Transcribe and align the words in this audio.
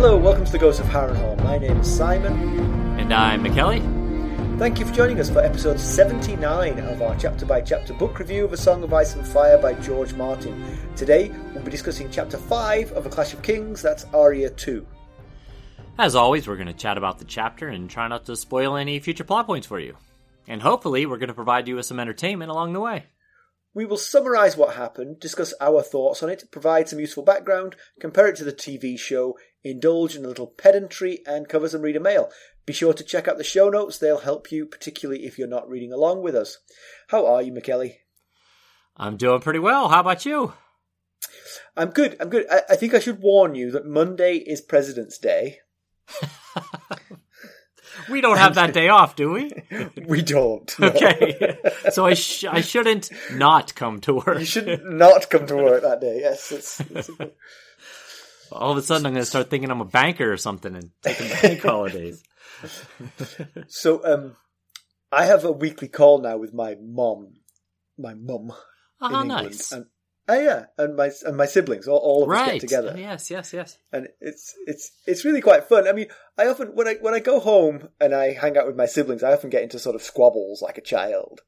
Hello, 0.00 0.16
welcome 0.16 0.46
to 0.46 0.52
the 0.52 0.58
Ghost 0.58 0.80
of 0.80 0.86
Harrenhal. 0.86 1.36
My 1.44 1.58
name 1.58 1.76
is 1.76 1.94
Simon. 1.94 2.32
And 2.98 3.12
I'm 3.12 3.44
Mackelly. 3.44 3.82
Thank 4.58 4.78
you 4.78 4.86
for 4.86 4.94
joining 4.94 5.20
us 5.20 5.28
for 5.28 5.40
episode 5.40 5.78
79 5.78 6.78
of 6.78 7.02
our 7.02 7.14
chapter 7.16 7.44
by 7.44 7.60
chapter 7.60 7.92
book 7.92 8.18
review 8.18 8.46
of 8.46 8.54
A 8.54 8.56
Song 8.56 8.82
of 8.82 8.94
Ice 8.94 9.14
and 9.14 9.28
Fire 9.28 9.58
by 9.58 9.74
George 9.74 10.14
Martin. 10.14 10.78
Today, 10.96 11.30
we'll 11.52 11.62
be 11.62 11.70
discussing 11.70 12.10
chapter 12.10 12.38
5 12.38 12.92
of 12.92 13.04
A 13.04 13.10
Clash 13.10 13.34
of 13.34 13.42
Kings, 13.42 13.82
that's 13.82 14.06
Arya 14.14 14.48
2. 14.48 14.86
As 15.98 16.14
always, 16.14 16.48
we're 16.48 16.56
going 16.56 16.66
to 16.66 16.72
chat 16.72 16.96
about 16.96 17.18
the 17.18 17.26
chapter 17.26 17.68
and 17.68 17.90
try 17.90 18.08
not 18.08 18.24
to 18.24 18.36
spoil 18.36 18.76
any 18.76 19.00
future 19.00 19.24
plot 19.24 19.44
points 19.44 19.66
for 19.66 19.78
you. 19.78 19.98
And 20.48 20.62
hopefully, 20.62 21.04
we're 21.04 21.18
going 21.18 21.28
to 21.28 21.34
provide 21.34 21.68
you 21.68 21.76
with 21.76 21.84
some 21.84 22.00
entertainment 22.00 22.50
along 22.50 22.72
the 22.72 22.80
way. 22.80 23.04
We 23.72 23.86
will 23.86 23.98
summarise 23.98 24.56
what 24.56 24.74
happened, 24.74 25.20
discuss 25.20 25.54
our 25.60 25.80
thoughts 25.80 26.24
on 26.24 26.28
it, 26.28 26.50
provide 26.50 26.88
some 26.88 26.98
useful 26.98 27.22
background, 27.22 27.76
compare 28.00 28.26
it 28.26 28.34
to 28.36 28.44
the 28.44 28.52
TV 28.52 28.98
show, 28.98 29.38
indulge 29.64 30.16
in 30.16 30.24
a 30.24 30.28
little 30.28 30.46
pedantry, 30.46 31.20
and 31.26 31.48
cover 31.48 31.68
some 31.68 31.82
reader 31.82 32.00
mail. 32.00 32.30
Be 32.66 32.72
sure 32.72 32.92
to 32.92 33.04
check 33.04 33.26
out 33.26 33.38
the 33.38 33.44
show 33.44 33.68
notes, 33.68 33.98
they'll 33.98 34.20
help 34.20 34.52
you, 34.52 34.66
particularly 34.66 35.24
if 35.26 35.38
you're 35.38 35.48
not 35.48 35.68
reading 35.68 35.92
along 35.92 36.22
with 36.22 36.34
us. 36.34 36.58
How 37.08 37.26
are 37.26 37.42
you, 37.42 37.52
Mackelly? 37.52 37.96
I'm 38.96 39.16
doing 39.16 39.40
pretty 39.40 39.58
well. 39.58 39.88
How 39.88 40.00
about 40.00 40.24
you? 40.26 40.52
I'm 41.76 41.90
good, 41.90 42.16
I'm 42.20 42.28
good. 42.28 42.46
I, 42.50 42.62
I 42.70 42.76
think 42.76 42.94
I 42.94 42.98
should 42.98 43.20
warn 43.20 43.54
you 43.54 43.70
that 43.72 43.86
Monday 43.86 44.36
is 44.36 44.60
President's 44.60 45.18
Day. 45.18 45.58
we 48.10 48.20
don't 48.20 48.38
have 48.38 48.54
that 48.56 48.72
day 48.74 48.88
off, 48.88 49.16
do 49.16 49.30
we? 49.30 49.50
We 50.06 50.22
don't. 50.22 50.72
no. 50.78 50.88
Okay. 50.88 51.58
so 51.90 52.06
I 52.06 52.14
sh- 52.14 52.44
I 52.44 52.60
shouldn't 52.60 53.10
not 53.32 53.74
come 53.74 54.00
to 54.00 54.14
work. 54.14 54.38
You 54.38 54.44
should 54.44 54.84
not 54.84 55.30
come 55.30 55.46
to 55.46 55.56
work 55.56 55.82
that 55.82 56.00
day. 56.00 56.20
Yes, 56.20 56.50
it's, 56.52 56.80
it's 56.80 57.10
All 58.52 58.72
of 58.72 58.78
a 58.78 58.82
sudden, 58.82 59.06
I'm 59.06 59.12
going 59.12 59.22
to 59.22 59.26
start 59.26 59.50
thinking 59.50 59.70
I'm 59.70 59.80
a 59.80 59.84
banker 59.84 60.32
or 60.32 60.36
something 60.36 60.74
and 60.74 60.90
taking 61.02 61.28
bank 61.28 61.62
holidays. 61.62 62.22
so. 63.68 64.04
Um, 64.04 64.36
I 65.12 65.24
have 65.26 65.44
a 65.44 65.52
weekly 65.52 65.88
call 65.88 66.20
now 66.20 66.36
with 66.36 66.54
my 66.54 66.76
mom, 66.80 67.34
my 67.98 68.14
mum 68.14 68.52
Oh, 69.00 69.06
in 69.08 69.12
England, 69.22 69.28
nice. 69.46 69.72
and 69.72 69.86
oh 70.28 70.38
yeah, 70.38 70.66
and 70.76 70.94
my 70.94 71.10
and 71.24 71.36
my 71.36 71.46
siblings, 71.46 71.88
all, 71.88 71.96
all 71.98 72.22
of 72.24 72.30
us 72.30 72.52
get 72.52 72.60
together. 72.60 72.92
Oh, 72.94 72.98
yes, 72.98 73.30
yes, 73.30 73.52
yes. 73.52 73.78
and 73.92 74.08
it's 74.20 74.54
it's 74.66 74.92
it's 75.06 75.24
really 75.24 75.40
quite 75.40 75.64
fun. 75.64 75.88
I 75.88 75.92
mean, 75.92 76.08
I 76.36 76.46
often 76.46 76.68
when 76.74 76.86
I 76.86 76.94
when 77.00 77.14
I 77.14 77.18
go 77.18 77.40
home 77.40 77.88
and 77.98 78.14
I 78.14 78.34
hang 78.34 78.56
out 78.58 78.66
with 78.66 78.76
my 78.76 78.86
siblings, 78.86 79.22
I 79.22 79.32
often 79.32 79.48
get 79.50 79.62
into 79.62 79.78
sort 79.78 79.96
of 79.96 80.02
squabbles 80.02 80.60
like 80.62 80.76
a 80.76 80.82
child. 80.82 81.40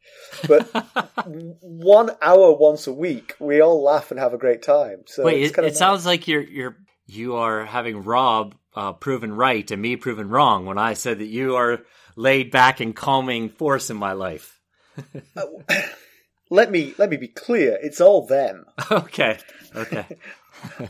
But 0.49 0.63
one 1.61 2.11
hour 2.23 2.55
once 2.55 2.87
a 2.87 2.93
week, 2.93 3.35
we 3.39 3.61
all 3.61 3.85
laugh 3.85 4.11
and 4.11 4.19
have 4.19 4.33
a 4.35 4.39
great 4.39 4.63
time. 4.63 5.03
So 5.07 5.25
Wait, 5.25 5.43
it, 5.43 5.59
it 5.59 5.77
sounds 5.77 6.07
like 6.07 6.27
you're 6.27 6.43
you're 6.43 6.77
you 7.13 7.37
are 7.37 7.65
having 7.65 8.03
Rob 8.03 8.55
uh, 8.75 8.93
proven 8.93 9.35
right 9.35 9.71
and 9.71 9.83
me 9.83 9.97
proven 9.97 10.29
wrong 10.29 10.67
when 10.67 10.79
I 10.79 10.95
said 10.95 11.19
that 11.19 11.27
you 11.27 11.57
are 11.57 11.81
laid 12.17 12.51
back 12.51 12.81
and 12.81 12.95
calming 12.95 13.49
force 13.49 13.91
in 13.91 13.97
my 13.97 14.13
life. 14.13 14.61
let 16.51 16.71
me 16.71 16.95
let 16.99 17.11
me 17.11 17.17
be 17.17 17.29
clear. 17.29 17.79
It's 17.83 18.01
all 18.01 18.27
them. 18.27 18.67
okay, 18.91 19.39
okay. 19.75 20.07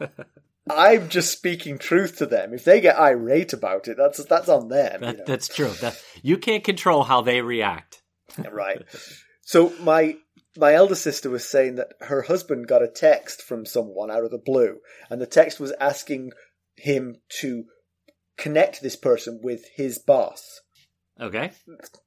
I'm 0.70 1.08
just 1.08 1.32
speaking 1.32 1.78
truth 1.78 2.18
to 2.18 2.26
them. 2.26 2.54
If 2.54 2.64
they 2.64 2.80
get 2.80 2.98
irate 2.98 3.52
about 3.52 3.88
it, 3.88 3.96
that's 3.96 4.24
that's 4.24 4.48
on 4.48 4.68
them. 4.68 5.02
you 5.02 5.12
know. 5.14 5.24
That's 5.26 5.48
true. 5.48 5.70
That, 5.80 6.00
you 6.22 6.38
can't 6.38 6.62
control 6.62 7.02
how 7.02 7.22
they 7.22 7.40
react. 7.40 8.02
right. 8.50 8.82
So 9.40 9.72
my 9.80 10.16
my 10.56 10.74
elder 10.74 10.94
sister 10.94 11.30
was 11.30 11.48
saying 11.48 11.76
that 11.76 11.92
her 12.00 12.22
husband 12.22 12.66
got 12.66 12.82
a 12.82 12.88
text 12.88 13.42
from 13.42 13.64
someone 13.64 14.10
out 14.10 14.24
of 14.24 14.30
the 14.30 14.38
blue, 14.38 14.78
and 15.08 15.20
the 15.20 15.26
text 15.26 15.58
was 15.58 15.72
asking 15.80 16.32
him 16.76 17.16
to 17.40 17.64
connect 18.36 18.82
this 18.82 18.96
person 18.96 19.40
with 19.42 19.64
his 19.74 19.98
boss. 19.98 20.60
Okay. 21.20 21.52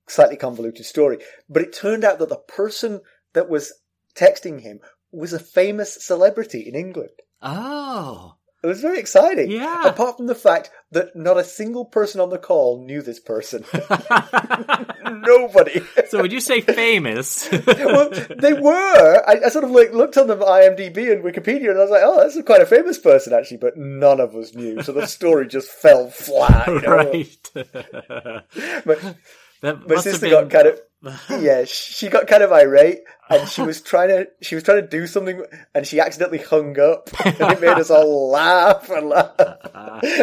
Slightly 0.08 0.38
convoluted 0.38 0.86
story, 0.86 1.20
but 1.50 1.62
it 1.62 1.74
turned 1.74 2.04
out 2.04 2.20
that 2.20 2.30
the 2.30 2.38
person 2.48 3.02
that 3.34 3.50
was 3.50 3.74
texting 4.16 4.62
him 4.62 4.80
was 5.12 5.34
a 5.34 5.40
famous 5.40 6.04
celebrity 6.04 6.62
in 6.68 6.76
England. 6.76 7.12
Oh, 7.42 8.36
It 8.66 8.70
was 8.70 8.82
very 8.82 8.98
exciting. 8.98 9.52
Yeah. 9.52 9.86
Apart 9.86 10.18
from 10.18 10.26
the 10.26 10.34
fact 10.34 10.72
that 10.92 11.16
not 11.16 11.38
a 11.38 11.44
single 11.44 11.86
person 11.86 12.20
on 12.20 12.30
the 12.30 12.40
call 12.40 12.84
knew 12.84 13.04
this 13.04 13.20
person. 13.20 13.64
Nobody. 15.06 15.82
so 16.08 16.20
would 16.22 16.34
you 16.34 16.40
say 16.40 16.62
famous? 16.62 17.48
well, 17.68 18.10
they 18.10 18.54
were. 18.54 19.24
I, 19.28 19.42
I 19.46 19.50
sort 19.50 19.66
of 19.66 19.72
like 19.72 19.94
looked 19.94 20.18
on 20.18 20.26
the 20.26 20.36
IMDb 20.36 21.12
and 21.12 21.24
Wikipedia, 21.24 21.70
and 21.70 21.78
I 21.78 21.84
was 21.84 21.92
like, 21.92 22.02
"Oh, 22.04 22.18
that's 22.20 22.42
quite 22.42 22.62
a 22.62 22.66
famous 22.66 22.98
person, 22.98 23.34
actually." 23.34 23.58
But 23.58 23.78
none 23.78 24.20
of 24.20 24.36
us 24.36 24.56
knew, 24.56 24.82
so 24.82 24.92
the 24.94 25.06
story 25.06 25.48
just 25.48 25.70
fell 25.70 26.10
flat. 26.10 26.68
you 26.68 26.82
know? 26.82 26.96
right. 28.50 28.84
But 28.84 29.16
that 29.62 29.88
my 29.88 29.96
sister 29.98 30.28
been 30.28 30.48
got 30.48 30.50
kind 30.50 30.68
of 30.68 30.80
yeah, 31.30 31.66
she 31.66 32.10
got 32.10 32.26
kind 32.26 32.42
of 32.42 32.52
irate, 32.52 33.02
and 33.30 33.48
she 33.48 33.62
was 33.62 33.82
trying 33.82 34.10
to 34.10 34.28
she 34.42 34.56
was 34.56 34.64
trying 34.64 34.82
to 34.82 34.88
do 34.88 35.06
something, 35.06 35.44
and 35.74 35.86
she 35.86 36.00
accidentally 36.00 36.40
hung 36.40 36.80
up, 36.80 37.10
and 37.26 37.36
it 37.40 37.62
made 37.62 37.70
us 37.78 37.92
all 37.92 38.32
laugh 38.32 38.90
and 38.90 39.10
laugh. 39.10 39.32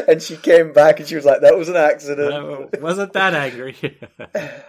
and 0.09 0.21
she 0.21 0.37
came 0.37 0.73
back, 0.73 0.99
and 0.99 1.09
she 1.09 1.15
was 1.15 1.25
like, 1.25 1.43
"That 1.43 1.57
was 1.57 1.69
an 1.69 1.77
accident." 1.77 2.81
Wasn't 2.81 3.13
that 3.13 3.35
angry. 3.35 3.77
that 4.33 4.65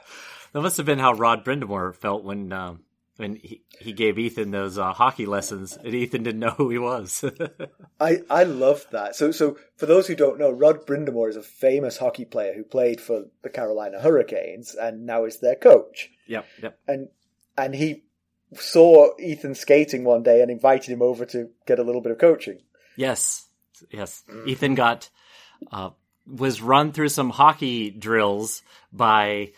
must 0.53 0.77
have 0.77 0.85
been 0.85 0.99
how 0.99 1.13
Rod 1.13 1.43
Brind'Amour 1.43 1.95
felt 1.95 2.23
when 2.23 2.51
um, 2.53 2.81
when 3.17 3.35
he, 3.35 3.61
he 3.79 3.93
gave 3.93 4.17
Ethan 4.17 4.51
those 4.51 4.77
uh, 4.77 4.93
hockey 4.93 5.25
lessons, 5.25 5.77
and 5.77 5.93
Ethan 5.93 6.23
didn't 6.23 6.39
know 6.39 6.51
who 6.51 6.69
he 6.69 6.77
was. 6.77 7.23
I, 7.99 8.23
I 8.29 8.43
loved 8.43 8.91
that. 8.91 9.15
So 9.15 9.31
so 9.31 9.57
for 9.77 9.85
those 9.85 10.07
who 10.07 10.15
don't 10.15 10.39
know, 10.39 10.49
Rod 10.49 10.85
Brind'Amour 10.85 11.29
is 11.29 11.35
a 11.35 11.43
famous 11.43 11.97
hockey 11.97 12.25
player 12.25 12.53
who 12.53 12.63
played 12.63 12.99
for 12.99 13.25
the 13.43 13.49
Carolina 13.49 13.99
Hurricanes 13.99 14.75
and 14.75 15.05
now 15.05 15.25
is 15.25 15.39
their 15.39 15.55
coach. 15.55 16.09
yep, 16.27 16.45
yep. 16.61 16.79
And 16.87 17.09
and 17.57 17.75
he 17.75 18.03
saw 18.55 19.11
Ethan 19.19 19.55
skating 19.55 20.03
one 20.03 20.23
day 20.23 20.41
and 20.41 20.49
invited 20.49 20.91
him 20.91 21.01
over 21.01 21.25
to 21.25 21.49
get 21.65 21.79
a 21.79 21.83
little 21.83 22.01
bit 22.01 22.11
of 22.11 22.17
coaching. 22.17 22.59
Yes, 22.95 23.47
yes. 23.91 24.23
Ethan 24.45 24.75
got 24.75 25.09
uh, 25.71 25.91
was 26.25 26.61
run 26.61 26.91
through 26.91 27.09
some 27.09 27.29
hockey 27.29 27.89
drills 27.89 28.63
by 28.91 29.51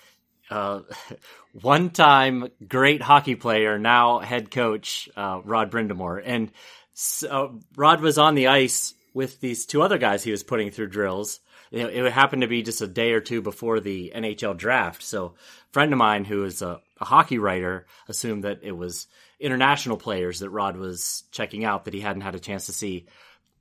uh, 0.50 0.81
one 1.61 1.89
time 1.89 2.50
great 2.67 3.01
hockey 3.01 3.35
player, 3.35 3.78
now 3.79 4.19
head 4.19 4.51
coach 4.51 5.09
uh, 5.16 5.41
Rod 5.44 5.72
Brind'Amour, 5.72 6.22
and 6.23 6.51
so 6.94 7.59
Rod 7.75 8.01
was 8.01 8.17
on 8.17 8.35
the 8.35 8.47
ice 8.47 8.94
with 9.13 9.39
these 9.39 9.66
two 9.66 9.81
other 9.81 9.97
guys 9.97 10.23
he 10.23 10.31
was 10.31 10.44
putting 10.44 10.72
through 10.72 10.88
drills. 10.88 11.39
It, 11.72 11.85
it 11.88 12.11
happened 12.11 12.44
to 12.44 12.47
be 12.47 12.61
just 12.61 12.81
a 12.81 12.88
day 12.88 13.11
or 13.13 13.22
two 13.22 13.41
before 13.41 13.79
the 13.79 14.11
NHL 14.16 14.57
draft, 14.57 15.03
so 15.03 15.25
a 15.25 15.73
friend 15.73 15.91
of 15.94 16.00
mine 16.00 16.25
who 16.25 16.44
is 16.44 16.61
a, 16.61 16.81
a 17.00 17.05
hockey 17.05 17.38
writer 17.38 17.85
assumed 18.07 18.44
that 18.44 18.59
it 18.63 18.72
was 18.72 19.07
international 19.39 19.97
players 19.97 20.39
that 20.39 20.50
Rod 20.50 20.78
was 20.78 21.23
checking 21.31 21.66
out 21.66 21.85
that 21.85 21.94
he 21.94 22.01
hadn't 22.01 22.22
had 22.22 22.35
a 22.35 22.39
chance 22.39 22.67
to 22.67 22.73
see 22.73 23.07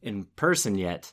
in 0.02 0.24
person 0.36 0.76
yet. 0.76 1.12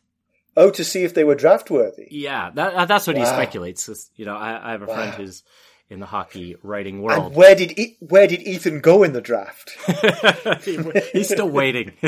Oh, 0.58 0.70
to 0.72 0.84
see 0.84 1.04
if 1.04 1.14
they 1.14 1.24
were 1.24 1.36
draft 1.36 1.70
worthy. 1.70 2.08
Yeah, 2.12 2.50
that, 2.56 2.74
uh, 2.74 2.86
that's 2.86 3.08
what 3.08 3.16
he 3.16 3.26
speculates. 3.26 4.10
You 4.16 4.26
know, 4.26 4.36
I, 4.36 4.70
I 4.70 4.72
have 4.72 4.82
a 4.82 4.88
friend 4.88 5.14
who's 5.14 5.44
in 5.92 6.00
the 6.00 6.06
hockey 6.06 6.56
writing 6.64 7.02
world. 7.02 7.28
And 7.28 7.36
where 7.36 7.54
did 7.54 7.78
e- 7.78 7.98
where 8.00 8.26
did 8.26 8.42
Ethan 8.42 8.80
go 8.80 9.04
in 9.04 9.12
the 9.12 9.22
draft? 9.22 9.72
He's 11.12 11.28
still 11.28 11.50
waiting. 11.50 11.92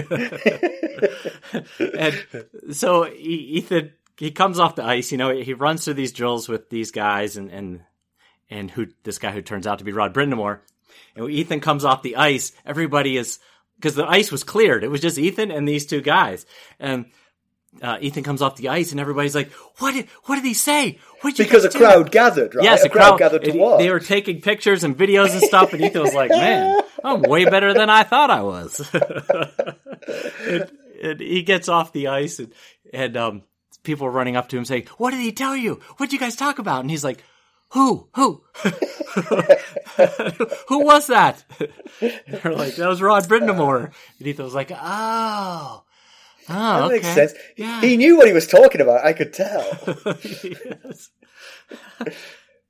and 1.79 2.25
so 2.71 3.07
Ethan, 3.09 3.91
he 4.17 4.31
comes 4.31 4.57
off 4.59 4.75
the 4.75 4.85
ice. 4.85 5.12
You 5.12 5.17
know, 5.17 5.35
he 5.35 5.53
runs 5.53 5.83
through 5.83 5.95
these 5.95 6.13
drills 6.13 6.47
with 6.47 6.69
these 6.69 6.91
guys, 6.91 7.35
and 7.35 7.51
and 7.51 7.81
and 8.50 8.71
who 8.71 8.88
this 9.03 9.19
guy 9.19 9.31
who 9.31 9.41
turns 9.41 9.67
out 9.67 9.79
to 9.79 9.85
be 9.85 9.91
Rod 9.91 10.13
Brind'Amour. 10.13 10.59
And 11.15 11.25
when 11.25 11.33
Ethan 11.33 11.59
comes 11.59 11.83
off 11.83 12.03
the 12.03 12.15
ice, 12.15 12.53
everybody 12.65 13.17
is 13.17 13.39
because 13.75 13.95
the 13.95 14.07
ice 14.07 14.31
was 14.31 14.45
cleared. 14.45 14.85
It 14.85 14.91
was 14.91 15.01
just 15.01 15.17
Ethan 15.17 15.51
and 15.51 15.67
these 15.67 15.85
two 15.85 16.01
guys, 16.01 16.45
and. 16.79 17.06
Uh, 17.81 17.97
Ethan 17.99 18.23
comes 18.23 18.41
off 18.41 18.55
the 18.55 18.69
ice 18.69 18.91
and 18.91 18.99
everybody's 18.99 19.35
like, 19.35 19.51
"What 19.79 19.93
did 19.93 20.07
what 20.25 20.35
did 20.35 20.45
he 20.45 20.53
say? 20.53 20.99
What 21.21 21.31
did 21.31 21.39
you 21.39 21.45
Because 21.45 21.65
a 21.65 21.69
do?" 21.69 21.79
crowd 21.79 22.11
gathered, 22.11 22.55
right? 22.55 22.63
Yes, 22.63 22.85
a 22.85 22.89
crowd, 22.89 23.17
gathered 23.19 23.43
to 23.43 23.57
watch. 23.57 23.79
They 23.79 23.89
were 23.89 23.99
taking 23.99 24.41
pictures 24.41 24.83
and 24.83 24.97
videos 24.97 25.31
and 25.31 25.41
stuff, 25.41 25.73
and 25.73 25.81
Ethan 25.81 26.01
was 26.01 26.13
like, 26.13 26.29
"Man, 26.31 26.81
I'm 27.03 27.21
way 27.23 27.45
better 27.45 27.73
than 27.73 27.89
I 27.89 28.03
thought 28.03 28.29
I 28.29 28.43
was." 28.43 28.79
and, 30.47 30.71
and 31.01 31.19
he 31.19 31.41
gets 31.43 31.67
off 31.67 31.91
the 31.91 32.07
ice, 32.07 32.39
and 32.39 32.53
and 32.93 33.17
um, 33.17 33.41
people 33.83 34.07
are 34.07 34.11
running 34.11 34.37
up 34.37 34.49
to 34.49 34.57
him 34.57 34.65
saying, 34.65 34.87
"What 34.97 35.11
did 35.11 35.19
he 35.19 35.31
tell 35.31 35.55
you? 35.55 35.81
What 35.97 36.09
did 36.09 36.13
you 36.13 36.19
guys 36.19 36.35
talk 36.35 36.59
about?" 36.59 36.81
And 36.81 36.91
he's 36.91 37.03
like, 37.03 37.23
"Who? 37.69 38.07
Who? 38.15 38.43
Who 40.69 40.83
was 40.85 41.07
that?" 41.07 41.43
They're 41.99 42.53
like, 42.53 42.75
"That 42.75 42.87
was 42.87 43.01
Rod 43.01 43.23
Brind'Amour." 43.23 43.91
And 44.19 44.27
Ethan 44.27 44.45
was 44.45 44.55
like, 44.55 44.71
"Oh." 44.73 45.83
Oh, 46.49 46.53
That 46.53 46.83
okay. 46.85 46.93
makes 46.95 47.07
sense. 47.07 47.33
Yeah. 47.57 47.81
He 47.81 47.97
knew 47.97 48.17
what 48.17 48.27
he 48.27 48.33
was 48.33 48.47
talking 48.47 48.81
about. 48.81 49.05
I 49.05 49.13
could 49.13 49.33
tell. 49.33 49.65
yes. 50.23 51.09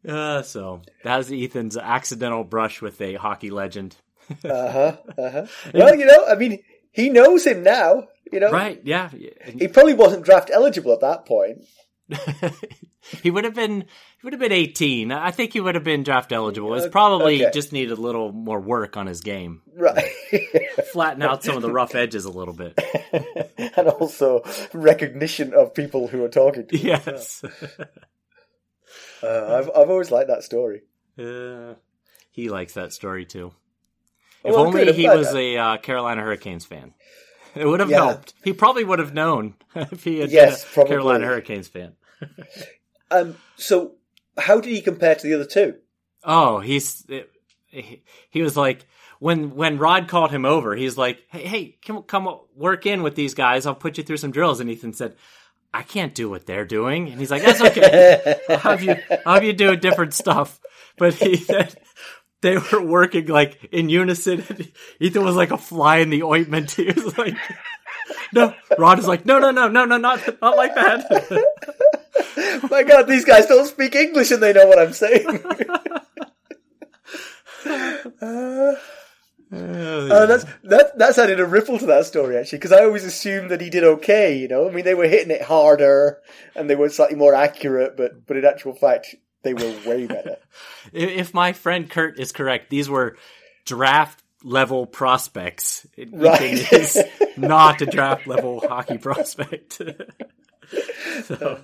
Uh, 0.05 0.41
so 0.41 0.81
that 1.05 1.15
was 1.17 1.31
Ethan's 1.31 1.77
accidental 1.77 2.43
brush 2.43 2.81
with 2.81 2.99
a 2.99 3.13
hockey 3.13 3.49
legend. 3.49 3.95
Uh 4.43 4.71
huh. 4.71 4.97
Uh 5.17 5.29
huh. 5.31 5.45
Well, 5.73 5.95
you 5.95 6.05
know, 6.05 6.25
I 6.27 6.35
mean, 6.35 6.59
he 6.91 7.09
knows 7.09 7.45
him 7.47 7.63
now. 7.63 8.07
You 8.31 8.39
know, 8.41 8.51
Right? 8.51 8.81
Yeah. 8.83 9.09
he 9.09 9.67
probably 9.69 9.93
wasn't 9.93 10.25
draft 10.25 10.49
eligible 10.51 10.91
at 10.93 10.99
that 11.01 11.25
point. 11.25 11.59
he 13.21 13.31
would 13.31 13.43
have 13.45 13.55
been. 13.55 13.81
He 13.81 14.25
would 14.25 14.33
have 14.33 14.39
been 14.39 14.51
eighteen. 14.51 15.11
I 15.11 15.31
think 15.31 15.53
he 15.53 15.59
would 15.61 15.75
have 15.75 15.83
been 15.83 16.03
draft 16.03 16.31
eligible. 16.31 16.73
It's 16.75 16.87
probably 16.87 17.41
Okay. 17.43 17.51
just 17.53 17.71
needed 17.71 17.97
a 17.97 18.01
little 18.01 18.31
more 18.31 18.59
work 18.59 18.97
on 18.97 19.07
his 19.07 19.21
game, 19.21 19.61
Right. 19.75 20.09
flatten 20.91 21.21
out 21.23 21.43
some 21.43 21.55
of 21.55 21.61
the 21.61 21.71
rough 21.71 21.95
edges 21.95 22.25
a 22.25 22.29
little 22.31 22.53
bit. 22.53 22.77
and 23.57 23.87
also 23.87 24.43
recognition 24.73 25.53
of 25.53 25.73
people 25.73 26.07
who 26.07 26.23
are 26.23 26.29
talking 26.29 26.67
to 26.67 26.77
him. 26.77 26.87
Yes. 26.87 27.43
Uh, 29.23 29.57
I've, 29.59 29.69
I've 29.75 29.89
always 29.89 30.11
liked 30.11 30.27
that 30.27 30.43
story. 30.43 30.81
Uh, 31.17 31.75
he 32.31 32.49
likes 32.49 32.73
that 32.73 32.91
story 32.93 33.25
too. 33.25 33.53
If 34.43 34.53
well, 34.53 34.65
only 34.67 34.91
he 34.91 35.07
was 35.07 35.31
that- 35.31 35.37
a 35.37 35.57
uh, 35.57 35.77
Carolina 35.77 36.21
Hurricanes 36.21 36.65
fan. 36.65 36.93
It 37.55 37.65
would 37.67 37.79
have 37.79 37.89
Yeah. 37.89 37.97
helped. 37.97 38.33
He 38.43 38.53
probably 38.53 38.83
would 38.83 38.99
have 38.99 39.13
known 39.13 39.55
if 39.75 40.03
he 40.03 40.19
had 40.19 40.31
Yes, 40.31 40.65
been 40.65 40.83
a. 40.83 40.87
Carolina 40.87 41.25
Hurricanes 41.25 41.67
fan. 41.67 41.93
Um, 43.11 43.35
so, 43.57 43.91
how 44.39 44.59
did 44.59 44.71
he 44.71 44.81
compare 44.81 45.13
to 45.13 45.27
the 45.27 45.35
other 45.35 45.45
two? 45.45 45.75
Oh, 46.23 46.59
he's 46.59 47.05
he, 47.67 48.01
he 48.31 48.41
was 48.41 48.57
like 48.57 48.85
when 49.19 49.55
when 49.55 49.77
Rod 49.77 50.07
called 50.07 50.31
him 50.31 50.45
over, 50.45 50.75
he's 50.75 50.97
like, 50.97 51.19
"Hey, 51.29 51.45
hey, 51.45 51.77
come 51.85 52.01
come 52.03 52.39
work 52.55 52.87
in 52.87 53.03
with 53.03 53.13
these 53.13 53.35
guys. 53.35 53.67
I'll 53.67 53.75
put 53.75 53.99
you 53.99 54.03
through 54.03 54.17
some 54.17 54.31
drills." 54.31 54.59
And 54.59 54.69
Ethan 54.69 54.93
said, 54.93 55.15
"I 55.71 55.83
can't 55.83 56.15
do 56.15 56.27
what 56.27 56.47
they're 56.47 56.65
doing." 56.65 57.09
And 57.09 57.19
he's 57.19 57.29
like, 57.29 57.43
"That's 57.43 57.61
okay. 57.61 58.39
I'll 58.49 58.57
have 58.57 58.81
you 58.81 58.97
I'll 59.27 59.35
have 59.35 59.43
you 59.43 59.53
do 59.53 59.75
different 59.75 60.15
stuff." 60.15 60.59
But 60.97 61.13
he 61.13 61.35
said 61.35 61.75
they 62.43 62.57
were 62.57 62.83
working 62.83 63.25
like 63.25 63.69
in 63.71 63.89
unison. 63.89 64.43
Ethan 64.99 65.23
was 65.23 65.35
like 65.35 65.49
a 65.51 65.57
fly 65.57 65.97
in 65.97 66.11
the 66.11 66.21
ointment. 66.23 66.71
He 66.77 66.85
was 66.85 67.17
like. 67.17 67.35
No, 68.33 68.53
Rod 68.77 68.99
is 68.99 69.07
like, 69.07 69.25
no, 69.25 69.39
no, 69.39 69.51
no, 69.51 69.67
no, 69.67 69.85
no, 69.85 69.97
not, 69.97 70.19
not 70.41 70.57
like 70.57 70.75
that. 70.75 71.07
My 72.69 72.83
God, 72.83 73.07
these 73.07 73.25
guys 73.25 73.45
don't 73.45 73.67
speak 73.67 73.95
English 73.95 74.31
and 74.31 74.41
they 74.41 74.53
know 74.53 74.67
what 74.67 74.79
I'm 74.79 74.93
saying. 74.93 75.27
uh, 78.21 78.73
uh, 79.51 80.25
that's 80.25 80.45
that, 80.63 80.97
that's 80.97 81.19
added 81.19 81.39
a 81.39 81.45
ripple 81.45 81.77
to 81.77 81.85
that 81.85 82.05
story 82.05 82.37
actually, 82.37 82.57
because 82.57 82.71
I 82.71 82.83
always 82.83 83.05
assumed 83.05 83.51
that 83.51 83.61
he 83.61 83.69
did 83.69 83.83
okay. 83.83 84.35
You 84.37 84.47
know, 84.47 84.67
I 84.67 84.71
mean, 84.71 84.83
they 84.83 84.95
were 84.95 85.07
hitting 85.07 85.31
it 85.31 85.43
harder 85.43 86.19
and 86.55 86.67
they 86.69 86.75
were 86.75 86.89
slightly 86.89 87.15
more 87.15 87.35
accurate, 87.35 87.95
but 87.95 88.25
but 88.25 88.37
in 88.37 88.45
actual 88.45 88.73
fact, 88.73 89.15
they 89.43 89.53
were 89.53 89.73
way 89.85 90.07
better. 90.07 90.37
If 90.93 91.33
my 91.33 91.53
friend 91.53 91.89
Kurt 91.89 92.19
is 92.19 92.31
correct, 92.31 92.69
these 92.69 92.89
were 92.89 93.17
draft 93.65 94.21
level 94.43 94.85
prospects. 94.85 95.87
Right. 96.11 96.71
is 96.73 97.01
not 97.37 97.81
a 97.81 97.85
draft 97.85 98.27
level 98.27 98.59
hockey 98.67 98.97
prospect. 98.97 99.81
so, 101.23 101.59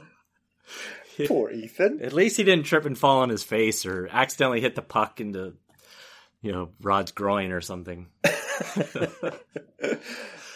Poor 1.28 1.52
Ethan. 1.52 2.00
at 2.02 2.14
least 2.14 2.38
he 2.38 2.44
didn't 2.44 2.66
trip 2.66 2.86
and 2.86 2.98
fall 2.98 3.20
on 3.20 3.30
his 3.30 3.44
face 3.44 3.86
or 3.86 4.08
accidentally 4.12 4.62
hit 4.62 4.76
the 4.76 4.81
puck 4.81 5.20
into, 5.20 5.54
you 6.42 6.54
know, 6.54 6.70
Rod's 6.81 7.12
groin 7.12 7.52
or 7.52 7.60
something. 7.62 8.08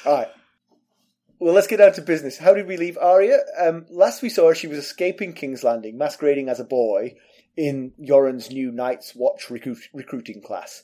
All 0.06 0.14
right. 0.14 0.28
Well, 1.44 1.54
let's 1.54 1.68
get 1.68 1.76
down 1.76 1.92
to 1.92 2.02
business. 2.02 2.38
How 2.38 2.54
did 2.54 2.68
we 2.68 2.78
leave 2.78 2.98
Arya? 2.98 3.38
Um, 3.60 3.86
last 3.90 4.22
we 4.22 4.30
saw 4.30 4.48
her, 4.48 4.56
she 4.56 4.68
was 4.68 4.78
escaping 4.78 5.34
King's 5.34 5.62
Landing, 5.62 5.98
masquerading 5.98 6.48
as 6.48 6.62
a 6.62 6.64
boy 6.64 7.18
in 7.58 7.92
Yoren's 8.00 8.50
new 8.50 8.72
Night's 8.72 9.14
Watch 9.14 9.50
recruit- 9.50 9.90
recruiting 9.94 10.42
class. 10.42 10.84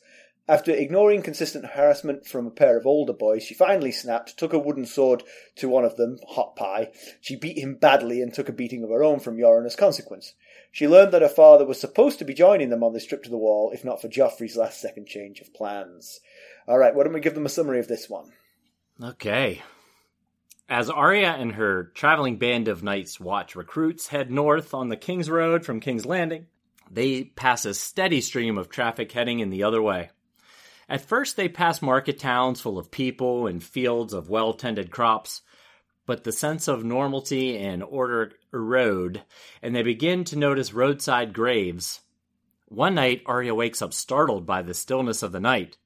After 0.49 0.73
ignoring 0.73 1.21
consistent 1.21 1.65
harassment 1.65 2.25
from 2.25 2.45
a 2.45 2.51
pair 2.51 2.77
of 2.77 2.85
older 2.85 3.13
boys, 3.13 3.43
she 3.43 3.53
finally 3.53 3.93
snapped, 3.93 4.37
took 4.37 4.51
a 4.51 4.59
wooden 4.59 4.85
sword 4.85 5.23
to 5.55 5.69
one 5.69 5.85
of 5.85 5.95
them, 5.95 6.19
Hot 6.27 6.57
Pie. 6.57 6.91
She 7.21 7.37
beat 7.37 7.57
him 7.57 7.75
badly 7.75 8.21
and 8.21 8.33
took 8.33 8.49
a 8.49 8.51
beating 8.51 8.83
of 8.83 8.89
her 8.89 9.01
own 9.01 9.21
from 9.21 9.37
Yoren 9.37 9.65
as 9.65 9.77
consequence. 9.77 10.33
She 10.73 10.89
learned 10.89 11.13
that 11.13 11.21
her 11.21 11.29
father 11.29 11.65
was 11.65 11.79
supposed 11.79 12.19
to 12.19 12.25
be 12.25 12.33
joining 12.33 12.67
them 12.67 12.83
on 12.83 12.91
this 12.91 13.05
trip 13.05 13.23
to 13.23 13.29
the 13.29 13.37
wall, 13.37 13.71
if 13.73 13.85
not 13.85 14.01
for 14.01 14.09
Joffrey's 14.09 14.57
last 14.57 14.81
second 14.81 15.07
change 15.07 15.39
of 15.39 15.53
plans. 15.53 16.19
All 16.67 16.77
right, 16.77 16.93
why 16.93 17.05
don't 17.05 17.13
we 17.13 17.21
give 17.21 17.35
them 17.35 17.45
a 17.45 17.49
summary 17.49 17.79
of 17.79 17.87
this 17.87 18.09
one? 18.09 18.33
Okay. 19.01 19.61
As 20.69 20.87
Arya 20.87 21.31
and 21.31 21.53
her 21.53 21.85
traveling 21.95 22.37
band 22.37 22.67
of 22.67 22.83
Night's 22.83 23.19
Watch 23.19 23.55
recruits 23.55 24.09
head 24.09 24.29
north 24.29 24.71
on 24.75 24.89
the 24.89 24.95
King's 24.95 25.27
Road 25.27 25.65
from 25.65 25.79
King's 25.79 26.05
Landing, 26.05 26.45
they 26.91 27.23
pass 27.23 27.65
a 27.65 27.73
steady 27.73 28.21
stream 28.21 28.55
of 28.55 28.69
traffic 28.69 29.11
heading 29.11 29.39
in 29.39 29.49
the 29.49 29.63
other 29.63 29.81
way. 29.81 30.11
At 30.87 31.01
first, 31.01 31.37
they 31.37 31.49
pass 31.49 31.81
market 31.81 32.19
towns 32.19 32.61
full 32.61 32.77
of 32.77 32.91
people 32.91 33.47
and 33.47 33.63
fields 33.63 34.13
of 34.13 34.29
well 34.29 34.53
tended 34.53 34.91
crops, 34.91 35.41
but 36.05 36.23
the 36.23 36.31
sense 36.31 36.67
of 36.67 36.83
normalcy 36.83 37.57
and 37.57 37.81
order 37.81 38.33
erode, 38.53 39.23
and 39.63 39.75
they 39.75 39.81
begin 39.81 40.23
to 40.25 40.37
notice 40.37 40.71
roadside 40.71 41.33
graves. 41.33 42.01
One 42.67 42.93
night, 42.93 43.23
Arya 43.25 43.55
wakes 43.55 43.81
up 43.81 43.91
startled 43.91 44.45
by 44.45 44.61
the 44.61 44.75
stillness 44.75 45.23
of 45.23 45.31
the 45.31 45.39
night. 45.39 45.79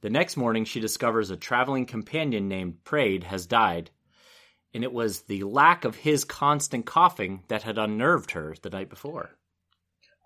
The 0.00 0.10
next 0.10 0.36
morning, 0.36 0.64
she 0.64 0.78
discovers 0.78 1.30
a 1.30 1.36
traveling 1.36 1.86
companion 1.86 2.46
named 2.46 2.84
Praed 2.84 3.24
has 3.24 3.46
died, 3.46 3.90
and 4.74 4.84
it 4.84 4.92
was 4.92 5.22
the 5.22 5.42
lack 5.44 5.84
of 5.84 5.96
his 5.96 6.24
constant 6.24 6.86
coughing 6.86 7.42
that 7.48 7.62
had 7.62 7.78
unnerved 7.78 8.32
her 8.32 8.54
the 8.62 8.70
night 8.70 8.88
before. 8.88 9.36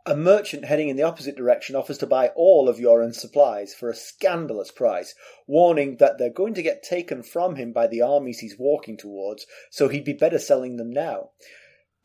A 0.08 0.14
merchant 0.14 0.64
heading 0.64 0.88
in 0.88 0.96
the 0.96 1.02
opposite 1.02 1.36
direction 1.36 1.74
offers 1.74 1.98
to 1.98 2.06
buy 2.06 2.28
all 2.36 2.68
of 2.68 2.78
Yoren's 2.78 3.20
supplies 3.20 3.74
for 3.74 3.90
a 3.90 3.94
scandalous 3.96 4.70
price, 4.70 5.16
warning 5.48 5.96
that 5.96 6.16
they're 6.16 6.30
going 6.30 6.54
to 6.54 6.62
get 6.62 6.84
taken 6.84 7.24
from 7.24 7.56
him 7.56 7.72
by 7.72 7.88
the 7.88 8.02
armies 8.02 8.38
he's 8.38 8.56
walking 8.56 8.96
towards, 8.96 9.46
so 9.68 9.88
he'd 9.88 10.04
be 10.04 10.12
better 10.12 10.38
selling 10.38 10.76
them 10.76 10.92
now. 10.92 11.30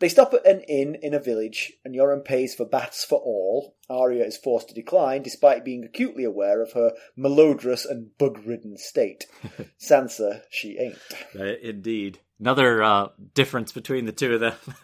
They 0.01 0.09
stop 0.09 0.33
at 0.33 0.48
an 0.48 0.62
inn 0.62 0.95
in 0.95 1.13
a 1.13 1.19
village, 1.19 1.74
and 1.86 1.94
Yoren 1.94 2.25
pays 2.25 2.56
for 2.56 2.65
baths 2.65 3.06
for 3.06 3.19
all. 3.19 3.75
Arya 3.88 4.25
is 4.25 4.36
forced 4.36 4.70
to 4.70 4.74
decline, 4.74 5.22
despite 5.22 5.63
being 5.63 5.84
acutely 5.84 6.24
aware 6.24 6.63
of 6.63 6.72
her 6.74 6.93
malodorous 7.15 7.86
and 7.88 8.17
bug-ridden 8.17 8.77
state. 8.77 9.27
Sansa, 9.79 10.41
she 10.50 10.79
ain't. 10.79 10.98
Uh, 11.39 11.55
indeed. 11.62 12.17
Another 12.39 12.81
uh, 12.81 13.10
difference 13.36 13.72
between 13.72 14.05
the 14.05 14.12
two 14.12 14.34
of 14.34 14.39
them. 14.39 14.53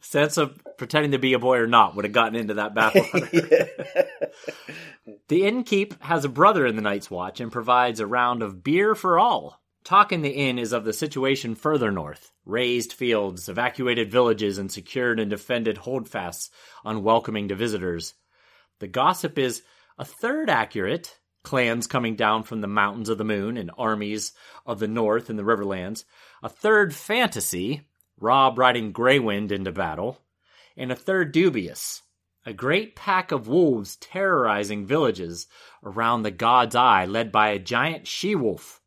Sansa 0.00 0.56
pretending 0.78 1.10
to 1.10 1.18
be 1.18 1.32
a 1.32 1.40
boy 1.40 1.58
or 1.58 1.66
not 1.66 1.96
would 1.96 2.04
have 2.04 2.14
gotten 2.14 2.36
into 2.36 2.54
that 2.54 2.72
bathwater. 2.72 3.68
The 5.28 5.42
innkeep 5.42 6.00
has 6.02 6.24
a 6.24 6.28
brother 6.28 6.66
in 6.66 6.76
the 6.76 6.82
Night's 6.82 7.10
Watch 7.10 7.40
and 7.40 7.50
provides 7.50 8.00
a 8.00 8.06
round 8.06 8.42
of 8.42 8.62
beer 8.62 8.94
for 8.94 9.18
all. 9.18 9.61
Talk 9.84 10.12
in 10.12 10.22
the 10.22 10.30
inn 10.30 10.60
is 10.60 10.72
of 10.72 10.84
the 10.84 10.92
situation 10.92 11.56
further 11.56 11.90
north 11.90 12.30
raised 12.44 12.92
fields, 12.92 13.48
evacuated 13.48 14.12
villages, 14.12 14.58
and 14.58 14.70
secured 14.70 15.18
and 15.18 15.28
defended 15.28 15.78
holdfasts 15.78 16.50
unwelcoming 16.84 17.48
to 17.48 17.56
visitors. 17.56 18.14
The 18.78 18.86
gossip 18.86 19.38
is 19.38 19.62
a 19.98 20.04
third 20.04 20.48
accurate 20.48 21.18
clans 21.42 21.88
coming 21.88 22.14
down 22.14 22.44
from 22.44 22.60
the 22.60 22.68
mountains 22.68 23.08
of 23.08 23.18
the 23.18 23.24
moon 23.24 23.56
and 23.56 23.72
armies 23.76 24.32
of 24.64 24.78
the 24.78 24.86
north 24.86 25.28
and 25.28 25.38
the 25.38 25.44
riverlands. 25.44 26.04
A 26.42 26.48
third 26.48 26.94
fantasy, 26.94 27.88
Robb 28.20 28.58
riding 28.58 28.92
Greywind 28.92 29.50
into 29.50 29.72
battle. 29.72 30.20
And 30.76 30.92
a 30.92 30.96
third 30.96 31.32
dubious, 31.32 32.02
a 32.46 32.52
great 32.52 32.94
pack 32.94 33.32
of 33.32 33.48
wolves 33.48 33.96
terrorizing 33.96 34.86
villages 34.86 35.48
around 35.82 36.22
the 36.22 36.30
god's 36.30 36.76
eye, 36.76 37.04
led 37.04 37.32
by 37.32 37.48
a 37.48 37.58
giant 37.58 38.06
she 38.06 38.34
wolf. 38.34 38.81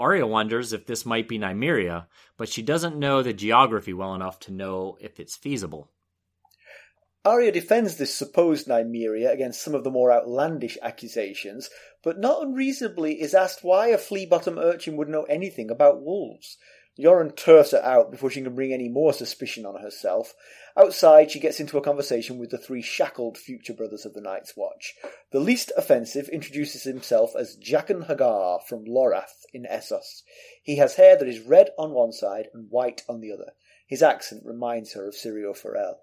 Arya 0.00 0.26
wonders 0.26 0.72
if 0.72 0.86
this 0.86 1.04
might 1.04 1.28
be 1.28 1.38
Nymeria, 1.38 2.06
but 2.38 2.48
she 2.48 2.62
doesn't 2.62 2.98
know 2.98 3.22
the 3.22 3.34
geography 3.34 3.92
well 3.92 4.14
enough 4.14 4.40
to 4.40 4.52
know 4.52 4.96
if 4.98 5.20
it's 5.20 5.36
feasible. 5.36 5.90
Arya 7.22 7.52
defends 7.52 7.96
this 7.96 8.14
supposed 8.14 8.66
Nymeria 8.66 9.30
against 9.30 9.62
some 9.62 9.74
of 9.74 9.84
the 9.84 9.90
more 9.90 10.10
outlandish 10.10 10.78
accusations, 10.80 11.68
but 12.02 12.18
not 12.18 12.42
unreasonably 12.42 13.20
is 13.20 13.34
asked 13.34 13.62
why 13.62 13.88
a 13.88 13.98
flea-bottom 13.98 14.58
urchin 14.58 14.96
would 14.96 15.10
know 15.10 15.24
anything 15.24 15.70
about 15.70 16.02
wolves. 16.02 16.56
Yoren 17.00 17.34
turfs 17.34 17.72
her 17.72 17.82
out 17.82 18.10
before 18.10 18.30
she 18.30 18.42
can 18.42 18.54
bring 18.54 18.72
any 18.72 18.88
more 18.88 19.12
suspicion 19.12 19.64
on 19.64 19.80
herself. 19.80 20.34
Outside, 20.76 21.30
she 21.30 21.40
gets 21.40 21.58
into 21.58 21.78
a 21.78 21.82
conversation 21.82 22.38
with 22.38 22.50
the 22.50 22.58
three 22.58 22.82
shackled 22.82 23.36
future 23.36 23.72
brothers 23.72 24.04
of 24.04 24.14
the 24.14 24.20
Night's 24.20 24.56
Watch. 24.56 24.94
The 25.32 25.40
least 25.40 25.72
offensive 25.76 26.28
introduces 26.28 26.84
himself 26.84 27.32
as 27.36 27.56
Jaqen 27.56 28.06
H'ghar 28.06 28.62
from 28.62 28.84
Lorath 28.84 29.44
in 29.52 29.64
Essos. 29.64 30.22
He 30.62 30.76
has 30.76 30.94
hair 30.94 31.16
that 31.16 31.28
is 31.28 31.40
red 31.40 31.70
on 31.78 31.92
one 31.92 32.12
side 32.12 32.48
and 32.54 32.70
white 32.70 33.02
on 33.08 33.20
the 33.20 33.32
other. 33.32 33.52
His 33.86 34.02
accent 34.02 34.42
reminds 34.44 34.92
her 34.92 35.08
of 35.08 35.14
Syrio 35.14 35.56
Forel. 35.56 36.00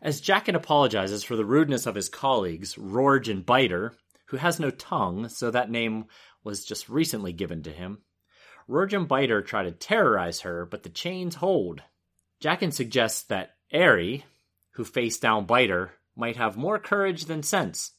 As 0.00 0.22
Jaqen 0.22 0.54
apologizes 0.54 1.24
for 1.24 1.36
the 1.36 1.44
rudeness 1.44 1.86
of 1.86 1.94
his 1.94 2.08
colleagues, 2.08 2.78
Rorge 2.78 3.28
and 3.28 3.44
Biter, 3.44 3.96
who 4.26 4.36
has 4.38 4.60
no 4.60 4.70
tongue, 4.70 5.28
so 5.28 5.50
that 5.50 5.70
name 5.70 6.06
was 6.42 6.64
just 6.64 6.88
recently 6.88 7.32
given 7.32 7.62
to 7.64 7.70
him, 7.70 7.98
Rorge 8.68 8.94
and 8.94 9.06
Biter 9.06 9.42
try 9.42 9.62
to 9.62 9.70
terrorize 9.70 10.40
her, 10.40 10.66
but 10.66 10.82
the 10.82 10.88
chains 10.88 11.36
hold. 11.36 11.82
Jaqen 12.42 12.72
suggests 12.72 13.22
that 13.24 13.56
Arry, 13.70 14.24
who 14.72 14.84
faced 14.84 15.22
down 15.22 15.46
Biter, 15.46 15.92
might 16.16 16.36
have 16.36 16.56
more 16.56 16.78
courage 16.78 17.26
than 17.26 17.42
sense. 17.42 17.92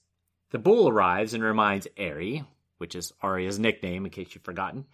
The 0.52 0.60
bull 0.60 0.90
arrives 0.90 1.34
and 1.34 1.44
reminds 1.44 1.88
Arry, 1.98 2.44
which 2.78 2.96
is 2.96 3.14
Arya's 3.22 3.60
nickname 3.60 4.06
in 4.06 4.12
case 4.12 4.34
you've 4.34 4.44
forgotten, 4.44 4.86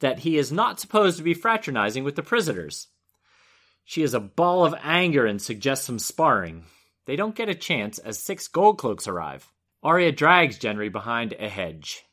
that 0.00 0.20
he 0.20 0.36
is 0.36 0.52
not 0.52 0.80
supposed 0.80 1.16
to 1.18 1.22
be 1.22 1.34
fraternizing 1.34 2.04
with 2.04 2.16
the 2.16 2.22
prisoners. 2.22 2.88
She 3.84 4.02
is 4.02 4.14
a 4.14 4.20
ball 4.20 4.64
of 4.64 4.74
anger 4.82 5.26
and 5.26 5.40
suggests 5.40 5.86
some 5.86 5.98
sparring. 5.98 6.64
They 7.06 7.16
don't 7.16 7.34
get 7.34 7.48
a 7.48 7.54
chance 7.54 7.98
as 7.98 8.18
six 8.18 8.48
gold 8.48 8.78
cloaks 8.78 9.08
arrive. 9.08 9.50
Arya 9.82 10.12
drags 10.12 10.58
Gendry 10.58 10.90
behind 10.90 11.34
a 11.38 11.48
hedge. 11.48 12.04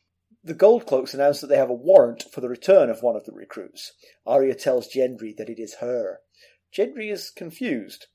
The 0.49 0.55
Gold 0.55 0.87
Cloaks 0.87 1.13
announce 1.13 1.41
that 1.41 1.47
they 1.47 1.57
have 1.57 1.69
a 1.69 1.73
warrant 1.75 2.23
for 2.33 2.41
the 2.41 2.49
return 2.49 2.89
of 2.89 3.03
one 3.03 3.15
of 3.15 3.23
the 3.25 3.31
recruits. 3.31 3.91
Arya 4.25 4.55
tells 4.55 4.91
Gendry 4.91 5.37
that 5.37 5.47
it 5.47 5.59
is 5.59 5.75
her. 5.75 6.21
Gendry 6.75 7.11
is 7.11 7.29
confused. 7.29 8.07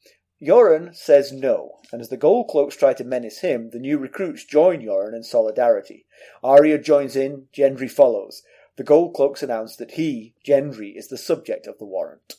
Yoren 0.43 0.97
says 0.97 1.31
no, 1.33 1.79
and 1.93 2.01
as 2.01 2.09
the 2.09 2.17
Gold 2.17 2.49
Cloaks 2.49 2.75
try 2.75 2.93
to 2.95 3.05
menace 3.05 3.43
him, 3.43 3.71
the 3.71 3.79
new 3.79 3.99
recruits 3.99 4.45
join 4.45 4.81
Yoren 4.81 5.15
in 5.15 5.23
solidarity. 5.23 6.07
Arya 6.43 6.79
joins 6.79 7.15
in, 7.15 7.47
Gendry 7.57 7.89
follows. 7.89 8.43
The 8.79 8.83
Gold 8.83 9.15
Cloaks 9.15 9.45
announce 9.45 9.77
that 9.77 9.93
he, 9.93 10.35
Gendry, 10.45 10.97
is 10.97 11.07
the 11.07 11.17
subject 11.17 11.69
of 11.69 11.79
the 11.79 11.87
warrant. 11.87 12.35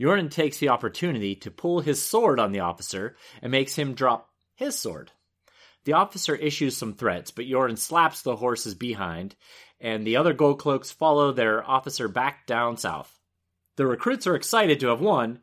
Yoren 0.00 0.28
takes 0.28 0.58
the 0.58 0.70
opportunity 0.70 1.36
to 1.36 1.50
pull 1.52 1.78
his 1.78 2.02
sword 2.02 2.40
on 2.40 2.50
the 2.50 2.58
officer 2.58 3.14
and 3.40 3.52
makes 3.52 3.76
him 3.76 3.94
drop 3.94 4.30
his 4.56 4.76
sword. 4.76 5.12
The 5.84 5.92
officer 5.92 6.34
issues 6.34 6.76
some 6.76 6.94
threats, 6.94 7.30
but 7.30 7.46
Yoren 7.46 7.78
slaps 7.78 8.22
the 8.22 8.36
horses 8.36 8.74
behind, 8.74 9.36
and 9.80 10.06
the 10.06 10.16
other 10.16 10.32
gold 10.32 10.58
cloaks 10.58 10.90
follow 10.90 11.32
their 11.32 11.62
officer 11.68 12.08
back 12.08 12.46
down 12.46 12.76
south. 12.76 13.18
The 13.76 13.86
recruits 13.86 14.26
are 14.26 14.36
excited 14.36 14.80
to 14.80 14.88
have 14.88 15.00
won, 15.00 15.40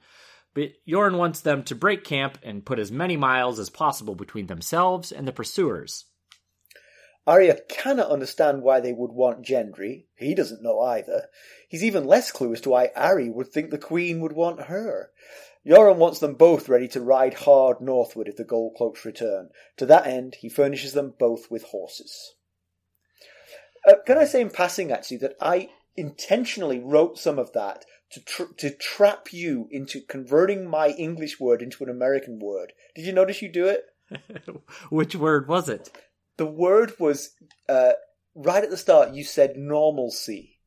but 0.53 0.71
Yoren 0.87 1.17
wants 1.17 1.41
them 1.41 1.63
to 1.63 1.75
break 1.75 2.03
camp 2.03 2.39
and 2.43 2.65
put 2.65 2.79
as 2.79 2.91
many 2.91 3.17
miles 3.17 3.59
as 3.59 3.69
possible 3.69 4.15
between 4.15 4.47
themselves 4.47 5.11
and 5.11 5.27
the 5.27 5.31
pursuers. 5.31 6.05
Arya 7.27 7.59
cannot 7.69 8.09
understand 8.09 8.63
why 8.63 8.79
they 8.79 8.93
would 8.93 9.11
want 9.11 9.45
Gendry. 9.45 10.05
He 10.15 10.33
doesn't 10.33 10.63
know 10.63 10.79
either. 10.79 11.27
He's 11.69 11.83
even 11.83 12.05
less 12.05 12.31
clue 12.31 12.53
as 12.53 12.61
to 12.61 12.71
why 12.71 12.89
Arry 12.95 13.29
would 13.29 13.49
think 13.49 13.69
the 13.69 13.77
Queen 13.77 14.21
would 14.21 14.33
want 14.33 14.63
her. 14.63 15.11
Yoren 15.65 15.97
wants 15.97 16.19
them 16.19 16.33
both 16.33 16.67
ready 16.69 16.87
to 16.89 17.01
ride 17.01 17.35
hard 17.35 17.81
northward 17.81 18.27
if 18.27 18.35
the 18.35 18.43
Gold 18.43 18.73
Cloaks 18.77 19.05
return. 19.05 19.49
To 19.77 19.85
that 19.85 20.07
end, 20.07 20.35
he 20.39 20.49
furnishes 20.49 20.93
them 20.93 21.13
both 21.19 21.51
with 21.51 21.63
horses. 21.65 22.33
Uh, 23.87 23.95
can 24.05 24.17
I 24.17 24.25
say 24.25 24.41
in 24.41 24.49
passing, 24.49 24.91
actually, 24.91 25.17
that 25.17 25.35
I 25.41 25.69
intentionally 25.95 26.79
wrote 26.79 27.17
some 27.17 27.37
of 27.37 27.53
that 27.53 27.85
to 28.11 28.19
tr- 28.23 28.53
to 28.57 28.69
trap 28.75 29.31
you 29.31 29.67
into 29.71 30.01
converting 30.01 30.67
my 30.69 30.89
English 30.89 31.39
word 31.39 31.61
into 31.61 31.83
an 31.83 31.89
American 31.89 32.39
word. 32.39 32.73
Did 32.95 33.05
you 33.05 33.13
notice 33.13 33.41
you 33.41 33.49
do 33.51 33.67
it? 33.67 33.85
Which 34.89 35.15
word 35.15 35.47
was 35.47 35.69
it? 35.69 35.89
The 36.37 36.45
word 36.45 36.93
was 36.99 37.31
uh, 37.69 37.93
right 38.35 38.63
at 38.63 38.69
the 38.69 38.77
start. 38.77 39.13
You 39.13 39.23
said 39.23 39.55
normalcy. 39.55 40.59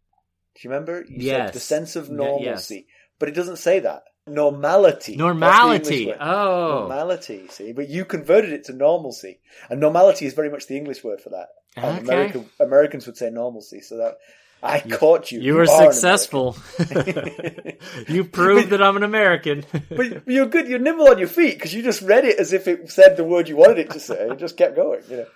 Do 0.55 0.61
you 0.67 0.71
remember? 0.71 1.05
You 1.09 1.17
Yes. 1.27 1.47
said 1.49 1.55
the 1.55 1.61
sense 1.61 1.97
of 1.97 2.11
normalcy, 2.11 2.75
yes. 2.75 2.85
but 3.19 3.29
it 3.29 3.35
doesn't 3.35 3.59
say 3.59 3.81
that. 3.81 4.05
Normality. 4.27 5.17
Normality. 5.17 6.13
Oh. 6.13 6.87
Normality. 6.89 7.47
See, 7.49 7.73
but 7.73 7.89
you 7.89 8.05
converted 8.05 8.53
it 8.53 8.65
to 8.65 8.73
normalcy, 8.73 9.39
and 9.69 9.81
normality 9.81 10.25
is 10.27 10.33
very 10.35 10.49
much 10.51 10.67
the 10.67 10.77
English 10.77 11.05
word 11.05 11.21
for 11.21 11.31
that. 11.31 11.49
And 11.77 11.99
Okay. 11.99 12.01
American, 12.05 12.51
Americans 12.61 13.07
would 13.07 13.17
say 13.17 13.29
normalcy. 13.31 13.81
So 13.81 13.99
that 13.99 14.19
I 14.63 14.81
caught 14.81 15.31
you. 15.31 15.41
You 15.41 15.55
were 15.57 15.67
successful. 15.67 16.57
you 18.09 18.25
proved 18.25 18.71
that 18.71 18.81
I'm 18.83 18.97
an 18.97 19.03
American. 19.03 19.65
But 19.91 20.27
you're 20.27 20.47
good. 20.47 20.69
You're 20.69 20.79
nimble 20.79 21.09
on 21.09 21.19
your 21.19 21.29
feet 21.29 21.55
because 21.55 21.75
you 21.75 21.83
just 21.83 22.01
read 22.01 22.25
it 22.25 22.39
as 22.39 22.53
if 22.55 22.67
it 22.67 22.91
said 22.91 23.17
the 23.19 23.25
word 23.25 23.49
you 23.49 23.57
wanted 23.57 23.79
it 23.79 23.91
to 23.91 24.01
say 24.01 24.27
and 24.29 24.39
just 24.39 24.57
kept 24.57 24.75
going. 24.75 25.03
You 25.11 25.17
know, 25.19 25.27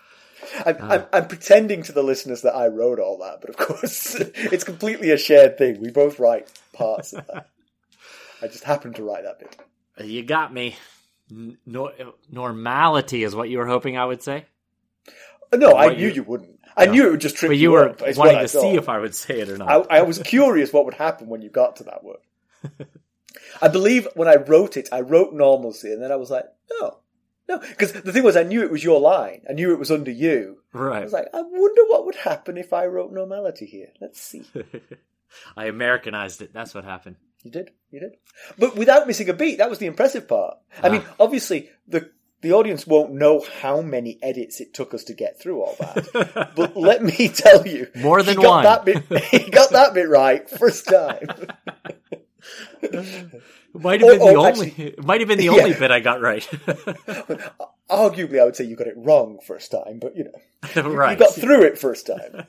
I'm, 0.65 0.77
Ah. 0.81 0.89
I'm, 0.93 1.05
I'm 1.13 1.29
pretending 1.29 1.83
to 1.83 1.93
the 1.93 2.03
listeners 2.03 2.41
that 2.43 2.55
I 2.55 2.69
wrote 2.69 3.01
all 3.01 3.19
that, 3.19 3.41
but 3.43 3.51
of 3.51 3.57
course 3.59 4.15
it's 4.55 4.65
completely 4.65 5.11
a 5.11 5.19
shared 5.19 5.59
thing. 5.59 5.79
We 5.81 5.91
both 5.91 6.19
write 6.19 6.49
parts 6.73 7.13
of 7.13 7.27
that. 7.27 7.49
I 8.43 8.47
just 8.49 8.65
happened 8.65 8.97
to 8.97 9.05
write 9.05 9.25
that 9.25 9.39
bit. 9.39 10.07
you 10.07 10.23
got 10.23 10.53
me. 10.53 10.77
N- 11.31 11.59
nor- 11.67 11.93
normality 12.31 13.23
is 13.23 13.35
what 13.35 13.51
you 13.51 13.59
were 13.59 13.67
hoping 13.67 13.97
I 13.99 14.05
would 14.05 14.23
say. 14.23 14.47
Uh, 15.53 15.57
no, 15.57 15.75
I 15.77 15.95
knew 15.95 16.09
you- 16.09 16.15
you, 16.15 16.23
wouldn't. 16.23 16.59
I 16.77 16.87
No. 16.87 16.93
knew 16.93 17.07
it 17.09 17.11
would 17.13 17.21
just 17.21 17.37
trip 17.37 17.51
But 17.51 17.59
you 17.59 17.73
were 17.73 17.89
up. 17.91 18.01
Wanting 18.17 18.39
to 18.39 18.49
see 18.49 18.75
if 18.77 18.89
I 18.89 18.99
would 18.99 19.15
say 19.15 19.41
it 19.41 19.49
or 19.49 19.59
not. 19.59 19.91
I, 19.91 19.99
I 19.99 20.03
was 20.03 20.19
curious 20.21 20.73
what 20.73 20.85
would 20.85 20.95
happen 20.95 21.29
when 21.29 21.43
you 21.43 21.51
got 21.51 21.77
to 21.77 21.85
that 21.85 22.05
word. 22.05 22.19
I 23.63 23.69
believe 23.69 24.07
when 24.15 24.29
I 24.29 24.37
wrote 24.37 24.77
it, 24.77 24.89
I 24.93 25.01
wrote 25.01 25.33
normalcy, 25.35 25.93
and 25.93 26.03
then 26.03 26.13
I 26.13 26.17
was 26.17 26.31
like, 26.31 26.45
no, 26.81 26.99
no, 27.49 27.59
because 27.59 27.93
the 27.93 28.13
thing 28.13 28.23
was, 28.23 28.37
I 28.37 28.43
knew 28.43 28.63
it 28.63 28.71
was 28.71 28.85
your 28.85 29.01
line. 29.01 29.43
I 29.49 29.53
knew 29.53 29.73
it 29.73 29.79
was 29.79 29.91
under 29.91 30.11
you. 30.11 30.59
Right. 30.73 31.01
I 31.01 31.05
was 31.05 31.13
like, 31.13 31.29
I 31.35 31.41
wonder 31.43 31.83
what 31.89 32.05
would 32.07 32.17
happen 32.17 32.57
if 32.57 32.73
I 32.73 32.87
wrote 32.87 33.13
normality 33.13 33.67
here. 33.67 33.89
Let's 34.01 34.21
see. 34.21 34.45
I 35.57 35.67
Americanized 35.67 36.43
it. 36.43 36.53
That's 36.53 36.75
what 36.75 36.85
happened. 36.85 37.17
You 37.45 37.51
did, 37.53 37.71
you 37.91 38.01
did, 38.01 38.17
but 38.59 38.75
without 38.77 39.07
missing 39.07 39.29
a 39.29 39.33
beat. 39.33 39.59
That 39.59 39.71
was 39.71 39.79
the 39.79 39.87
impressive 39.87 40.27
part. 40.29 40.57
I 40.83 40.89
mean, 40.89 41.03
Ah. 41.07 41.15
obviously 41.21 41.71
the 41.87 42.11
the 42.41 42.53
audience 42.53 42.87
won't 42.87 43.13
know 43.13 43.45
how 43.61 43.81
many 43.81 44.19
edits 44.23 44.61
it 44.61 44.73
took 44.75 44.93
us 44.95 45.05
to 45.05 45.15
get 45.15 45.41
through 45.41 45.61
all 45.63 45.77
that. 45.81 46.53
But 46.57 46.77
let 46.77 47.03
me 47.03 47.29
tell 47.29 47.67
you, 47.67 47.89
More 47.97 48.23
than 48.23 48.37
he 48.37 48.43
got 48.43 48.51
one. 48.51 48.65
That 48.65 48.85
bit, 48.85 49.23
he 49.25 49.51
got 49.51 49.71
that 49.71 49.95
bit 49.95 50.09
right 50.09 50.49
first 50.49 50.87
time. 50.87 51.27
Might 53.75 54.01
have 54.01 54.11
been 54.11 54.23
Oh, 54.23 54.31
the 54.33 54.39
oh, 54.39 54.47
only. 54.47 54.95
might 55.05 55.21
have 55.21 55.29
been 55.29 55.39
the 55.39 55.51
only 55.51 55.75
bit 55.75 55.91
I 55.91 56.01
got 56.01 56.21
right. 56.21 56.43
Arguably, 57.91 58.41
I 58.41 58.45
would 58.45 58.57
say 58.57 58.65
you 58.65 58.77
got 58.77 58.87
it 58.87 58.95
wrong 58.97 59.39
first 59.47 59.71
time, 59.71 59.99
but 60.01 60.17
you 60.17 60.25
know, 60.25 60.83
right. 60.91 61.13
you 61.19 61.25
got 61.25 61.35
through 61.35 61.63
it 61.65 61.79
first 61.79 62.07
time. 62.07 62.47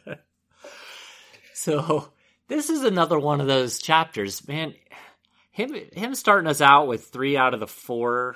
So 1.54 2.12
this 2.50 2.70
is 2.70 2.84
another 2.84 3.18
one 3.18 3.40
of 3.40 3.48
those 3.48 3.80
chapters, 3.80 4.46
man. 4.48 4.74
Him 5.52 5.74
him 5.94 6.16
starting 6.16 6.48
us 6.50 6.60
out 6.62 6.88
with 6.88 7.06
three 7.06 7.38
out 7.38 7.54
of 7.54 7.60
the 7.60 7.68
four. 7.68 8.36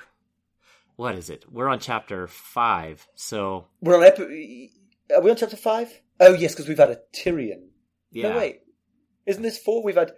What 0.96 1.16
is 1.16 1.28
it? 1.28 1.44
We're 1.50 1.68
on 1.68 1.80
chapter 1.80 2.26
five, 2.26 3.06
so 3.14 3.66
We're 3.80 3.96
on 3.98 4.04
epi- 4.04 4.72
Are 5.14 5.20
we 5.20 5.30
on 5.30 5.36
chapter 5.36 5.56
five? 5.56 5.92
Oh 6.20 6.32
yes, 6.34 6.52
because 6.54 6.68
we've 6.68 6.78
had 6.78 6.90
a 6.90 7.00
Tyrion. 7.14 7.68
yeah. 8.10 8.30
No 8.30 8.38
wait, 8.38 8.60
isn't 9.26 9.42
this 9.42 9.58
four? 9.58 9.82
We've 9.82 9.96
had 9.96 10.12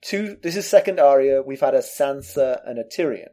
two. 0.00 0.36
This 0.42 0.56
is 0.56 0.68
second 0.68 0.98
Arya. 0.98 1.42
We've 1.42 1.60
had 1.60 1.74
a 1.74 1.80
Sansa 1.80 2.60
and 2.66 2.78
a 2.78 2.84
Tyrion. 2.84 3.28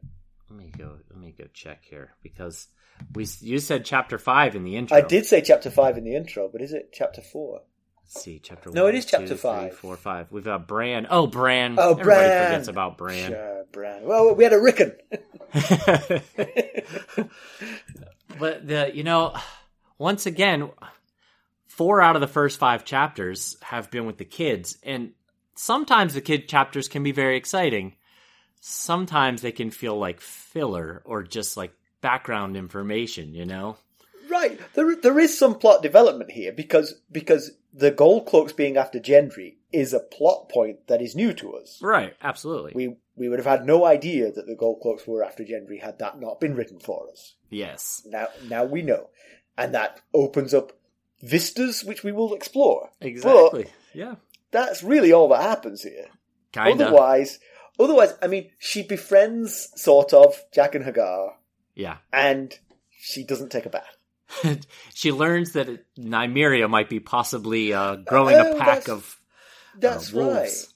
Let 0.49 0.57
me 0.57 0.71
go. 0.77 0.97
Let 1.09 1.19
me 1.19 1.33
go 1.37 1.45
check 1.53 1.85
here 1.85 2.15
because 2.21 2.67
we 3.13 3.25
you 3.39 3.59
said 3.59 3.85
chapter 3.85 4.17
five 4.17 4.55
in 4.55 4.63
the 4.63 4.75
intro. 4.75 4.97
I 4.97 5.01
did 5.01 5.25
say 5.25 5.41
chapter 5.41 5.69
five 5.69 5.97
in 5.97 6.03
the 6.03 6.15
intro, 6.15 6.49
but 6.51 6.61
is 6.61 6.73
it 6.73 6.89
chapter 6.91 7.21
four? 7.21 7.61
Let's 8.13 8.25
see 8.25 8.39
chapter. 8.39 8.69
One. 8.69 8.75
No, 8.75 8.83
one, 8.85 8.95
it 8.95 8.97
is 8.97 9.05
chapter 9.05 9.27
two, 9.27 9.35
three, 9.35 9.37
five. 9.37 9.73
four, 9.75 9.95
five. 9.95 10.27
We've 10.31 10.43
got 10.43 10.67
Bran. 10.67 11.07
Oh, 11.09 11.27
Bran. 11.27 11.75
Oh, 11.79 11.91
Everybody 11.91 12.03
Bran. 12.03 12.45
forgets 12.47 12.67
about 12.67 12.97
Bran. 12.97 13.31
Sure, 13.31 13.65
Bran. 13.71 14.03
Well, 14.03 14.35
we 14.35 14.43
had 14.43 14.51
a 14.51 14.59
Rickon. 14.59 14.93
but 18.39 18.67
the 18.67 18.91
you 18.93 19.03
know 19.03 19.33
once 19.97 20.25
again 20.25 20.69
four 21.67 22.01
out 22.01 22.15
of 22.15 22.21
the 22.21 22.27
first 22.27 22.59
five 22.59 22.83
chapters 22.83 23.55
have 23.61 23.89
been 23.91 24.05
with 24.05 24.17
the 24.17 24.25
kids 24.25 24.77
and 24.83 25.11
sometimes 25.55 26.13
the 26.13 26.21
kid 26.21 26.47
chapters 26.47 26.87
can 26.87 27.03
be 27.03 27.11
very 27.11 27.37
exciting 27.37 27.93
sometimes 28.61 29.41
they 29.41 29.51
can 29.51 29.71
feel 29.71 29.97
like 29.97 30.21
filler 30.21 31.01
or 31.05 31.23
just 31.23 31.57
like 31.57 31.73
background 32.01 32.55
information 32.55 33.33
you 33.33 33.45
know 33.45 33.75
Right. 34.31 34.59
There, 34.73 34.95
there 34.95 35.19
is 35.19 35.37
some 35.37 35.55
plot 35.59 35.83
development 35.83 36.31
here 36.31 36.51
because 36.53 36.95
because 37.11 37.51
the 37.73 37.91
Gold 37.91 38.25
Cloaks 38.25 38.53
being 38.53 38.77
after 38.77 38.99
Gendry 38.99 39.55
is 39.71 39.93
a 39.93 39.99
plot 39.99 40.49
point 40.49 40.87
that 40.87 41.01
is 41.01 41.15
new 41.15 41.33
to 41.33 41.55
us. 41.55 41.79
right 41.81 42.13
absolutely 42.21 42.71
We 42.75 42.95
we 43.15 43.29
would 43.29 43.39
have 43.39 43.45
had 43.45 43.65
no 43.65 43.85
idea 43.85 44.31
that 44.31 44.47
the 44.47 44.55
Gold 44.55 44.79
Cloaks 44.81 45.05
were 45.07 45.23
after 45.23 45.43
Gendry 45.43 45.81
had 45.81 45.99
that 45.99 46.19
not 46.19 46.39
been 46.39 46.55
written 46.55 46.79
for 46.79 47.09
us. 47.11 47.35
yes 47.49 48.01
Now 48.05 48.27
now 48.49 48.63
we 48.65 48.81
know, 48.81 49.09
and 49.57 49.73
that 49.75 50.01
opens 50.13 50.53
up 50.53 50.73
vistas 51.21 51.83
which 51.83 52.03
we 52.03 52.11
will 52.11 52.33
explore. 52.33 52.89
exactly 52.99 53.63
But 53.63 53.71
yeah 53.93 54.15
that's 54.51 54.83
really 54.83 55.13
all 55.13 55.29
that 55.29 55.41
happens 55.43 55.83
here. 55.83 56.07
kind 56.51 56.81
of 56.81 56.87
Otherwise, 56.87 57.39
otherwise, 57.79 58.13
I 58.21 58.27
mean, 58.27 58.49
she 58.59 58.83
befriends 58.83 59.69
sort 59.75 60.13
of 60.13 60.35
Jaqen 60.51 60.83
H'ghar, 60.85 61.35
yeah 61.75 61.97
and 62.11 62.57
she 62.91 63.23
doesn't 63.23 63.49
take 63.51 63.65
a 63.65 63.69
bath. 63.69 63.95
she 64.93 65.11
learns 65.11 65.53
that 65.53 65.67
nymeria 65.97 66.69
might 66.69 66.89
be 66.89 66.99
possibly 66.99 67.73
uh, 67.73 67.95
growing 67.97 68.35
Oh, 68.35 68.55
a 68.55 68.57
pack 68.57 68.85
that's- 68.85 68.89
of 68.89 69.19
That's 69.77 70.13
uh, 70.13 70.17
wolves. 70.17 70.35
right. 70.35 70.67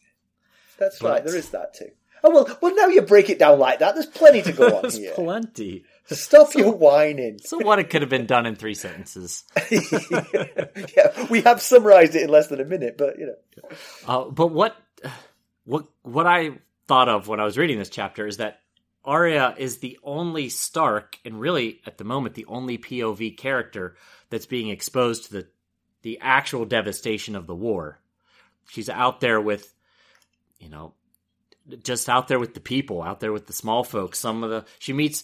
That's 0.77 1.01
right. 1.01 1.23
There 1.25 1.35
is 1.37 1.49
that 1.51 1.73
too. 1.73 1.89
Oh 2.23 2.31
well, 2.31 2.57
well 2.61 2.75
now 2.75 2.87
you 2.87 3.01
break 3.03 3.29
it 3.29 3.37
down 3.39 3.59
like 3.59 3.79
that. 3.79 3.93
There's 3.93 4.07
plenty 4.07 4.41
to 4.41 4.51
go 4.51 4.65
on 4.75 4.81
There's 4.81 4.97
here. 4.97 5.13
plenty. 5.13 5.85
Stop 6.07 6.53
your 6.55 6.73
whining. 6.73 7.39
So 7.43 7.57
what 7.59 7.79
it 7.79 7.89
could 7.89 8.01
have 8.01 8.09
been 8.09 8.25
done 8.25 8.45
in 8.45 8.55
three 8.55 8.73
sentences. 8.73 9.43
yeah, 9.71 11.27
we 11.29 11.41
have 11.41 11.61
summarized 11.61 12.15
it 12.15 12.23
in 12.23 12.29
less 12.29 12.47
than 12.47 12.59
a 12.59 12.65
minute, 12.65 12.97
but 12.97 13.17
you 13.19 13.27
know. 13.27 13.69
Uh, 14.07 14.29
but 14.29 14.47
what 14.47 14.75
what 15.65 15.85
what 16.03 16.27
I 16.27 16.51
thought 16.87 17.09
of 17.09 17.27
when 17.27 17.39
I 17.39 17.43
was 17.43 17.57
reading 17.57 17.77
this 17.79 17.89
chapter 17.89 18.27
is 18.27 18.37
that 18.37 18.59
Arya 19.05 19.55
is 19.57 19.77
the 19.77 19.99
only 20.03 20.49
Stark, 20.49 21.19
and 21.23 21.39
really 21.39 21.81
at 21.85 21.97
the 21.97 22.03
moment 22.03 22.35
the 22.35 22.45
only 22.45 22.77
POV 22.77 23.37
character 23.37 23.95
that's 24.29 24.45
being 24.45 24.69
exposed 24.69 25.25
to 25.25 25.33
the 25.33 25.47
the 26.01 26.19
actual 26.21 26.65
devastation 26.65 27.35
of 27.35 27.47
the 27.47 27.55
war. 27.55 27.99
She's 28.69 28.89
out 28.89 29.21
there 29.21 29.41
with, 29.41 29.73
you 30.59 30.69
know, 30.69 30.93
just 31.83 32.09
out 32.09 32.27
there 32.27 32.39
with 32.39 32.53
the 32.53 32.59
people, 32.59 33.01
out 33.01 33.19
there 33.19 33.33
with 33.33 33.47
the 33.47 33.53
small 33.53 33.83
folks. 33.83 34.19
Some 34.19 34.43
of 34.43 34.49
the 34.51 34.65
she 34.79 34.93
meets 34.93 35.23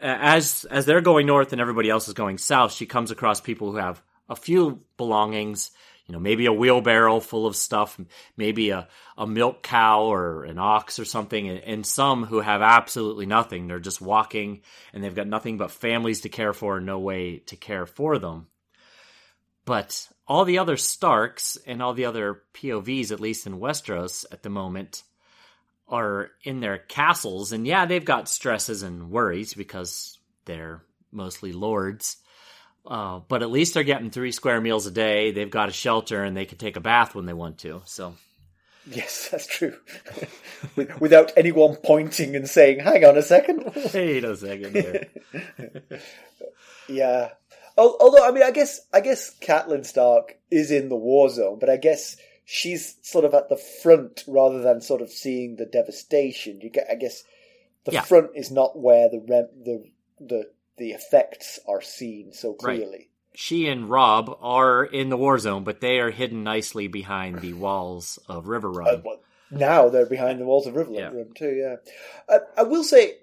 as 0.00 0.64
as 0.70 0.84
they're 0.84 1.00
going 1.00 1.26
north 1.26 1.52
and 1.52 1.60
everybody 1.60 1.90
else 1.90 2.08
is 2.08 2.14
going 2.14 2.38
south. 2.38 2.72
She 2.72 2.86
comes 2.86 3.10
across 3.10 3.40
people 3.40 3.70
who 3.70 3.78
have 3.78 4.02
a 4.28 4.36
few 4.36 4.82
belongings, 4.96 5.70
you 6.06 6.12
know, 6.12 6.20
maybe 6.20 6.46
a 6.46 6.52
wheelbarrow 6.52 7.18
full 7.18 7.46
of 7.46 7.56
stuff, 7.56 8.00
maybe 8.36 8.70
a, 8.70 8.88
a 9.18 9.26
milk 9.26 9.62
cow 9.62 10.02
or 10.02 10.44
an 10.44 10.58
ox 10.58 10.98
or 10.98 11.04
something, 11.04 11.48
and, 11.48 11.58
and 11.60 11.86
some 11.86 12.24
who 12.24 12.40
have 12.40 12.62
absolutely 12.62 13.26
nothing. 13.26 13.66
They're 13.66 13.80
just 13.80 14.00
walking 14.00 14.62
and 14.92 15.02
they've 15.02 15.14
got 15.14 15.26
nothing 15.26 15.56
but 15.56 15.72
families 15.72 16.20
to 16.20 16.28
care 16.28 16.52
for 16.52 16.76
and 16.76 16.86
no 16.86 17.00
way 17.00 17.38
to 17.46 17.56
care 17.56 17.86
for 17.86 18.18
them. 18.18 18.46
But 19.64 20.08
all 20.28 20.44
the 20.44 20.58
other 20.58 20.76
Starks 20.76 21.58
and 21.66 21.82
all 21.82 21.92
the 21.92 22.04
other 22.04 22.42
POVs, 22.54 23.10
at 23.10 23.20
least 23.20 23.46
in 23.46 23.58
Westeros 23.58 24.24
at 24.30 24.44
the 24.44 24.50
moment, 24.50 25.02
are 25.88 26.30
in 26.44 26.60
their 26.60 26.78
castles. 26.78 27.50
And 27.50 27.66
yeah, 27.66 27.84
they've 27.84 28.04
got 28.04 28.28
stresses 28.28 28.84
and 28.84 29.10
worries 29.10 29.54
because 29.54 30.18
they're 30.44 30.82
mostly 31.10 31.52
lords. 31.52 32.16
Uh, 32.86 33.20
but 33.28 33.42
at 33.42 33.50
least 33.50 33.74
they're 33.74 33.82
getting 33.82 34.10
three 34.10 34.32
square 34.32 34.60
meals 34.60 34.86
a 34.86 34.90
day. 34.90 35.32
They've 35.32 35.50
got 35.50 35.68
a 35.68 35.72
shelter 35.72 36.22
and 36.22 36.36
they 36.36 36.44
can 36.44 36.58
take 36.58 36.76
a 36.76 36.80
bath 36.80 37.14
when 37.14 37.26
they 37.26 37.32
want 37.32 37.58
to. 37.58 37.82
So, 37.84 38.14
yes, 38.86 39.28
that's 39.30 39.46
true. 39.46 39.76
Without 41.00 41.32
anyone 41.36 41.76
pointing 41.76 42.36
and 42.36 42.48
saying, 42.48 42.80
"Hang 42.80 43.04
on 43.04 43.16
a 43.16 43.22
second, 43.22 43.64
wait 43.94 44.24
a 44.24 44.36
second 44.36 44.74
here." 44.74 45.06
yeah. 46.88 47.30
Although, 47.78 48.26
I 48.26 48.30
mean, 48.30 48.42
I 48.42 48.52
guess, 48.52 48.80
I 48.94 49.00
guess 49.00 49.34
Catelyn 49.38 49.84
Stark 49.84 50.38
is 50.50 50.70
in 50.70 50.88
the 50.88 50.96
war 50.96 51.28
zone, 51.28 51.58
but 51.58 51.68
I 51.68 51.76
guess 51.76 52.16
she's 52.46 52.96
sort 53.02 53.26
of 53.26 53.34
at 53.34 53.50
the 53.50 53.58
front 53.82 54.24
rather 54.26 54.62
than 54.62 54.80
sort 54.80 55.02
of 55.02 55.10
seeing 55.10 55.56
the 55.56 55.66
devastation. 55.66 56.60
You 56.62 56.70
get, 56.70 56.86
I 56.90 56.94
guess, 56.94 57.22
the 57.84 57.92
yeah. 57.92 58.02
front 58.02 58.30
is 58.34 58.50
not 58.50 58.78
where 58.78 59.10
the 59.10 59.18
the 59.62 59.84
the 60.20 60.50
the 60.76 60.90
effects 60.90 61.58
are 61.68 61.82
seen 61.82 62.32
so 62.32 62.54
clearly. 62.54 62.90
Right. 62.90 63.10
She 63.34 63.68
and 63.68 63.90
Robb 63.90 64.36
are 64.40 64.84
in 64.84 65.10
the 65.10 65.16
war 65.16 65.38
zone, 65.38 65.62
but 65.62 65.80
they 65.80 65.98
are 65.98 66.10
hidden 66.10 66.42
nicely 66.42 66.88
behind 66.88 67.40
the 67.40 67.52
walls 67.52 68.18
of 68.28 68.46
Riverrun. 68.46 68.86
Uh, 68.86 69.02
well, 69.04 69.20
now 69.50 69.88
they're 69.88 70.06
behind 70.06 70.40
the 70.40 70.46
walls 70.46 70.66
of 70.66 70.74
River 70.74 70.92
yeah. 70.92 71.08
Run 71.08 71.32
too. 71.34 71.50
Yeah, 71.50 71.76
uh, 72.34 72.40
I 72.56 72.62
will 72.62 72.82
say, 72.82 73.18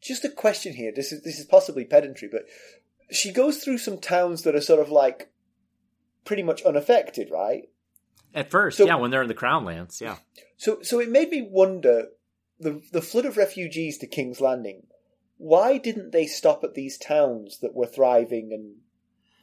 just 0.00 0.24
a 0.24 0.28
question 0.28 0.74
here. 0.74 0.92
This 0.94 1.12
is 1.12 1.22
this 1.22 1.38
is 1.38 1.46
possibly 1.46 1.84
pedantry, 1.84 2.28
but 2.30 2.46
she 3.10 3.32
goes 3.32 3.58
through 3.58 3.78
some 3.78 3.98
towns 3.98 4.42
that 4.42 4.54
are 4.54 4.60
sort 4.60 4.80
of 4.80 4.90
like 4.90 5.30
pretty 6.24 6.42
much 6.42 6.62
unaffected, 6.62 7.30
right? 7.30 7.68
At 8.34 8.50
first, 8.50 8.78
so, 8.78 8.86
yeah, 8.86 8.96
when 8.96 9.12
they're 9.12 9.22
in 9.22 9.28
the 9.28 9.34
Crown 9.34 9.64
Lands, 9.64 10.00
yeah. 10.00 10.16
So, 10.56 10.82
so 10.82 10.98
it 10.98 11.08
made 11.08 11.30
me 11.30 11.46
wonder 11.48 12.08
the 12.58 12.82
the 12.92 13.02
flood 13.02 13.24
of 13.24 13.36
refugees 13.36 13.98
to 13.98 14.06
King's 14.06 14.40
Landing. 14.40 14.86
Why 15.36 15.78
didn't 15.78 16.12
they 16.12 16.26
stop 16.26 16.64
at 16.64 16.74
these 16.74 16.96
towns 16.98 17.58
that 17.60 17.74
were 17.74 17.86
thriving 17.86 18.52
and 18.52 18.76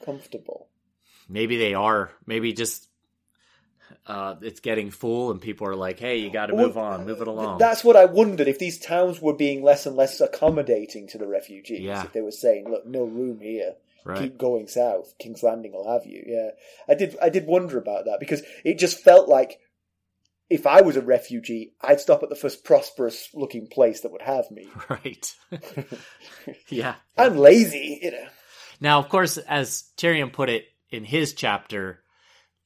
comfortable? 0.04 0.68
Maybe 1.28 1.58
they 1.58 1.74
are. 1.74 2.12
Maybe 2.26 2.54
just 2.54 2.88
uh, 4.08 4.36
it's 4.42 4.60
getting 4.60 4.90
full, 4.92 5.32
and 5.32 5.42
people 5.42 5.68
are 5.68 5.76
like, 5.76 6.00
"Hey, 6.00 6.18
you 6.18 6.32
got 6.32 6.48
to 6.48 6.56
move 6.56 6.78
on, 6.78 7.06
move 7.06 7.22
it 7.22 7.28
along." 7.28 7.60
That's 7.60 7.84
what 7.84 7.96
I 7.96 8.06
wondered 8.06 8.48
if 8.48 8.60
these 8.60 8.80
towns 8.80 9.22
were 9.22 9.34
being 9.34 9.64
less 9.64 9.86
and 9.86 9.96
less 9.96 10.20
accommodating 10.20 11.08
to 11.10 11.18
the 11.18 11.28
refugees. 11.28 11.82
Yeah. 11.82 12.04
If 12.04 12.14
they 12.14 12.22
were 12.22 12.32
saying, 12.32 12.70
"Look, 12.70 12.86
no 12.86 13.04
room 13.04 13.40
here." 13.42 13.76
Right. 14.04 14.18
Keep 14.18 14.40
going 14.40 14.68
south. 14.68 15.14
King's 15.20 15.44
Landing 15.44 15.74
will 15.74 15.92
have 15.92 16.08
you. 16.08 16.24
Yeah, 16.26 16.50
I 16.88 16.96
did. 16.96 17.16
I 17.22 17.30
did 17.30 17.46
wonder 17.46 17.78
about 17.78 18.06
that 18.06 18.20
because 18.20 18.42
it 18.64 18.80
just 18.80 19.00
felt 19.00 19.30
like 19.30 19.60
if 20.52 20.68
I 20.68 20.82
was 20.82 20.98
a 20.98 21.02
refugee, 21.02 21.74
I'd 21.80 22.02
stop 22.02 22.24
at 22.24 22.30
the 22.30 22.36
first 22.36 22.66
prosperous 22.66 23.30
looking 23.34 23.68
place 23.68 24.02
that 24.02 24.12
would 24.12 24.22
have 24.22 24.52
me. 24.52 24.68
Right. 24.90 25.36
yeah. 26.68 26.96
I'm 27.18 27.38
lazy, 27.38 28.00
you 28.02 28.12
know. 28.12 28.28
Now, 28.82 29.00
of 29.00 29.08
course, 29.08 29.38
as 29.38 29.86
Tyrion 29.96 30.34
put 30.34 30.50
it 30.50 30.66
in 30.90 31.06
his 31.06 31.34
chapter, 31.34 32.04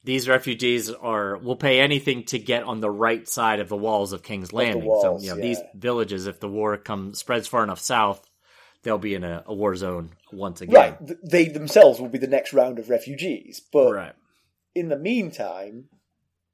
these 0.04 0.28
refugees 0.28 0.90
are 0.90 1.38
will 1.38 1.56
pay 1.56 1.80
anything 1.80 2.24
to 2.26 2.40
get 2.40 2.64
on 2.64 2.80
the 2.80 2.90
right 2.90 3.28
side 3.28 3.60
of 3.60 3.70
the 3.70 3.78
walls 3.78 4.12
of 4.12 4.24
King's 4.24 4.52
Landing. 4.52 4.86
Walls, 4.86 5.04
so, 5.04 5.20
you 5.20 5.30
know, 5.30 5.36
yeah. 5.36 5.42
these 5.44 5.60
villages, 5.76 6.26
if 6.26 6.40
the 6.40 6.50
war 6.50 6.78
comes 6.78 7.20
spreads 7.20 7.48
far 7.48 7.64
enough 7.64 7.80
south, 7.80 8.28
they'll 8.82 8.98
be 8.98 9.14
in 9.14 9.24
a, 9.24 9.44
a, 9.46 9.54
war 9.54 9.76
zone 9.76 10.12
once 10.32 10.62
again. 10.62 10.98
Right. 11.02 11.30
They 11.30 11.50
themselves 11.50 12.00
will 12.00 12.10
be 12.10 12.18
the 12.18 12.28
next 12.28 12.54
round 12.54 12.80
of 12.80 12.90
refugees. 12.90 13.62
But 13.72 13.94
right. 13.94 14.16
in 14.74 14.90
the 14.90 14.98
meantime, 14.98 15.90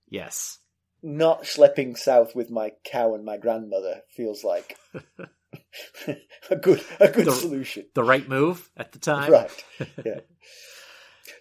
yes, 0.10 0.58
not 1.04 1.44
schlepping 1.44 1.98
south 1.98 2.36
with 2.36 2.50
my 2.50 2.74
cow 2.84 3.16
and 3.16 3.26
my 3.26 3.38
grandmother 3.38 4.02
feels 4.10 4.44
like 4.44 4.78
a 6.50 6.56
good 6.56 6.84
a 7.00 7.08
good 7.08 7.28
the, 7.28 7.32
solution. 7.32 7.86
The 7.94 8.04
right 8.04 8.28
move 8.28 8.70
at 8.78 8.92
the 8.92 9.00
time. 9.00 9.32
Right. 9.32 9.66
Yeah. 10.04 10.20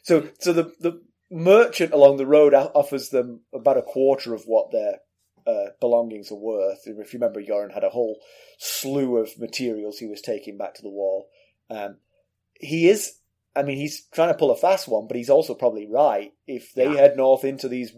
so 0.03 0.29
so 0.39 0.53
the 0.53 0.73
the 0.81 1.03
merchant 1.31 1.93
along 1.93 2.17
the 2.17 2.27
road 2.27 2.55
offers 2.55 3.11
them 3.11 3.41
about 3.55 3.79
a 3.79 3.83
quarter 3.83 4.35
of 4.35 4.45
what 4.45 4.73
their 4.73 4.99
uh, 5.47 5.71
belongings 5.81 6.31
are 6.31 6.37
worth. 6.37 6.81
If 6.87 7.13
you 7.13 7.19
remember, 7.19 7.41
Yoren 7.41 7.73
had 7.73 7.85
a 7.85 7.91
whole 7.91 8.21
slew 8.59 9.17
of 9.17 9.39
materials 9.39 9.99
he 9.99 10.07
was 10.07 10.21
taking 10.21 10.59
back 10.59 10.75
to 10.75 10.83
the 10.83 10.91
wall. 10.91 11.29
Um, 11.71 11.97
he 12.55 12.89
is, 12.89 13.15
I 13.57 13.63
mean, 13.63 13.77
he's 13.77 14.07
trying 14.13 14.29
to 14.29 14.39
pull 14.39 14.51
a 14.51 14.57
fast 14.57 14.87
one, 14.87 15.07
but 15.07 15.17
he's 15.17 15.31
also 15.31 15.55
probably 15.55 15.89
right. 15.91 16.33
If 16.47 16.75
they 16.75 16.85
yeah. 16.85 16.97
head 16.97 17.17
north 17.17 17.45
into 17.45 17.69
these, 17.69 17.93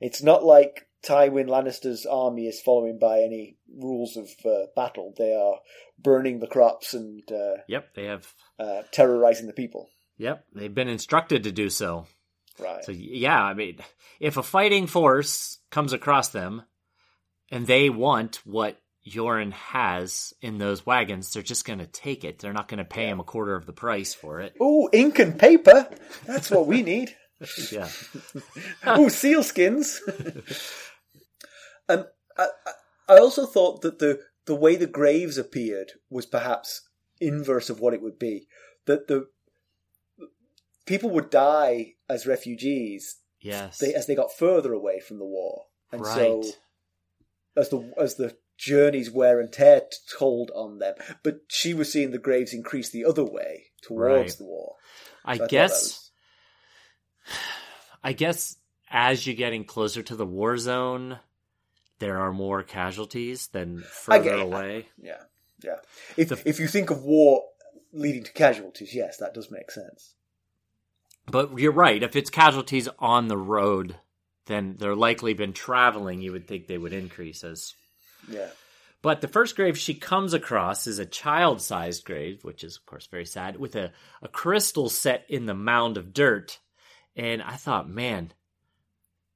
it's 0.00 0.22
not 0.22 0.44
like 0.44 0.87
Tywin 1.06 1.46
Lannister's 1.46 2.06
army 2.06 2.46
is 2.46 2.60
following 2.60 2.98
by 2.98 3.20
any 3.20 3.56
rules 3.76 4.16
of 4.16 4.28
uh, 4.44 4.66
battle. 4.74 5.14
They 5.16 5.34
are 5.34 5.60
burning 5.98 6.40
the 6.40 6.46
crops 6.46 6.94
and 6.94 7.22
uh, 7.30 7.62
yep, 7.68 7.94
they 7.94 8.04
have 8.04 8.32
uh, 8.58 8.82
terrorizing 8.92 9.46
the 9.46 9.52
people. 9.52 9.88
Yep, 10.18 10.44
they've 10.54 10.74
been 10.74 10.88
instructed 10.88 11.44
to 11.44 11.52
do 11.52 11.70
so. 11.70 12.06
Right. 12.58 12.84
So 12.84 12.92
yeah, 12.92 13.40
I 13.40 13.54
mean, 13.54 13.78
if 14.18 14.36
a 14.36 14.42
fighting 14.42 14.88
force 14.88 15.58
comes 15.70 15.92
across 15.92 16.30
them, 16.30 16.62
and 17.50 17.66
they 17.66 17.90
want 17.90 18.36
what 18.44 18.80
Yoren 19.08 19.52
has 19.52 20.34
in 20.42 20.58
those 20.58 20.84
wagons, 20.84 21.32
they're 21.32 21.42
just 21.42 21.64
going 21.64 21.78
to 21.78 21.86
take 21.86 22.24
it. 22.24 22.38
They're 22.38 22.52
not 22.52 22.68
going 22.68 22.78
to 22.78 22.84
pay 22.84 23.04
yeah. 23.04 23.12
him 23.12 23.20
a 23.20 23.24
quarter 23.24 23.54
of 23.54 23.66
the 23.66 23.72
price 23.72 24.14
for 24.14 24.40
it. 24.40 24.54
Ooh, 24.60 24.88
ink 24.92 25.18
and 25.18 25.38
paper. 25.38 25.88
That's 26.26 26.50
what 26.50 26.66
we 26.66 26.82
need. 26.82 27.14
yeah. 27.72 27.88
Ooh, 28.86 29.08
sealskins. 29.08 29.98
um, 31.88 32.04
I, 32.36 32.48
I 33.08 33.18
also 33.18 33.46
thought 33.46 33.82
that 33.82 33.98
the 33.98 34.20
the 34.46 34.54
way 34.54 34.76
the 34.76 34.86
graves 34.86 35.38
appeared 35.38 35.92
was 36.10 36.26
perhaps 36.26 36.88
inverse 37.20 37.70
of 37.70 37.80
what 37.80 37.94
it 37.94 38.02
would 38.02 38.18
be. 38.18 38.48
That 38.86 39.08
the 39.08 39.28
people 40.86 41.10
would 41.10 41.30
die 41.30 41.94
as 42.08 42.26
refugees. 42.26 43.16
Yes. 43.40 43.78
They, 43.78 43.94
as 43.94 44.06
they 44.06 44.14
got 44.14 44.36
further 44.36 44.72
away 44.72 45.00
from 45.00 45.18
the 45.18 45.24
war, 45.24 45.66
and 45.92 46.00
right. 46.00 46.14
so 46.14 46.42
as 47.56 47.68
the 47.68 47.92
as 47.98 48.16
the 48.16 48.36
journey's 48.56 49.10
wear 49.10 49.40
and 49.40 49.52
tear 49.52 49.82
told 50.18 50.50
on 50.54 50.78
them. 50.78 50.94
But 51.22 51.42
she 51.48 51.74
was 51.74 51.92
seeing 51.92 52.10
the 52.10 52.18
graves 52.18 52.52
increase 52.52 52.90
the 52.90 53.04
other 53.04 53.24
way 53.24 53.66
towards 53.82 54.32
right. 54.32 54.38
the 54.38 54.44
war. 54.44 54.74
So 55.24 55.30
I, 55.30 55.32
I 55.44 55.46
guess. 55.46 55.82
Was... 55.82 56.10
I 58.02 58.12
guess 58.12 58.56
as 58.90 59.26
you're 59.26 59.36
getting 59.36 59.64
closer 59.64 60.02
to 60.02 60.16
the 60.16 60.26
war 60.26 60.56
zone, 60.56 61.18
there 61.98 62.18
are 62.18 62.32
more 62.32 62.62
casualties 62.62 63.48
than 63.48 63.82
further 63.82 64.34
away. 64.34 64.88
Yeah, 65.00 65.22
yeah. 65.62 65.76
If 66.16 66.28
the... 66.28 66.42
if 66.44 66.60
you 66.60 66.68
think 66.68 66.90
of 66.90 67.02
war 67.02 67.44
leading 67.92 68.24
to 68.24 68.32
casualties, 68.32 68.94
yes, 68.94 69.18
that 69.18 69.34
does 69.34 69.50
make 69.50 69.70
sense. 69.70 70.14
But 71.26 71.58
you're 71.58 71.72
right. 71.72 72.02
If 72.02 72.16
it's 72.16 72.30
casualties 72.30 72.88
on 72.98 73.28
the 73.28 73.36
road, 73.36 73.96
then 74.46 74.76
they're 74.78 74.96
likely 74.96 75.34
been 75.34 75.52
traveling, 75.52 76.20
you 76.20 76.32
would 76.32 76.48
think 76.48 76.66
they 76.66 76.78
would 76.78 76.92
increase 76.92 77.44
as. 77.44 77.74
Yeah. 78.30 78.48
But 79.00 79.20
the 79.20 79.28
first 79.28 79.54
grave 79.54 79.78
she 79.78 79.94
comes 79.94 80.34
across 80.34 80.86
is 80.86 80.98
a 80.98 81.06
child 81.06 81.60
sized 81.62 82.04
grave, 82.04 82.42
which 82.42 82.64
is, 82.64 82.76
of 82.76 82.86
course, 82.86 83.06
very 83.06 83.26
sad, 83.26 83.56
with 83.56 83.76
a, 83.76 83.92
a 84.22 84.28
crystal 84.28 84.88
set 84.88 85.24
in 85.28 85.46
the 85.46 85.54
mound 85.54 85.96
of 85.96 86.12
dirt. 86.12 86.58
And 87.14 87.42
I 87.42 87.54
thought, 87.54 87.88
man, 87.88 88.32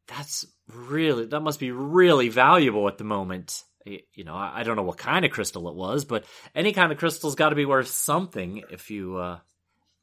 that's 0.09 0.47
really, 0.75 1.27
that 1.27 1.41
must 1.41 1.61
be 1.61 1.71
really 1.71 2.29
valuable 2.29 2.89
at 2.89 2.99
the 2.99 3.05
moment. 3.05 3.63
you 3.85 4.25
know, 4.25 4.35
I, 4.35 4.63
don't 4.63 4.77
know 4.77 4.83
what 4.83 4.99
kind 4.99 5.25
of 5.25 5.31
crystal 5.31 5.69
it 5.69 5.75
was, 5.75 6.05
but 6.05 6.25
any 6.55 6.73
kind 6.73 6.93
of 6.93 6.99
crystal's 6.99 7.35
got 7.35 7.51
to 7.51 7.57
be 7.57 7.65
worth 7.65 7.89
something 7.89 8.63
if 8.71 8.91
you, 8.91 9.17
uh, 9.17 9.39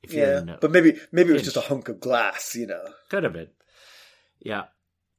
if 0.04 0.14
Yeah, 0.14 0.42
uh, 0.48 0.58
but 0.62 0.72
maybe 0.72 0.98
maybe 1.12 1.32
it 1.32 1.34
was 1.34 1.44
just 1.44 1.58
a 1.58 1.62
hunk 1.62 1.90
of 1.90 2.00
glass, 2.00 2.56
you 2.56 2.68
know. 2.68 2.84
could 3.10 3.24
have 3.24 3.34
been. 3.34 3.50
Yeah. 4.40 4.66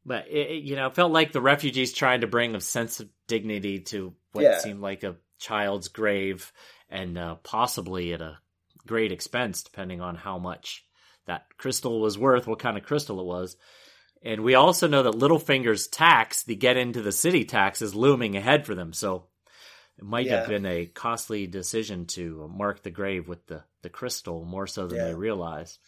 But 0.05 0.29
it, 0.29 0.51
it, 0.51 0.63
you 0.65 0.77
know, 0.77 0.87
it 0.87 0.95
felt 0.95 1.13
like 1.13 1.33
the 1.33 1.43
refugees 1.43 1.93
trying 1.93 2.23
to 2.23 2.27
bring 2.27 2.55
a 2.55 2.61
sense 2.61 3.01
of 3.01 3.09
dignity 3.29 3.81
to 3.81 4.15
what 4.33 4.43
Yeah. 4.45 4.59
seemed 4.59 4.81
like 4.81 5.05
a 5.05 5.17
child's 5.39 5.89
grave 5.89 6.53
and 6.89 7.19
uh, 7.19 7.35
possibly 7.37 8.13
at 8.15 8.21
a 8.23 8.39
great 8.87 9.13
expense, 9.13 9.63
depending 9.63 10.01
on 10.01 10.17
how 10.17 10.39
much 10.39 10.85
that 11.27 11.45
crystal 11.59 12.01
was 12.01 12.19
worth, 12.19 12.47
what 12.47 12.59
kind 12.59 12.77
of 12.79 12.85
crystal 12.85 13.21
it 13.21 13.27
was. 13.27 13.57
And 14.23 14.43
we 14.43 14.55
also 14.55 14.87
know 14.87 15.03
that 15.05 15.15
Littlefinger's 15.15 15.87
tax, 15.87 16.43
the 16.43 16.55
get 16.55 16.77
into 16.77 17.01
the 17.01 17.13
city 17.13 17.45
tax, 17.45 17.81
is 17.81 17.95
looming 17.95 18.37
ahead 18.37 18.67
for 18.67 18.75
them. 18.75 18.93
So 18.93 19.25
it 19.99 20.05
might 20.05 20.29
have 20.29 20.47
been 20.47 20.67
a 20.67 20.87
costly 20.87 21.47
decision 21.47 22.07
to 22.09 22.51
mark 22.55 22.83
the 22.83 22.91
grave 22.91 23.29
with 23.29 23.47
the, 23.47 23.65
the 23.83 23.89
crystal 23.89 24.45
more 24.45 24.67
so 24.67 24.87
than 24.87 24.99
Yeah. 24.99 25.05
they 25.09 25.15
realized. 25.15 25.79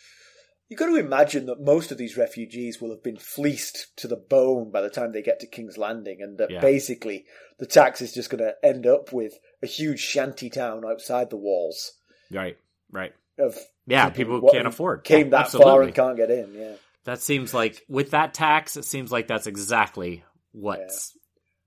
You've 0.68 0.78
got 0.78 0.86
to 0.86 0.96
imagine 0.96 1.44
that 1.46 1.60
most 1.60 1.92
of 1.92 1.98
these 1.98 2.16
refugees 2.16 2.80
will 2.80 2.88
have 2.90 3.02
been 3.02 3.18
fleeced 3.18 3.94
to 3.98 4.08
the 4.08 4.16
bone 4.16 4.70
by 4.70 4.80
the 4.80 4.88
time 4.88 5.12
they 5.12 5.20
get 5.20 5.40
to 5.40 5.46
King's 5.46 5.76
Landing, 5.76 6.22
and 6.22 6.38
that 6.38 6.50
Yeah. 6.50 6.62
basically 6.62 7.26
the 7.58 7.66
tax 7.66 8.00
is 8.00 8.14
just 8.14 8.30
going 8.30 8.42
to 8.42 8.54
end 8.64 8.86
up 8.86 9.12
with 9.12 9.34
a 9.62 9.66
huge 9.66 10.00
shanty 10.00 10.48
town 10.48 10.84
outside 10.86 11.28
the 11.28 11.36
walls 11.36 11.92
Right, 12.30 12.56
right. 12.90 13.12
of 13.38 13.58
Yeah, 13.86 14.08
people 14.08 14.36
people 14.36 14.48
who 14.48 14.52
can't 14.56 14.66
afford. 14.66 15.04
came 15.04 15.28
that 15.30 15.42
Absolutely. 15.42 15.70
far 15.70 15.82
and 15.82 15.94
can't 15.94 16.16
get 16.16 16.30
in. 16.30 16.54
Yeah, 16.54 16.74
That 17.04 17.20
seems 17.20 17.52
like 17.52 17.82
with 17.88 18.10
that 18.12 18.32
tax, 18.34 18.76
it 18.76 18.84
seems 18.84 19.10
like 19.10 19.26
that's 19.26 19.46
exactly 19.46 20.24
what's 20.52 21.16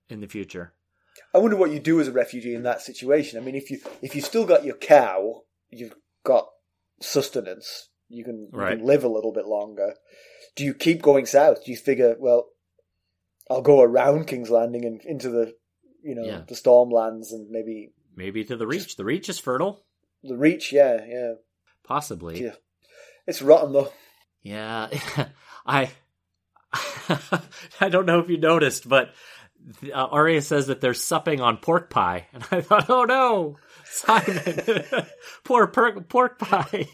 in 0.08 0.20
the 0.20 0.26
future. 0.28 0.72
I 1.34 1.38
wonder 1.38 1.56
what 1.56 1.70
you 1.70 1.78
do 1.80 2.00
as 2.00 2.08
a 2.08 2.12
refugee 2.12 2.54
in 2.54 2.62
that 2.62 2.80
situation. 2.80 3.38
I 3.38 3.42
mean, 3.42 3.54
if 3.54 3.70
you 3.70 3.78
if 4.00 4.14
you 4.14 4.22
still 4.22 4.46
got 4.46 4.64
your 4.64 4.76
cow, 4.76 5.42
you've 5.70 5.94
got 6.24 6.48
sustenance. 7.00 7.88
You 8.08 8.24
can, 8.24 8.48
you 8.52 8.58
can 8.58 8.84
live 8.84 9.04
a 9.04 9.08
little 9.08 9.32
bit 9.32 9.46
longer. 9.46 9.94
Do 10.54 10.64
you 10.64 10.72
keep 10.74 11.02
going 11.02 11.26
south? 11.26 11.64
Do 11.64 11.70
you 11.72 11.76
figure, 11.76 12.14
well, 12.18 12.46
I'll 13.50 13.62
go 13.62 13.82
around 13.82 14.26
King's 14.28 14.48
Landing 14.50 14.84
and 14.84 15.02
into 15.04 15.28
the, 15.28 15.54
you 16.02 16.14
know, 16.14 16.24
Yeah. 16.24 16.42
the 16.46 16.54
Stormlands 16.54 17.32
and 17.32 17.50
maybe 17.50 17.92
Maybe 18.14 18.44
to 18.44 18.56
the 18.56 18.66
reach. 18.66 18.96
The 18.96 19.04
reach 19.04 19.28
is 19.28 19.38
fertile, 19.38 19.84
the 20.22 20.36
Reach? 20.36 20.72
Yeah, 20.72 21.04
yeah. 21.06 21.32
possibly. 21.84 22.42
Yeah. 22.42 22.54
It's 23.26 23.42
rotten 23.42 23.72
though. 23.74 23.92
Yeah, 24.46 24.88
I 25.66 25.90
I 27.80 27.88
don't 27.88 28.06
know 28.06 28.20
if 28.20 28.28
you 28.30 28.38
noticed, 28.38 28.88
but 28.88 29.10
uh, 29.92 30.04
Arya 30.04 30.40
says 30.42 30.68
that 30.68 30.80
they're 30.80 30.92
supping 30.94 31.40
on 31.40 31.56
pork 31.56 31.90
pie, 31.90 32.26
and 32.32 32.44
I 32.52 32.60
thought, 32.60 32.88
oh 32.88 33.04
no, 33.04 33.56
Simon, 33.84 34.84
poor 35.44 35.66
pork 35.66 36.08
pork 36.08 36.38
pie. 36.38 36.86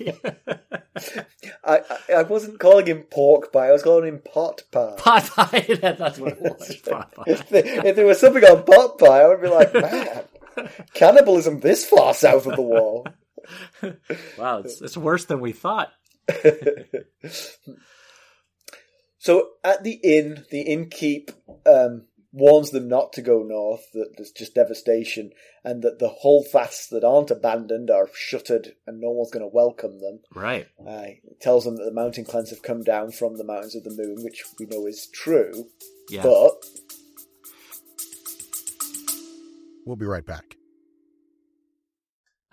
I, 1.65 1.81
I 2.09 2.13
I 2.19 2.23
wasn't 2.23 2.59
calling 2.59 2.87
him 2.87 3.03
pork 3.03 3.53
pie. 3.53 3.69
I 3.69 3.73
was 3.73 3.83
calling 3.83 4.09
him 4.09 4.21
pot 4.21 4.63
pie. 4.71 4.95
Pot 4.97 5.31
pie. 5.37 5.67
That- 5.83 5.99
That's 5.99 6.19
what 6.19 6.33
it 6.33 6.41
was. 6.41 6.77
Pot 6.77 7.13
pie. 7.15 7.25
if, 7.27 7.49
they, 7.51 7.63
if 7.65 7.97
there 7.97 8.07
was 8.07 8.19
something 8.19 8.45
on 8.45 8.65
pot 8.65 8.99
pie, 8.99 9.21
I 9.23 9.29
would 9.29 9.43
be 9.43 9.49
like, 9.49 9.75
man, 9.75 10.23
cannibalism 10.95 11.61
this 11.61 11.85
far 11.85 12.15
south 12.15 12.47
of 12.47 12.57
the 12.57 12.63
wall. 12.63 13.07
Wow, 14.39 14.59
it's, 14.61 14.81
it's 14.81 14.97
worse 14.97 15.25
than 15.27 15.41
we 15.41 15.53
thought. 15.53 15.93
So 19.19 19.51
at 19.65 19.83
the 19.85 20.01
inn, 20.03 20.45
the 20.51 20.65
innkeep 20.65 21.31
um, 21.67 22.07
warns 22.33 22.71
them 22.71 22.89
not 22.89 23.13
to 23.13 23.23
go 23.23 23.43
north, 23.43 23.85
that 23.93 24.15
there's 24.17 24.31
just 24.33 24.55
devastation, 24.55 25.31
and 25.65 25.83
that 25.83 25.99
the 25.99 26.09
holdfasts 26.09 26.89
that 26.89 27.05
aren't 27.05 27.31
abandoned 27.31 27.91
are 27.91 28.09
shuttered 28.15 28.73
and 28.87 29.01
no 29.01 29.11
one's 29.11 29.31
going 29.31 29.45
to 29.45 29.55
welcome 29.55 30.01
them. 30.01 30.21
Right. 30.35 30.67
Uh, 30.81 31.05
it 31.25 31.41
tells 31.41 31.65
them 31.65 31.77
that 31.77 31.85
the 31.85 31.93
mountain 31.93 32.25
clans 32.25 32.51
have 32.51 32.63
come 32.63 32.83
down 32.83 33.13
from 33.13 33.37
the 33.37 33.45
mountains 33.45 33.75
of 33.77 33.85
the 33.85 33.91
moon, 33.97 34.25
which 34.25 34.43
we 34.59 34.67
know 34.67 34.87
is 34.87 35.09
true, 35.13 35.69
Yeah. 36.09 36.23
but 36.23 36.65
We'll 39.85 39.97
be 39.97 40.07
right 40.07 40.25
back. 40.25 40.57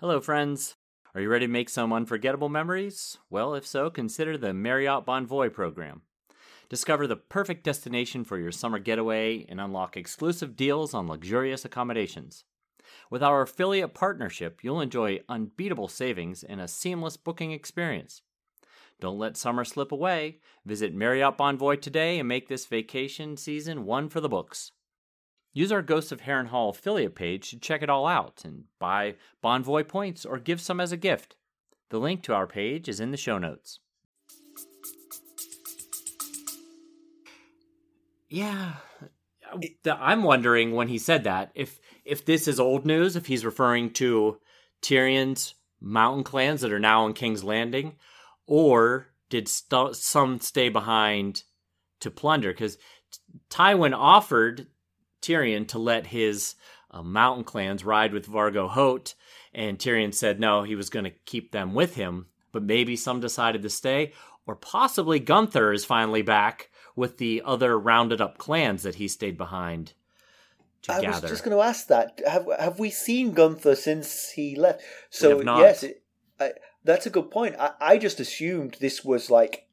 Hello, 0.00 0.20
friends. 0.20 0.74
Are 1.12 1.20
you 1.20 1.28
ready 1.28 1.46
to 1.46 1.52
make 1.52 1.68
some 1.68 1.92
unforgettable 1.92 2.48
memories? 2.48 3.18
Well, 3.28 3.54
if 3.54 3.66
so, 3.66 3.90
consider 3.90 4.38
the 4.38 4.54
Marriott 4.54 5.04
Bonvoy 5.04 5.52
program. 5.52 6.02
Discover 6.68 7.08
the 7.08 7.16
perfect 7.16 7.64
destination 7.64 8.22
for 8.22 8.38
your 8.38 8.52
summer 8.52 8.78
getaway 8.78 9.44
and 9.48 9.60
unlock 9.60 9.96
exclusive 9.96 10.54
deals 10.54 10.94
on 10.94 11.08
luxurious 11.08 11.64
accommodations. 11.64 12.44
With 13.10 13.24
our 13.24 13.42
affiliate 13.42 13.92
partnership, 13.92 14.62
you'll 14.62 14.80
enjoy 14.80 15.18
unbeatable 15.28 15.88
savings 15.88 16.44
and 16.44 16.60
a 16.60 16.68
seamless 16.68 17.16
booking 17.16 17.50
experience. 17.50 18.22
Don't 19.00 19.18
let 19.18 19.36
summer 19.36 19.64
slip 19.64 19.90
away. 19.90 20.38
Visit 20.64 20.94
Marriott 20.94 21.36
Bonvoy 21.36 21.80
today 21.80 22.20
and 22.20 22.28
make 22.28 22.46
this 22.46 22.66
vacation 22.66 23.36
season 23.36 23.84
one 23.84 24.08
for 24.08 24.20
the 24.20 24.28
books. 24.28 24.70
Use 25.52 25.72
our 25.72 25.82
Ghosts 25.82 26.12
of 26.12 26.22
Harrenhal 26.22 26.70
affiliate 26.70 27.14
page 27.14 27.50
to 27.50 27.58
check 27.58 27.82
it 27.82 27.90
all 27.90 28.06
out 28.06 28.42
and 28.44 28.64
buy 28.78 29.16
Bonvoy 29.42 29.86
points 29.88 30.24
or 30.24 30.38
give 30.38 30.60
some 30.60 30.80
as 30.80 30.92
a 30.92 30.96
gift. 30.96 31.36
The 31.90 31.98
link 31.98 32.22
to 32.22 32.34
our 32.34 32.46
page 32.46 32.88
is 32.88 33.00
in 33.00 33.10
the 33.10 33.16
show 33.16 33.36
notes. 33.36 33.80
Yeah, 38.28 38.74
uh, 39.52 39.58
I'm 39.98 40.22
wondering 40.22 40.72
when 40.72 40.86
he 40.86 40.98
said 40.98 41.24
that 41.24 41.50
if 41.56 41.80
if 42.04 42.24
this 42.24 42.46
is 42.46 42.60
old 42.60 42.86
news, 42.86 43.16
if 43.16 43.26
he's 43.26 43.44
referring 43.44 43.90
to 43.94 44.38
Tyrion's 44.82 45.54
mountain 45.80 46.22
clans 46.22 46.60
that 46.60 46.72
are 46.72 46.78
now 46.78 47.06
in 47.06 47.12
King's 47.12 47.42
Landing, 47.42 47.96
or 48.46 49.08
did 49.28 49.48
st- 49.48 49.96
some 49.96 50.38
stay 50.40 50.68
behind 50.68 51.42
to 52.00 52.10
plunder? 52.10 52.52
Because 52.52 52.78
Tywin 53.50 53.96
offered 53.96 54.68
Tyrion 55.20 55.66
to 55.68 55.78
let 55.78 56.08
his 56.08 56.54
uh, 56.90 57.02
mountain 57.02 57.44
clans 57.44 57.84
ride 57.84 58.12
with 58.12 58.28
Vargo 58.28 58.68
Hoat, 58.68 59.14
and 59.54 59.78
Tyrion 59.78 60.14
said 60.14 60.40
no, 60.40 60.62
he 60.62 60.74
was 60.74 60.90
going 60.90 61.04
to 61.04 61.12
keep 61.26 61.52
them 61.52 61.74
with 61.74 61.94
him. 61.94 62.26
But 62.52 62.64
maybe 62.64 62.96
some 62.96 63.20
decided 63.20 63.62
to 63.62 63.70
stay, 63.70 64.12
or 64.46 64.56
possibly 64.56 65.20
Gunthor 65.20 65.74
is 65.74 65.84
finally 65.84 66.22
back 66.22 66.70
with 66.96 67.18
the 67.18 67.42
other 67.44 67.78
rounded 67.78 68.20
up 68.20 68.38
clans 68.38 68.82
that 68.82 68.96
he 68.96 69.06
stayed 69.06 69.38
behind 69.38 69.92
to 70.82 70.92
I 70.92 71.00
gather. 71.00 71.22
was 71.22 71.30
just 71.30 71.44
going 71.44 71.56
to 71.56 71.62
ask 71.62 71.86
that. 71.88 72.20
Have 72.26 72.48
have 72.58 72.78
we 72.78 72.90
seen 72.90 73.34
Gunthor 73.34 73.76
since 73.76 74.30
he 74.30 74.56
left? 74.56 74.82
So 75.10 75.40
yes, 75.42 75.82
it, 75.82 76.02
I, 76.38 76.52
that's 76.84 77.06
a 77.06 77.10
good 77.10 77.30
point. 77.30 77.56
I, 77.58 77.72
I 77.80 77.98
just 77.98 78.20
assumed 78.20 78.76
this 78.80 79.04
was 79.04 79.30
like 79.30 79.68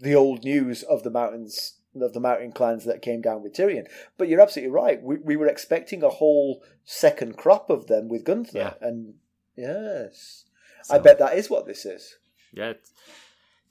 the 0.00 0.14
old 0.14 0.44
news 0.44 0.82
of 0.82 1.02
the 1.02 1.10
mountains 1.10 1.77
of 2.00 2.12
the 2.12 2.20
mountain 2.20 2.52
clans 2.52 2.84
that 2.84 3.02
came 3.02 3.20
down 3.20 3.42
with 3.42 3.54
Tyrion. 3.54 3.86
But 4.16 4.28
you're 4.28 4.40
absolutely 4.40 4.72
right. 4.72 5.02
We 5.02 5.16
we 5.16 5.36
were 5.36 5.46
expecting 5.48 6.02
a 6.02 6.08
whole 6.08 6.62
second 6.84 7.36
crop 7.36 7.70
of 7.70 7.86
them 7.86 8.08
with 8.08 8.24
Gunthor, 8.24 8.54
Yeah. 8.54 8.74
and 8.80 9.14
yes, 9.56 10.44
So, 10.82 10.94
I 10.94 10.98
bet 10.98 11.18
that 11.18 11.36
is 11.36 11.50
what 11.50 11.66
this 11.66 11.84
is. 11.84 12.16
Yeah, 12.52 12.70
it's, 12.70 12.90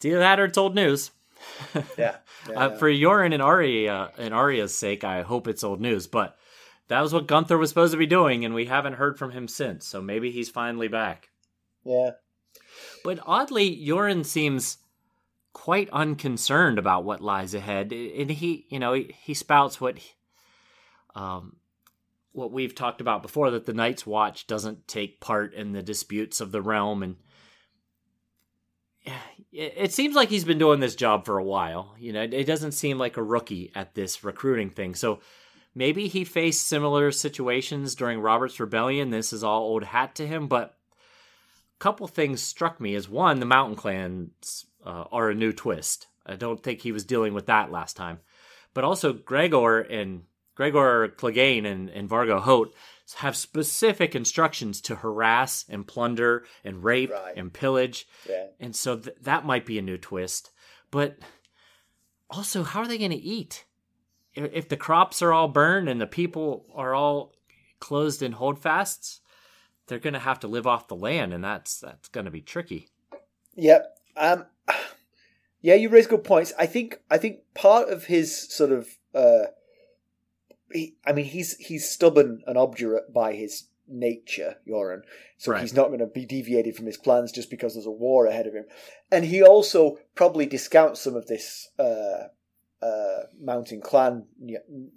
either 0.04 0.20
that 0.20 0.40
or 0.40 0.46
it's 0.46 0.58
old 0.58 0.76
news. 0.76 1.12
Yeah, 1.98 2.16
yeah, 2.50 2.60
uh, 2.60 2.78
for 2.78 2.90
Yoren 2.90 3.34
and 3.34 3.42
Arya 3.44 4.12
and 4.18 4.34
Arya's 4.34 4.76
sake, 4.76 5.04
I 5.04 5.22
hope 5.22 5.48
it's 5.48 5.64
old 5.64 5.80
news. 5.80 6.08
But 6.08 6.36
that 6.88 7.02
was 7.02 7.14
what 7.14 7.28
Gunthor 7.28 7.60
was 7.60 7.70
supposed 7.70 7.92
to 7.92 7.98
be 7.98 8.06
doing, 8.08 8.44
and 8.46 8.54
we 8.56 8.66
haven't 8.66 8.94
heard 8.94 9.18
from 9.20 9.32
him 9.32 9.48
since. 9.48 9.86
So 9.86 10.02
maybe 10.02 10.32
he's 10.32 10.50
finally 10.50 10.88
back. 10.88 11.30
yeah. 11.86 12.12
But 13.04 13.20
oddly, 13.26 13.76
Yoren 13.86 14.26
seems 14.26 14.78
quite 15.58 15.90
unconcerned 15.90 16.78
about 16.78 17.04
what 17.04 17.20
lies 17.20 17.56
ahead, 17.56 17.92
and 17.92 18.30
he, 18.30 18.68
you 18.70 18.78
know, 18.78 18.94
he, 18.94 19.16
he 19.24 19.34
spouts 19.34 19.82
what, 19.82 19.98
um, 21.16 21.56
what 22.32 22.52
we've 22.52 22.76
talked 22.76 23.02
about 23.02 23.24
before 23.24 23.50
that 23.50 23.66
the 23.66 23.74
Night's 23.74 24.06
Watch 24.06 24.46
doesn't 24.46 24.88
take 24.88 25.20
part 25.20 25.56
in 25.56 25.72
the 25.72 25.82
disputes 25.82 26.42
of 26.42 26.52
the 26.52 26.62
realm, 26.62 27.02
and 27.02 27.16
it, 29.52 29.74
it 29.76 29.94
seems 29.94 30.16
like 30.16 30.30
he's 30.30 30.46
been 30.46 30.60
doing 30.60 30.80
this 30.80 30.96
job 30.96 31.26
for 31.26 31.40
a 31.40 31.44
while. 31.44 31.96
You 31.98 32.14
know, 32.14 32.22
it 32.22 32.46
doesn't 32.46 32.74
seem 32.74 33.00
like 33.00 33.18
a 33.18 33.24
rookie 33.24 33.72
at 33.74 33.96
this 33.96 34.24
recruiting 34.24 34.70
thing. 34.70 34.94
So 34.94 35.22
maybe 35.74 36.08
he 36.08 36.24
faced 36.24 36.68
similar 36.68 37.12
situations 37.12 37.96
during 37.96 38.20
Robert's 38.20 38.60
Rebellion. 38.60 39.10
This 39.10 39.34
is 39.34 39.44
all 39.44 39.64
old 39.64 39.86
hat 39.86 40.14
to 40.16 40.28
him, 40.28 40.48
but 40.48 40.78
a 40.96 41.80
couple 41.80 42.08
things 42.08 42.44
struck 42.44 42.80
me 42.80 42.94
as 42.94 43.10
one 43.10 43.40
the 43.40 43.48
mountain 43.48 43.76
clans 43.76 44.67
uh, 44.86 45.06
are 45.12 45.30
a 45.30 45.36
new 45.36 45.52
twist 45.54 46.08
i 46.26 46.36
don't 46.36 46.64
think 46.64 46.82
he 46.82 46.92
was 46.92 47.06
dealing 47.06 47.34
with 47.34 47.46
that 47.48 47.72
last 47.72 47.96
time 47.96 48.20
but 48.74 48.84
also 48.84 49.14
gregor 49.14 49.80
and 49.82 50.24
gregor 50.56 51.08
clegane 51.10 51.66
and, 51.66 51.90
and 51.90 52.10
vargo 52.10 52.40
hoat 52.42 52.74
have 53.16 53.38
specific 53.38 54.16
instructions 54.16 54.82
to 54.82 54.96
harass 54.96 55.64
and 55.70 55.88
plunder 55.88 56.44
and 56.66 56.84
rape 56.84 57.10
Right. 57.12 57.38
and 57.38 57.54
pillage 57.54 58.08
Yeah. 58.30 58.48
and 58.60 58.76
so 58.76 58.98
th- 58.98 59.16
that 59.22 59.46
might 59.46 59.66
be 59.66 59.78
a 59.80 59.82
new 59.82 59.98
twist 59.98 60.52
but 60.92 61.18
also 62.30 62.64
how 62.64 62.82
are 62.82 62.88
they 62.88 62.98
going 62.98 63.12
to 63.12 63.18
eat 63.18 63.66
if 64.34 64.52
if 64.54 64.70
the 64.70 64.78
crops 64.78 65.22
are 65.22 65.34
all 65.34 65.48
burned 65.48 65.90
and 65.90 66.00
the 66.02 66.08
people 66.08 66.66
are 66.76 66.94
all 66.94 67.34
closed 67.80 68.22
in 68.22 68.32
holdfasts, 68.34 69.22
they're 69.88 70.00
going 70.00 70.14
to 70.14 70.20
have 70.20 70.40
to 70.42 70.48
live 70.48 70.68
off 70.68 70.88
the 70.88 70.96
land, 70.96 71.34
and 71.34 71.44
that's 71.44 71.80
that's 71.80 72.08
going 72.10 72.26
to 72.26 72.32
be 72.32 72.42
tricky. 72.42 72.90
Yep. 73.56 73.97
Um, 74.18 74.46
yeah, 75.62 75.76
you 75.76 75.90
raise 75.90 76.08
good 76.08 76.24
points. 76.24 76.54
I 76.58 76.66
think 76.66 77.00
I 77.10 77.18
think 77.18 77.40
part 77.54 77.90
of 77.90 78.06
his 78.06 78.36
sort 78.36 78.72
of 78.72 78.88
uh, 79.14 79.48
he, 80.72 80.96
I 81.06 81.14
mean, 81.14 81.26
he's 81.26 81.58
he's 81.58 81.90
stubborn 81.90 82.42
and 82.46 82.58
obdurate 82.58 83.14
by 83.14 83.34
his 83.34 83.66
nature, 83.88 84.56
Yoren. 84.68 85.02
So 85.38 85.52
Right. 85.52 85.62
he's 85.62 85.74
not 85.74 85.88
going 85.88 86.00
to 86.00 86.08
be 86.08 86.26
deviated 86.26 86.76
from 86.76 86.88
his 86.88 86.98
plans 86.98 87.32
just 87.32 87.50
because 87.50 87.74
there's 87.74 87.86
a 87.86 87.92
war 87.92 88.26
ahead 88.26 88.48
of 88.48 88.54
him. 88.54 88.66
And 89.12 89.26
he 89.26 89.42
also 89.42 89.98
probably 90.16 90.46
discounts 90.46 91.00
some 91.02 91.16
of 91.16 91.28
this 91.28 91.70
uh, 91.80 92.28
uh, 92.82 93.24
mountain 93.42 93.82
clan 93.82 94.26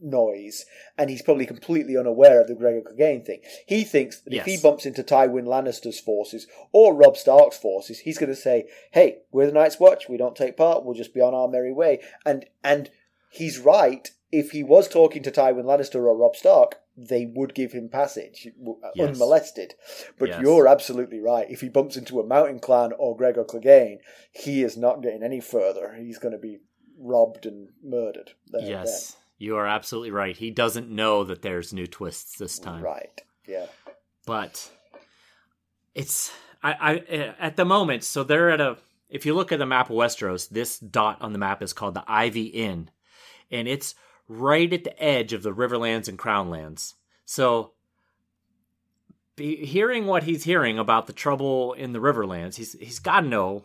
noise, 0.03 0.67
and 0.99 1.11
he's 1.11 1.23
probably 1.23 1.47
completely 1.47 1.97
unaware 1.97 2.41
of 2.41 2.47
the 2.49 2.55
Gregor 2.55 2.83
Clegane 2.83 3.25
thing. 3.25 3.41
He 3.67 3.85
thinks 3.85 4.21
that 4.21 4.33
if 4.35 4.45
he 4.45 4.57
bumps 4.59 4.87
into 4.87 5.03
Tywin 5.03 5.45
Lannister's 5.47 5.99
forces 6.01 6.47
or 6.73 6.95
Robb 6.95 7.17
Stark's 7.17 7.57
forces, 7.59 8.01
he's 8.01 8.19
going 8.19 8.31
to 8.31 8.37
say, 8.37 8.69
"Hey, 8.93 9.19
we're 9.33 9.47
the 9.47 9.53
Night's 9.53 9.81
Watch. 9.81 10.09
We 10.09 10.17
don't 10.17 10.37
take 10.37 10.57
part. 10.57 10.85
We'll 10.85 10.95
just 10.95 11.15
be 11.15 11.21
on 11.21 11.35
our 11.35 11.49
merry 11.49 11.73
way." 11.73 12.01
And 12.27 12.47
and 12.63 12.91
he's 13.31 13.59
right. 13.59 14.11
If 14.33 14.53
he 14.53 14.63
was 14.63 14.87
talking 14.87 15.23
to 15.25 15.31
Tywin 15.31 15.65
Lannister 15.65 15.97
or 15.97 16.17
Robb 16.17 16.37
Stark, 16.37 16.77
they 16.97 17.27
would 17.27 17.55
give 17.55 17.73
him 17.73 17.89
passage 17.89 18.47
Yes. 18.95 19.09
unmolested. 19.17 19.75
But 20.19 20.29
Yes. 20.29 20.43
you're 20.43 20.69
absolutely 20.69 21.19
right. 21.19 21.51
If 21.51 21.63
he 21.63 21.69
bumps 21.69 21.97
into 21.97 22.21
a 22.21 22.27
Mountain 22.27 22.61
Clan 22.61 22.93
or 22.97 23.17
Gregor 23.17 23.43
Clegane, 23.45 23.99
he 24.31 24.63
is 24.63 24.77
not 24.77 25.03
getting 25.03 25.23
any 25.25 25.41
further. 25.41 25.95
He's 25.95 26.19
going 26.19 26.33
to 26.33 26.39
be 26.39 26.61
robbed 27.01 27.47
and 27.47 27.71
murdered. 27.83 28.33
and 28.53 28.69
yes, 28.69 29.17
you 29.39 29.57
are 29.57 29.67
absolutely 29.67 30.11
right. 30.11 30.37
He 30.37 30.51
doesn't 30.51 30.91
know 30.91 31.25
that 31.25 31.43
there's 31.43 31.73
new 31.73 31.87
twists 31.87 32.39
this 32.39 32.59
time. 32.59 32.83
Right. 32.83 33.21
Yeah. 33.49 33.67
but 34.27 34.71
it's 35.95 36.33
I, 36.63 36.73
I 36.73 36.95
eh, 37.09 37.33
at 37.41 37.57
the 37.57 37.65
moment 37.65 38.05
so 38.05 38.23
they're 38.23 38.51
at 38.51 38.61
a 38.61 38.77
if 39.09 39.27
you 39.27 39.35
look 39.35 39.51
at 39.51 39.59
the 39.59 39.67
map 39.67 39.91
of 39.91 39.97
westeros 39.97 40.49
this 40.49 40.79
dot 40.79 41.21
on 41.21 41.33
the 41.33 41.39
map 41.39 41.63
is 41.63 41.73
called 41.73 41.95
the 41.95 42.05
ivy 42.07 42.45
inn 42.45 42.91
and 43.51 43.67
it's 43.67 43.95
right 44.29 44.73
at 44.73 44.85
the 44.85 45.03
edge 45.03 45.33
of 45.33 45.43
the 45.43 45.53
riverlands 45.53 46.09
and 46.09 46.19
crownlands 46.19 46.95
so 47.25 47.73
hearing 49.37 50.07
what 50.07 50.25
he's 50.25 50.45
hearing 50.45 50.79
about 50.79 51.07
the 51.07 51.13
trouble 51.13 51.73
in 51.73 51.93
the 51.93 51.99
riverlands 51.99 52.57
he's 52.57 52.75
he's 52.75 52.99
got 53.01 53.23
to 53.23 53.27
know 53.27 53.65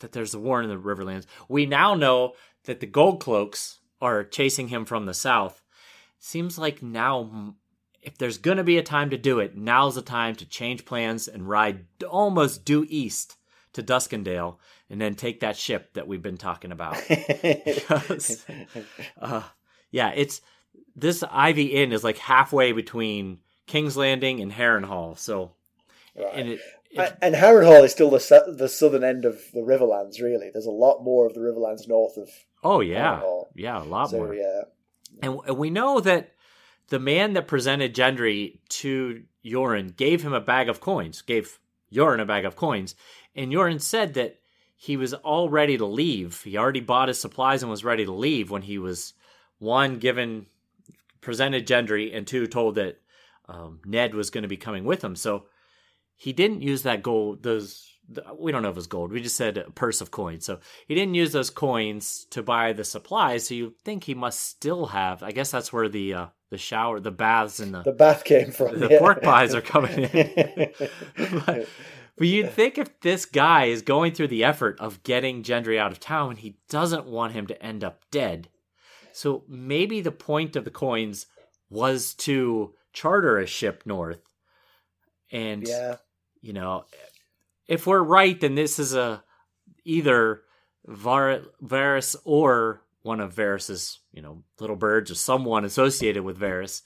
that 0.00 0.12
there's 0.12 0.34
a 0.34 0.40
war 0.40 0.62
in 0.62 0.68
the 0.68 0.76
riverlands 0.76 1.26
we 1.48 1.66
now 1.66 1.94
know 1.94 2.32
that 2.64 2.80
the 2.80 2.86
gold 2.86 3.20
cloaks 3.20 3.80
are 4.00 4.24
chasing 4.24 4.68
him 4.68 4.84
from 4.84 5.06
the 5.06 5.14
south 5.14 5.62
seems 6.18 6.58
like 6.58 6.82
now 6.82 7.54
if 8.04 8.18
there's 8.18 8.38
going 8.38 8.58
to 8.58 8.64
be 8.64 8.78
a 8.78 8.82
time 8.82 9.10
to 9.10 9.16
do 9.16 9.40
it, 9.40 9.56
now's 9.56 9.94
the 9.94 10.02
time 10.02 10.34
to 10.36 10.46
change 10.46 10.84
plans 10.84 11.26
and 11.26 11.48
ride 11.48 11.86
almost 12.08 12.64
due 12.64 12.84
east 12.88 13.36
to 13.72 13.82
Duskendale 13.82 14.56
and 14.90 15.00
then 15.00 15.14
take 15.14 15.40
that 15.40 15.56
ship 15.56 15.94
that 15.94 16.06
we've 16.06 16.22
been 16.22 16.36
talking 16.36 16.70
about. 16.72 16.96
Because, 17.64 18.44
uh, 19.20 19.42
yeah, 19.90 20.12
it's 20.14 20.40
this 20.94 21.22
Ivy 21.28 21.66
Inn 21.66 21.92
is 21.92 22.04
like 22.04 22.18
halfway 22.18 22.72
between 22.72 23.38
King's 23.66 23.96
Landing 23.96 24.40
and 24.40 24.52
Harrenhal. 24.52 25.18
So, 25.18 25.52
and 26.14 26.50
it, 26.50 26.60
it 26.90 27.16
And- 27.22 27.34
Harrenhal 27.34 27.84
is 27.84 27.92
still 27.92 28.10
the 28.10 28.54
the 28.56 28.68
southern 28.68 29.02
end 29.04 29.24
of 29.24 29.40
the 29.52 29.60
Riverlands. 29.60 30.20
Really, 30.22 30.50
there's 30.52 30.66
a 30.66 30.70
lot 30.70 31.02
more 31.02 31.26
of 31.26 31.34
the 31.34 31.40
Riverlands 31.40 31.88
north 31.88 32.16
of. 32.16 32.28
Oh 32.64 32.80
yeah, 32.80 33.22
yeah, 33.54 33.80
a 33.80 33.84
lot 33.84 34.10
So 34.10 34.16
more. 34.18 34.34
yeah, 34.34 34.62
And, 35.22 35.38
and 35.46 35.58
we 35.58 35.70
know 35.70 36.00
that 36.00 36.32
the 36.88 36.98
man 36.98 37.34
that 37.34 37.46
presented 37.46 37.94
Gendry 37.94 38.58
to 38.68 39.22
Yoren 39.44 39.96
gave 39.96 40.22
him 40.22 40.32
a 40.32 40.40
bag 40.40 40.68
of 40.68 40.80
coins, 40.80 41.22
gave 41.22 41.58
Yoren 41.92 42.20
a 42.20 42.24
bag 42.26 42.44
of 42.44 42.56
coins. 42.56 42.94
And 43.36 43.52
Yoren 43.52 43.80
said 43.80 44.14
that 44.14 44.38
he 44.76 44.96
was 44.96 45.14
all 45.14 45.48
ready 45.48 45.76
to 45.78 45.86
leave. 45.86 46.42
He 46.42 46.56
already 46.56 46.80
bought 46.80 47.08
his 47.08 47.20
supplies 47.20 47.62
and 47.62 47.70
was 47.70 47.84
ready 47.84 48.04
to 48.04 48.12
leave 48.12 48.50
when 48.50 48.62
he 48.62 48.78
was, 48.78 49.14
one, 49.58 49.98
given, 49.98 50.46
presented 51.20 51.66
Gendry, 51.66 52.14
and 52.14 52.26
two, 52.26 52.46
told 52.46 52.74
that 52.74 53.00
um, 53.48 53.80
Ned 53.84 54.14
was 54.14 54.30
going 54.30 54.42
to 54.42 54.48
be 54.48 54.56
coming 54.56 54.84
with 54.84 55.02
him. 55.02 55.16
So 55.16 55.46
he 56.16 56.32
didn't 56.32 56.62
use 56.62 56.82
that 56.82 57.02
gold, 57.02 57.42
those. 57.42 57.93
We 58.38 58.52
don't 58.52 58.62
know 58.62 58.68
if 58.68 58.74
it 58.74 58.76
was 58.76 58.86
gold. 58.86 59.12
We 59.12 59.22
just 59.22 59.36
said 59.36 59.56
a 59.56 59.70
purse 59.70 60.00
of 60.00 60.10
coins. 60.10 60.44
So 60.44 60.58
he 60.86 60.94
didn't 60.94 61.14
use 61.14 61.32
those 61.32 61.50
coins 61.50 62.26
to 62.30 62.42
buy 62.42 62.72
the 62.72 62.84
supplies. 62.84 63.46
So 63.46 63.54
you 63.54 63.74
think 63.84 64.04
he 64.04 64.14
must 64.14 64.40
still 64.40 64.86
have. 64.86 65.22
I 65.22 65.32
guess 65.32 65.50
that's 65.50 65.72
where 65.72 65.88
the 65.88 66.14
uh, 66.14 66.26
the 66.50 66.58
shower, 66.58 67.00
the 67.00 67.10
baths, 67.10 67.60
and 67.60 67.74
the 67.74 67.82
the 67.82 67.92
bath 67.92 68.24
came 68.24 68.50
from. 68.50 68.78
the 68.78 68.88
yeah. 68.88 68.98
pork 68.98 69.22
pies 69.22 69.54
are 69.54 69.62
coming 69.62 70.04
in. 70.04 70.70
but, 71.46 71.68
but 72.16 72.26
you'd 72.26 72.52
think 72.52 72.78
if 72.78 73.00
this 73.00 73.26
guy 73.26 73.66
is 73.66 73.82
going 73.82 74.12
through 74.12 74.28
the 74.28 74.44
effort 74.44 74.78
of 74.80 75.02
getting 75.02 75.42
Gendry 75.42 75.78
out 75.78 75.92
of 75.92 75.98
town, 75.98 76.36
he 76.36 76.58
doesn't 76.68 77.06
want 77.06 77.32
him 77.32 77.46
to 77.48 77.62
end 77.62 77.82
up 77.82 78.02
dead. 78.10 78.48
So 79.12 79.44
maybe 79.48 80.00
the 80.00 80.12
point 80.12 80.56
of 80.56 80.64
the 80.64 80.70
coins 80.70 81.26
was 81.70 82.14
to 82.14 82.74
charter 82.92 83.38
a 83.38 83.46
ship 83.46 83.82
north. 83.86 84.20
And 85.32 85.66
yeah, 85.66 85.96
you 86.40 86.52
know, 86.52 86.84
if 87.68 87.86
we're 87.86 88.02
right, 88.02 88.38
then 88.40 88.54
this 88.54 88.78
is 88.78 88.94
a 88.94 89.22
either 89.84 90.42
Var- 90.86 91.42
Varys 91.62 92.16
or 92.24 92.82
one 93.02 93.20
of 93.20 93.34
Varys's, 93.34 94.00
you 94.12 94.22
know, 94.22 94.42
little 94.60 94.76
birds 94.76 95.10
or 95.10 95.14
someone 95.14 95.64
associated 95.64 96.22
with 96.22 96.38
Varys, 96.38 96.82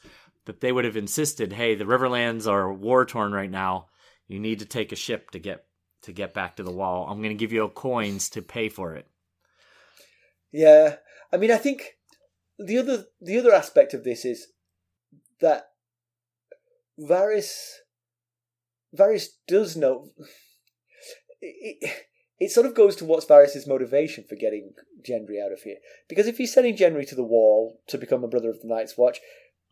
that 0.46 0.60
they 0.60 0.72
would 0.72 0.84
have 0.84 0.96
insisted, 0.96 1.52
hey, 1.52 1.74
the 1.74 1.84
Riverlands 1.84 2.46
are 2.46 2.72
war 2.72 3.04
torn 3.04 3.32
right 3.32 3.50
now. 3.50 3.86
You 4.26 4.38
need 4.38 4.58
to 4.60 4.66
take 4.66 4.92
a 4.92 4.96
ship 4.96 5.30
to 5.30 5.38
get 5.38 5.64
to 6.02 6.12
get 6.12 6.34
back 6.34 6.56
to 6.56 6.62
the 6.62 6.70
wall. 6.72 7.06
I'm 7.08 7.18
going 7.18 7.36
to 7.36 7.40
give 7.40 7.52
you 7.52 7.68
coins 7.68 8.30
to 8.30 8.42
pay 8.42 8.68
for 8.68 8.94
it. 8.94 9.06
yeah. 10.52 10.96
I 11.32 11.36
mean, 11.36 11.50
I 11.50 11.56
think 11.58 11.96
the 12.58 12.78
other 12.78 13.04
the 13.20 13.38
other 13.38 13.52
aspect 13.52 13.94
of 13.94 14.04
this 14.04 14.24
is 14.24 14.46
that 15.40 15.70
Varys 16.98 17.52
Varys 18.96 19.28
does 19.46 19.76
know. 19.76 20.08
It, 21.40 22.06
it, 22.40 22.50
sort 22.50 22.66
of 22.66 22.74
goes 22.74 22.96
to 22.96 23.04
what's 23.04 23.26
Varys' 23.26 23.68
motivation 23.68 24.24
for 24.24 24.34
getting 24.34 24.72
Gendry 25.02 25.44
out 25.44 25.52
of 25.52 25.62
here. 25.62 25.76
Because 26.08 26.26
if 26.26 26.38
he's 26.38 26.52
sending 26.52 26.76
Gendry 26.76 27.06
to 27.08 27.14
the 27.14 27.24
wall 27.24 27.80
to 27.86 27.98
become 27.98 28.24
a 28.24 28.28
brother 28.28 28.50
of 28.50 28.60
the 28.60 28.68
Night's 28.68 28.98
Watch, 28.98 29.20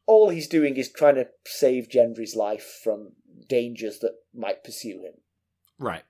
all 0.07 0.31
he's 0.31 0.47
doing 0.47 0.77
is 0.77 0.91
trying 0.91 1.17
to 1.17 1.29
save 1.45 1.89
Gendry's 1.89 2.37
life 2.37 2.81
from 2.83 3.13
dangers 3.49 3.99
that 4.01 4.17
might 4.35 4.65
pursue 4.65 5.01
him. 5.01 5.15
Right. 5.79 6.05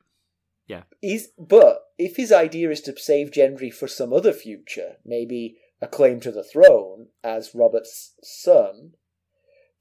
Yeah. 0.67 0.83
He's, 1.01 1.29
but 1.39 1.87
if 1.99 2.17
his 2.17 2.33
idea 2.33 2.71
is 2.71 2.81
to 2.83 2.99
save 2.99 3.31
Gendry 3.31 3.73
for 3.73 3.89
some 3.89 4.13
other 4.13 4.33
future, 4.33 4.97
maybe 5.05 5.57
a 5.81 5.87
claim 5.87 6.21
to 6.21 6.33
the 6.33 6.43
throne 6.43 7.09
as 7.23 7.55
Robert's 7.55 8.15
son, 8.23 8.93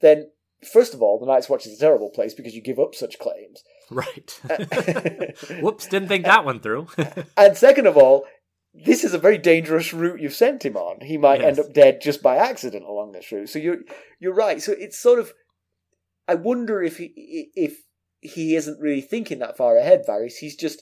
then 0.02 0.32
first 0.64 0.94
of 0.94 1.02
all, 1.02 1.20
the 1.20 1.26
Night's 1.26 1.50
Watch 1.50 1.66
is 1.66 1.78
a 1.78 1.80
terrible 1.80 2.10
place 2.10 2.34
because 2.34 2.56
you 2.56 2.62
give 2.62 2.80
up 2.80 2.96
such 2.96 3.20
claims. 3.20 3.64
Right. 3.90 4.40
Whoops, 5.62 5.88
didn't 5.88 6.08
think 6.08 6.26
that 6.26 6.46
one 6.46 6.60
through. 6.60 6.88
And 7.38 7.58
second 7.58 7.88
of 7.88 7.98
all, 7.98 8.26
this 8.74 9.04
is 9.04 9.14
a 9.14 9.20
very 9.20 9.38
dangerous 9.38 9.94
route 9.94 10.20
you've 10.20 10.34
sent 10.34 10.66
him 10.66 10.76
on. 10.76 11.02
He 11.02 11.18
might 11.18 11.42
end 11.42 11.60
up 11.60 11.74
dead 11.74 12.02
just 12.02 12.22
by 12.22 12.38
accident 12.38 12.86
along 12.86 13.12
this 13.12 13.32
route. 13.32 13.50
So 13.50 13.60
you're 13.60 13.80
you're 14.20 14.34
right. 14.34 14.62
So 14.62 14.74
it's 14.74 14.98
sort 14.98 15.20
of 15.20 15.34
I 16.28 16.36
wonder 16.36 16.82
if 16.82 16.98
he 16.98 17.52
if 17.56 17.84
he 18.22 18.56
isn't 18.56 18.82
really 18.82 19.02
thinking 19.02 19.40
that 19.40 19.58
far 19.58 19.78
ahead, 19.78 20.04
Varys. 20.08 20.38
He's 20.40 20.56
just 20.56 20.82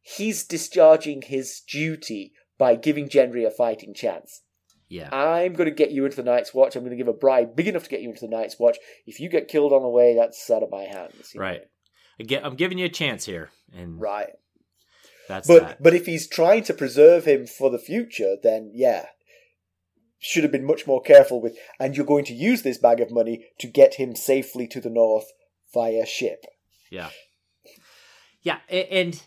he's 0.00 0.44
discharging 0.44 1.22
his 1.22 1.60
duty 1.60 2.32
by 2.58 2.76
giving 2.76 3.08
Gendry 3.08 3.46
a 3.46 3.50
fighting 3.50 3.94
chance. 3.94 4.42
yeah. 4.88 5.08
I'm 5.12 5.54
going 5.54 5.68
to 5.68 5.74
get 5.74 5.90
you 5.90 6.04
into 6.04 6.16
the 6.16 6.22
Night's 6.22 6.54
Watch. 6.54 6.76
I'm 6.76 6.82
going 6.82 6.90
to 6.90 6.96
give 6.96 7.08
a 7.08 7.12
bribe 7.12 7.56
big 7.56 7.68
enough 7.68 7.84
to 7.84 7.90
get 7.90 8.02
you 8.02 8.10
into 8.10 8.26
the 8.26 8.36
Night's 8.36 8.58
Watch. 8.58 8.78
If 9.06 9.18
you 9.18 9.28
get 9.28 9.48
killed 9.48 9.72
on 9.72 9.82
the 9.82 9.88
way, 9.88 10.14
that's 10.14 10.48
out 10.50 10.62
of 10.62 10.70
my 10.70 10.84
hands. 10.84 11.32
Right. 11.34 11.60
know? 11.60 11.66
Again, 12.18 12.42
I'm 12.44 12.54
giving 12.56 12.78
you 12.78 12.86
a 12.86 12.90
chance 12.90 13.24
here, 13.26 13.50
and 13.72 14.00
Right. 14.00 14.30
that's 15.28 15.48
But 15.48 15.62
that. 15.62 15.82
but 15.82 15.94
if 15.94 16.06
he's 16.06 16.26
trying 16.28 16.62
to 16.64 16.74
preserve 16.74 17.24
him 17.26 17.46
for 17.46 17.70
the 17.70 17.78
future, 17.78 18.36
then 18.42 18.70
yeah, 18.74 19.06
should 20.18 20.42
have 20.44 20.52
been 20.52 20.64
much 20.64 20.86
more 20.86 21.02
careful 21.02 21.40
with. 21.40 21.56
And 21.80 21.96
you're 21.96 22.06
going 22.06 22.24
to 22.26 22.34
use 22.34 22.62
this 22.62 22.78
bag 22.78 23.00
of 23.00 23.10
money 23.10 23.46
to 23.58 23.66
get 23.66 23.94
him 23.94 24.14
safely 24.14 24.66
to 24.68 24.80
the 24.80 24.90
north 24.90 25.32
via 25.72 26.06
ship. 26.06 26.44
Yeah. 26.90 27.10
Yeah, 28.42 28.58
and 28.68 29.20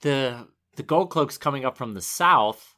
the 0.00 0.48
the 0.76 0.82
gold 0.82 1.10
cloaks 1.10 1.38
coming 1.38 1.64
up 1.64 1.76
from 1.76 1.94
the 1.94 2.00
south. 2.02 2.74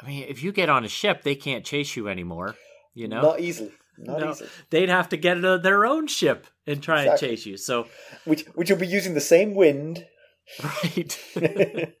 I 0.00 0.06
mean, 0.06 0.24
if 0.28 0.42
you 0.42 0.52
get 0.52 0.68
on 0.68 0.84
a 0.84 0.88
ship, 0.88 1.22
they 1.22 1.34
can't 1.34 1.64
chase 1.64 1.96
you 1.96 2.08
anymore. 2.08 2.54
You 2.94 3.08
know, 3.08 3.22
Not 3.22 3.40
easily. 3.40 3.72
Not 3.98 4.20
No. 4.20 4.30
easily. 4.30 4.50
they'd 4.70 4.88
have 4.88 5.08
to 5.10 5.16
get 5.16 5.36
into 5.38 5.58
their 5.58 5.84
own 5.86 6.06
ship 6.06 6.46
and 6.66 6.82
try 6.82 7.02
Exactly. 7.04 7.28
and 7.28 7.36
chase 7.38 7.46
you. 7.46 7.56
So, 7.56 7.86
Which 8.24 8.44
which 8.54 8.70
will 8.70 8.78
be 8.78 8.86
using 8.86 9.14
the 9.14 9.20
same 9.20 9.54
wind. 9.54 10.06
right, 10.62 11.18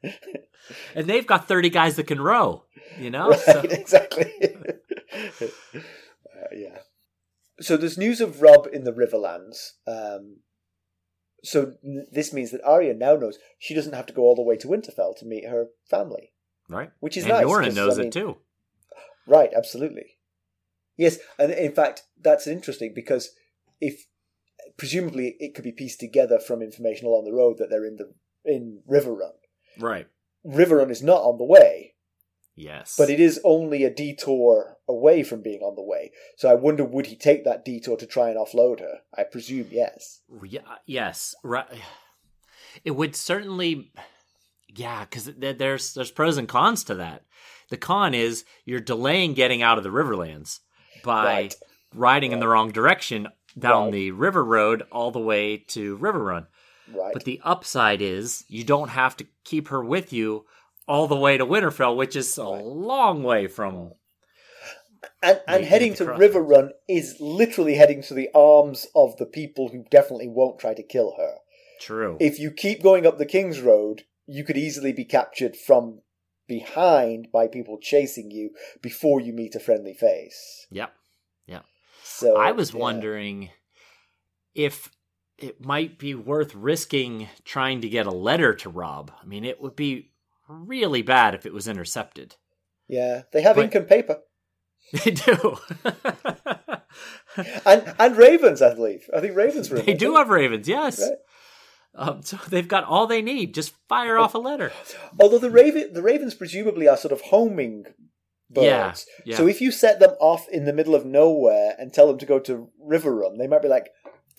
and 0.94 1.06
they've 1.06 1.26
got 1.26 1.48
thirty 1.48 1.68
guys 1.70 1.96
that 1.96 2.06
can 2.06 2.20
row. 2.20 2.64
You 2.98 3.10
know, 3.10 3.30
right, 3.30 3.40
so 3.40 3.60
exactly. 3.70 4.32
uh, 5.42 5.46
yeah. 6.54 6.78
so 7.60 7.76
there's 7.76 7.98
news 7.98 8.20
of 8.20 8.40
Robb 8.42 8.68
in 8.72 8.84
the 8.84 8.92
Riverlands. 8.92 9.72
Um, 9.86 10.38
so 11.42 11.72
n- 11.84 12.06
this 12.10 12.32
means 12.32 12.50
that 12.52 12.62
Arya 12.64 12.94
now 12.94 13.16
knows 13.16 13.38
she 13.58 13.74
doesn't 13.74 13.94
have 13.94 14.06
to 14.06 14.12
go 14.12 14.22
all 14.22 14.34
the 14.36 14.42
way 14.42 14.56
to 14.56 14.68
Winterfell 14.68 15.16
to 15.18 15.26
meet 15.26 15.48
her 15.48 15.66
family, 15.90 16.32
Right. 16.68 16.90
which 17.00 17.16
is 17.16 17.24
and 17.24 17.32
nice. 17.32 17.44
Yoren 17.44 17.74
knows 17.74 17.94
I 17.98 18.02
mean- 18.02 18.08
it 18.08 18.12
too. 18.12 18.36
Right, 19.26 19.50
absolutely. 19.56 20.15
Yes, 20.96 21.18
and 21.38 21.52
in 21.52 21.72
fact, 21.72 22.02
that's 22.20 22.46
interesting 22.46 22.92
because 22.94 23.30
if 23.80 24.06
presumably 24.76 25.36
it 25.38 25.54
could 25.54 25.64
be 25.64 25.72
pieced 25.72 26.00
together 26.00 26.38
from 26.38 26.62
information 26.62 27.06
along 27.06 27.24
the 27.24 27.32
road 27.32 27.58
that 27.58 27.70
they're 27.70 27.84
in 27.86 27.96
the 27.96 28.12
in 28.44 28.80
Riverrun. 28.88 29.32
Right. 29.78 30.06
Riverrun 30.46 30.90
is 30.90 31.02
not 31.02 31.22
on 31.22 31.38
the 31.38 31.44
way, 31.44 31.94
Yes. 32.54 32.94
but 32.96 33.10
it 33.10 33.18
is 33.20 33.40
only 33.44 33.84
a 33.84 33.90
detour 33.90 34.76
away 34.88 35.22
from 35.24 35.42
being 35.42 35.60
on 35.60 35.74
the 35.74 35.82
way. 35.82 36.12
So 36.36 36.48
I 36.48 36.54
wonder, 36.54 36.84
would 36.84 37.06
he 37.06 37.16
take 37.16 37.44
that 37.44 37.64
detour 37.64 37.96
to 37.96 38.06
try 38.06 38.30
and 38.30 38.38
offload 38.38 38.80
her? 38.80 39.00
I 39.16 39.24
presume 39.24 39.66
yes. 39.70 40.20
Yeah, 40.44 40.60
yes, 40.86 41.34
right. 41.42 41.66
It 42.84 42.92
would 42.92 43.16
certainly, 43.16 43.92
yeah, 44.68 45.04
because 45.04 45.24
there's 45.36 45.94
there's 45.94 46.10
pros 46.10 46.36
and 46.38 46.48
cons 46.48 46.84
to 46.84 46.94
that. 46.94 47.24
The 47.68 47.76
con 47.76 48.14
is 48.14 48.44
you're 48.64 48.80
delaying 48.80 49.34
getting 49.34 49.62
out 49.62 49.78
of 49.78 49.84
the 49.84 49.90
Riverlands 49.90 50.60
by 51.06 51.24
Right. 51.24 51.54
riding 51.94 52.32
in 52.32 52.40
the 52.40 52.48
wrong 52.48 52.70
direction 52.70 53.28
down 53.58 53.84
Right. 53.84 53.92
the 53.92 54.10
river 54.10 54.44
road 54.44 54.82
all 54.92 55.10
the 55.10 55.18
way 55.20 55.56
to 55.68 55.96
Riverrun. 55.96 56.46
Right. 56.92 57.12
But 57.14 57.24
the 57.24 57.40
upside 57.42 58.02
is 58.02 58.44
you 58.48 58.62
don't 58.64 58.88
have 58.90 59.16
to 59.16 59.26
keep 59.44 59.68
her 59.68 59.82
with 59.82 60.12
you 60.12 60.44
all 60.86 61.06
the 61.08 61.16
way 61.16 61.38
to 61.38 61.46
Winterfell, 61.46 61.96
which 61.96 62.14
is 62.14 62.36
a 62.36 62.44
Right. 62.44 62.62
long 62.64 63.22
way 63.22 63.46
from. 63.46 63.92
and 65.22 65.40
and 65.46 65.64
heading 65.64 65.94
to 65.94 66.04
crossroads. 66.04 66.34
Riverrun 66.34 66.70
is 66.88 67.16
literally 67.20 67.74
heading 67.74 68.02
to 68.02 68.14
the 68.14 68.28
arms 68.34 68.86
of 68.94 69.16
the 69.16 69.26
people 69.26 69.68
who 69.68 69.84
definitely 69.90 70.28
won't 70.28 70.58
try 70.58 70.74
to 70.74 70.82
kill 70.82 71.14
her. 71.16 71.36
True. 71.80 72.16
if 72.20 72.38
you 72.38 72.50
keep 72.50 72.82
going 72.82 73.06
up 73.06 73.18
the 73.18 73.26
King's 73.26 73.60
Road, 73.60 74.04
you 74.26 74.42
could 74.44 74.56
easily 74.56 74.92
be 74.92 75.04
captured 75.04 75.56
from 75.56 76.00
behind 76.48 77.28
by 77.32 77.46
people 77.48 77.78
chasing 77.80 78.30
you 78.30 78.50
before 78.82 79.20
you 79.20 79.32
meet 79.32 79.54
a 79.54 79.60
friendly 79.60 79.94
face. 79.94 80.66
yep. 80.70 80.92
Yep. 81.46 81.64
So 82.02 82.36
I 82.36 82.52
was 82.52 82.72
yeah. 82.72 82.80
wondering 82.80 83.50
if 84.54 84.90
it 85.38 85.64
might 85.64 85.98
be 85.98 86.14
worth 86.14 86.54
risking 86.54 87.28
trying 87.44 87.80
to 87.82 87.88
get 87.88 88.06
a 88.06 88.10
letter 88.10 88.54
to 88.54 88.70
Robb. 88.70 89.12
I 89.22 89.26
mean, 89.26 89.44
it 89.44 89.60
would 89.60 89.76
be 89.76 90.10
really 90.48 91.02
bad 91.02 91.34
if 91.34 91.44
it 91.46 91.52
was 91.52 91.68
intercepted. 91.68 92.36
Yeah, 92.88 93.22
they 93.32 93.42
have 93.42 93.56
But- 93.56 93.64
ink 93.64 93.74
and 93.74 93.88
paper 93.88 94.20
They 95.04 95.10
do. 95.10 95.58
and 97.66 97.94
and 97.98 98.16
ravens. 98.16 98.62
I 98.62 98.74
believe. 98.74 99.08
I 99.14 99.20
think 99.20 99.36
ravens 99.36 99.68
were. 99.70 99.80
they 99.80 99.94
do 99.94 100.14
have 100.16 100.28
ravens, 100.28 100.68
yes. 100.68 101.00
Right. 101.00 101.18
Um, 101.96 102.22
so 102.22 102.36
they've 102.48 102.68
got 102.68 102.84
all 102.84 103.06
they 103.06 103.22
need. 103.22 103.54
Just 103.54 103.74
fire 103.88 104.18
off 104.18 104.34
a 104.34 104.38
letter. 104.38 104.72
Although 105.18 105.38
the 105.38 105.50
raven, 105.50 105.92
the 105.92 106.02
ravens 106.02 106.34
presumably 106.34 106.86
are 106.88 106.96
sort 106.96 107.12
of 107.12 107.20
homing 107.22 107.84
birds. 108.50 109.06
yeah. 109.24 109.36
So 109.36 109.46
if 109.48 109.60
you 109.60 109.72
set 109.72 109.98
them 109.98 110.14
off 110.20 110.46
in 110.50 110.64
the 110.66 110.72
middle 110.72 110.94
of 110.94 111.04
nowhere 111.04 111.74
and 111.78 111.92
tell 111.92 112.06
them 112.06 112.18
to 112.18 112.26
go 112.26 112.38
to 112.40 112.68
Riverrun, 112.86 113.38
they 113.38 113.46
might 113.48 113.62
be 113.62 113.68
like, 113.68 113.88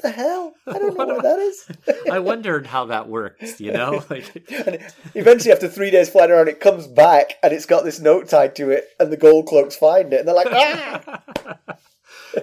"The 0.01 0.11
hell? 0.11 0.53
I 0.67 0.77
don't 0.79 0.95
know 0.97 1.05
where 1.07 1.21
that 1.21 1.39
is." 1.39 1.67
I 2.11 2.19
wondered 2.19 2.67
how 2.67 2.85
that 2.85 3.09
works, 3.09 3.59
you 3.59 3.71
know? 3.71 4.03
Like, 4.09 4.31
eventually, 5.15 5.51
after 5.51 5.67
three 5.67 5.91
days 5.91 6.09
flying 6.09 6.31
around, 6.31 6.47
it 6.47 6.59
comes 6.59 6.87
back 6.87 7.33
and 7.43 7.51
it's 7.51 7.65
got 7.65 7.83
this 7.83 7.99
note 7.99 8.29
tied 8.29 8.55
to 8.57 8.69
it, 8.69 8.87
and 8.99 9.11
the 9.11 9.17
gold 9.17 9.47
cloaks 9.47 9.75
find 9.75 10.13
it, 10.13 10.19
and 10.19 10.27
they're 10.27 10.35
like, 10.35 10.47
"Ah!" 10.51 11.19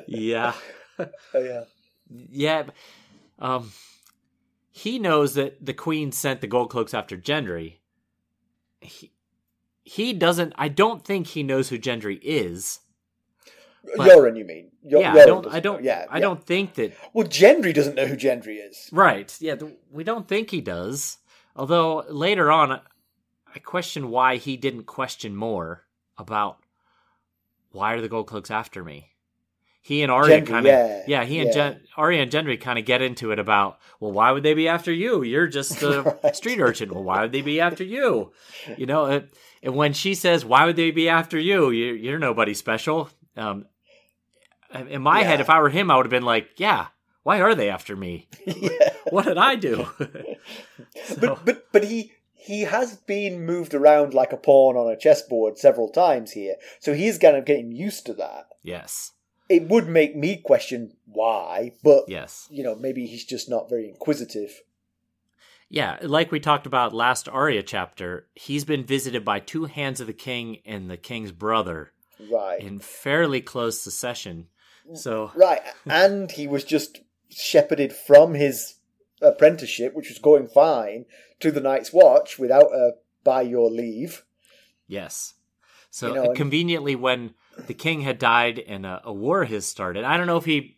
yeah. 0.07 0.53
Oh, 0.99 1.07
yeah, 1.41 1.65
Yeah. 2.31 2.65
Um, 3.39 3.73
he 4.77 4.99
knows 4.99 5.35
that 5.35 5.65
the 5.65 5.73
queen 5.73 6.11
sent 6.11 6.41
the 6.41 6.49
gold 6.49 6.69
cloaks 6.69 6.93
after 6.93 7.17
Gendry. 7.17 7.77
He, 8.81 9.13
he 9.85 10.13
doesn't. 10.13 10.53
I 10.57 10.67
don't 10.67 11.05
think 11.05 11.29
he 11.29 11.45
knows 11.45 11.69
who 11.69 11.79
Gendry 11.79 12.19
is. 12.21 12.81
But- 13.97 14.09
Yoren, 14.11 14.37
you 14.37 14.45
mean? 14.45 14.73
Yo- 14.83 14.99
yeah, 14.99 15.15
Yoren 15.15 15.23
I 15.23 15.27
don't. 15.27 15.47
I 15.47 15.61
don't. 15.61 15.81
know. 15.81 15.87
Yeah, 15.87 16.07
I 16.11 16.17
yeah. 16.17 16.21
don't 16.23 16.45
think 16.45 16.75
that. 16.75 16.93
Well, 17.13 17.25
Gendry 17.29 17.73
doesn't 17.73 17.95
know 17.95 18.07
who 18.07 18.17
Gendry 18.17 18.59
is. 18.69 18.89
Right. 18.91 19.33
Yeah. 19.41 19.55
th- 19.55 19.75
We 19.93 20.03
don't 20.03 20.27
think 20.27 20.51
he 20.51 20.61
does. 20.61 21.19
Although 21.55 22.05
later 22.09 22.51
on, 22.51 22.73
I- 22.73 22.81
I 23.55 23.61
question 23.61 24.11
why 24.11 24.37
he 24.39 24.57
didn't 24.57 24.87
question 24.87 25.37
more 25.37 25.85
about 26.19 26.59
why 27.71 27.93
are 27.95 28.01
the 28.01 28.09
gold 28.09 28.27
cloaks 28.27 28.51
after 28.51 28.83
me. 28.83 29.13
He 29.87 30.03
and 30.03 30.11
Arya 30.11 30.41
kind 30.41 30.65
of 30.67 30.73
yeah, 30.73 31.03
yeah, 31.07 31.25
he 31.25 31.41
and 31.41 31.49
yeah. 31.49 31.53
Gen- 31.55 31.81
Arya 31.95 32.23
and 32.23 32.31
Gendry 32.33 32.59
kind 32.59 32.79
of 32.79 32.87
get 32.87 33.03
into 33.03 33.33
it 33.33 33.39
about 33.39 33.79
well, 34.01 34.13
why 34.13 34.33
would 34.33 34.43
they 34.43 34.55
be 34.55 34.67
after 34.67 34.91
you? 34.91 35.23
You're 35.23 35.47
just 35.47 35.83
a 35.83 36.17
Right. 36.25 36.35
street 36.35 36.59
urchin. 36.59 36.89
Well, 36.93 37.05
why 37.05 37.21
would 37.21 37.33
they 37.33 37.43
be 37.43 37.61
after 37.61 37.85
you? 37.85 38.33
You 38.79 38.87
know, 38.87 39.05
uh, 39.05 39.21
and 39.63 39.75
when 39.77 39.93
she 39.93 40.15
says, 40.15 40.43
"Why 40.43 40.65
would 40.65 40.77
they 40.77 40.91
be 40.91 41.11
after 41.11 41.39
you? 41.39 41.69
You're, 41.71 41.97
you're 41.97 42.19
nobody 42.19 42.55
special." 42.55 43.11
Um, 43.37 43.67
in 44.89 45.03
my 45.03 45.23
head, 45.23 45.41
if 45.41 45.51
I 45.51 45.61
were 45.61 45.69
him, 45.69 45.91
I 45.91 45.97
would 45.99 46.07
have 46.07 46.11
been 46.11 46.25
like, 46.25 46.49
"Yeah, 46.57 46.87
why 47.23 47.43
are 47.43 47.55
they 47.55 47.69
after 47.69 47.95
me? 47.95 48.29
yeah. 48.47 48.71
What 49.11 49.27
did 49.27 49.37
I 49.37 49.55
do?" 49.57 49.87
So- 51.05 51.17
But 51.21 51.45
but 51.45 51.73
but 51.73 51.85
he 51.85 52.13
he 52.33 52.63
has 52.63 52.97
been 52.97 53.45
moved 53.45 53.75
around 53.75 54.15
like 54.15 54.33
a 54.33 54.37
pawn 54.39 54.77
on 54.77 54.91
a 54.91 54.97
chessboard 54.99 55.59
several 55.59 55.91
times 55.91 56.33
here, 56.33 56.55
so 56.81 56.95
he's 56.95 57.19
kind 57.19 57.37
of 57.37 57.45
getting 57.45 57.71
used 57.73 58.07
to 58.07 58.15
that. 58.15 58.47
yes, 58.63 59.13
It 59.49 59.69
would 59.69 59.89
make 59.89 60.17
me 60.17 60.37
question 60.37 60.97
why, 61.07 61.73
but 61.83 62.05
yes, 62.09 62.49
you 62.51 62.63
know 62.65 62.75
maybe 62.75 63.07
he's 63.07 63.25
just 63.25 63.49
not 63.49 63.69
very 63.69 63.89
inquisitive. 63.89 64.63
yeah. 65.69 65.99
Like 66.03 66.31
we 66.33 66.41
talked 66.41 66.67
about 66.67 66.93
last 66.95 67.29
Arya 67.29 67.63
chapter, 67.63 68.27
he's 68.35 68.65
been 68.65 68.85
visited 68.85 69.25
by 69.25 69.41
two 69.41 69.65
hands 69.67 70.01
of 70.01 70.07
the 70.07 70.13
king 70.13 70.59
and 70.65 70.91
the 70.91 70.97
king's 70.97 71.33
brother 71.33 71.93
Right. 72.31 72.61
in 72.61 72.79
fairly 72.79 73.41
close 73.41 73.81
succession. 73.81 74.49
So 74.95 75.33
Right, 75.35 75.61
and 75.87 76.31
he 76.31 76.47
was 76.47 76.63
just 76.65 77.01
shepherded 77.31 77.93
from 77.93 78.35
his 78.35 78.77
apprenticeship, 79.21 79.95
which 79.95 80.09
was 80.09 80.19
going 80.19 80.47
fine, 80.47 81.07
to 81.41 81.51
the 81.51 81.61
Night's 81.61 81.93
Watch 81.93 82.39
without 82.39 82.73
a 82.73 82.93
by 83.25 83.43
your 83.43 83.71
leave. 83.71 84.25
yes, 84.87 85.35
so 85.91 86.09
You 86.09 86.15
know, 86.15 86.33
conveniently 86.35 86.95
when 86.95 87.35
the 87.67 87.75
king 87.75 88.01
had 88.01 88.19
died 88.19 88.59
and 88.59 88.85
a, 88.87 89.01
a 89.05 89.13
war 89.13 89.45
has 89.45 89.67
started, 89.67 90.05
I 90.05 90.17
don't 90.17 90.27
know 90.27 90.37
if 90.37 90.45
he, 90.45 90.77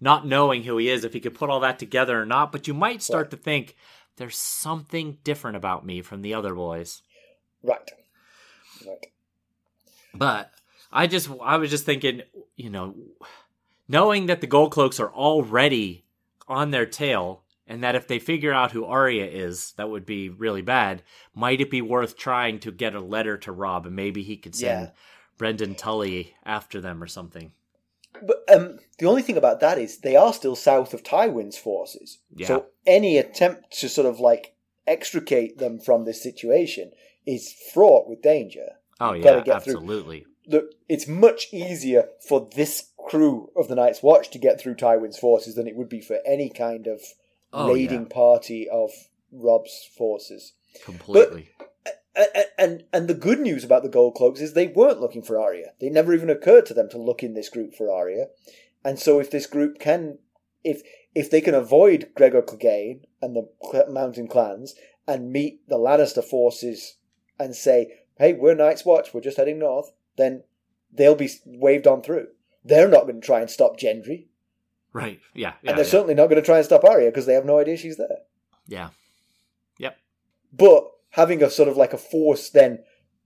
not 0.00 0.26
knowing 0.26 0.62
who 0.62 0.76
he 0.76 0.88
is, 0.88 1.04
if 1.04 1.12
he 1.12 1.20
could 1.20 1.34
put 1.34 1.50
all 1.50 1.60
that 1.60 1.78
together 1.78 2.20
or 2.20 2.26
not. 2.26 2.52
But 2.52 2.68
you 2.68 2.74
might 2.74 3.02
start 3.02 3.30
to 3.30 3.36
think 3.36 3.76
there's 4.16 4.36
something 4.36 5.18
different 5.24 5.56
about 5.56 5.84
me 5.84 6.02
from 6.02 6.22
the 6.22 6.34
other 6.34 6.54
boys. 6.54 7.02
Right. 7.62 7.90
Right. 8.86 9.06
But 10.14 10.52
I 10.92 11.06
just 11.06 11.28
I 11.42 11.56
was 11.56 11.70
just 11.70 11.84
thinking, 11.84 12.22
you 12.56 12.70
know, 12.70 12.94
knowing 13.88 14.26
that 14.26 14.40
the 14.40 14.46
gold 14.46 14.72
cloaks 14.72 15.00
are 15.00 15.12
already 15.12 16.04
on 16.46 16.70
their 16.70 16.86
tail 16.86 17.42
and 17.66 17.82
that 17.82 17.94
if 17.94 18.06
they 18.06 18.18
figure 18.18 18.52
out 18.52 18.72
who 18.72 18.84
Arya 18.84 19.24
is, 19.24 19.72
that 19.72 19.88
would 19.88 20.04
be 20.04 20.28
really 20.28 20.62
bad. 20.62 21.02
Might 21.34 21.60
it 21.60 21.70
be 21.70 21.80
worth 21.82 22.16
trying 22.16 22.58
to 22.60 22.70
get 22.70 22.94
a 22.94 23.00
letter 23.00 23.38
to 23.38 23.52
Robb 23.52 23.86
and 23.86 23.96
maybe 23.96 24.22
he 24.22 24.36
could 24.36 24.54
send 24.54 24.82
Yeah. 24.86 24.90
Brynden 25.38 25.76
Tully 25.76 26.34
after 26.44 26.80
them 26.80 27.02
or 27.02 27.06
something? 27.06 27.52
But 28.22 28.44
um, 28.52 28.78
the 28.98 29.06
only 29.06 29.22
thing 29.22 29.36
about 29.36 29.60
that 29.60 29.78
is 29.78 29.98
they 29.98 30.16
are 30.16 30.32
still 30.32 30.56
south 30.56 30.94
of 30.94 31.02
Tywin's 31.02 31.58
forces. 31.58 32.18
Yeah. 32.34 32.46
So 32.46 32.66
any 32.86 33.18
attempt 33.18 33.78
to 33.80 33.88
sort 33.88 34.06
of 34.06 34.20
like 34.20 34.54
extricate 34.86 35.58
them 35.58 35.80
from 35.80 36.04
this 36.04 36.22
situation 36.22 36.92
is 37.26 37.54
fraught 37.72 38.08
with 38.08 38.22
danger. 38.22 38.76
Oh 39.00 39.12
You've 39.12 39.24
yeah, 39.24 39.42
absolutely. 39.52 40.26
The, 40.46 40.70
it's 40.88 41.08
much 41.08 41.48
easier 41.52 42.08
for 42.28 42.48
this 42.54 42.90
crew 43.08 43.50
of 43.56 43.68
the 43.68 43.74
Night's 43.74 44.02
Watch 44.02 44.30
to 44.30 44.38
get 44.38 44.60
through 44.60 44.76
Tywin's 44.76 45.18
forces 45.18 45.54
than 45.54 45.66
it 45.66 45.74
would 45.74 45.88
be 45.88 46.00
for 46.00 46.18
any 46.26 46.50
kind 46.50 46.86
of 46.86 47.00
Oh, 47.56 47.72
raiding 47.72 48.06
party 48.06 48.68
of 48.68 48.90
Robb's 49.30 49.88
forces. 49.96 50.54
Completely. 50.84 51.50
And, 51.60 51.68
and 52.58 52.84
and 52.92 53.08
the 53.08 53.14
good 53.14 53.40
news 53.40 53.64
about 53.64 53.82
the 53.82 53.88
Gold 53.88 54.14
Cloaks 54.14 54.40
is 54.40 54.52
they 54.52 54.68
weren't 54.68 55.00
looking 55.00 55.22
for 55.22 55.38
Arya. 55.38 55.72
It 55.80 55.92
never 55.92 56.14
even 56.14 56.30
occurred 56.30 56.66
to 56.66 56.74
them 56.74 56.88
to 56.90 56.98
look 56.98 57.22
in 57.22 57.34
this 57.34 57.48
group 57.48 57.74
for 57.74 57.90
Arya. 57.90 58.26
And 58.84 58.98
so 58.98 59.18
if 59.18 59.30
this 59.30 59.46
group 59.46 59.78
can, 59.78 60.18
if 60.62 60.82
if 61.14 61.30
they 61.30 61.40
can 61.40 61.54
avoid 61.54 62.10
Gregor 62.14 62.42
Clegane 62.42 63.00
and 63.22 63.34
the 63.36 63.86
Mountain 63.88 64.28
clans 64.28 64.74
and 65.06 65.32
meet 65.32 65.66
the 65.68 65.78
Lannister 65.78 66.22
forces 66.22 66.96
and 67.38 67.54
say, 67.54 68.00
"Hey, 68.18 68.32
we're 68.32 68.54
Night's 68.54 68.84
Watch. 68.84 69.12
We're 69.12 69.20
just 69.20 69.36
heading 69.36 69.58
north," 69.58 69.92
then 70.16 70.44
they'll 70.92 71.14
be 71.14 71.30
waved 71.44 71.86
on 71.86 72.02
through. 72.02 72.28
They're 72.64 72.88
not 72.88 73.02
going 73.02 73.20
to 73.20 73.26
try 73.26 73.40
and 73.40 73.50
stop 73.50 73.78
Gendry, 73.78 74.26
right. 74.92 75.20
Yeah. 75.34 75.54
Yeah. 75.62 75.70
and 75.70 75.78
they're 75.78 75.84
yeah. 75.84 75.90
certainly 75.90 76.14
not 76.14 76.28
going 76.28 76.40
to 76.40 76.46
try 76.46 76.56
and 76.58 76.64
stop 76.64 76.84
Arya 76.84 77.10
because 77.10 77.26
they 77.26 77.34
have 77.34 77.44
no 77.44 77.58
idea 77.58 77.76
she's 77.76 77.96
there. 77.96 78.18
yeah. 78.66 78.90
Yep. 79.78 79.98
But 80.52 80.90
having 81.14 81.42
a 81.42 81.50
sort 81.50 81.68
of 81.68 81.76
like 81.76 81.92
a 81.92 81.98
force 81.98 82.48
then 82.50 82.78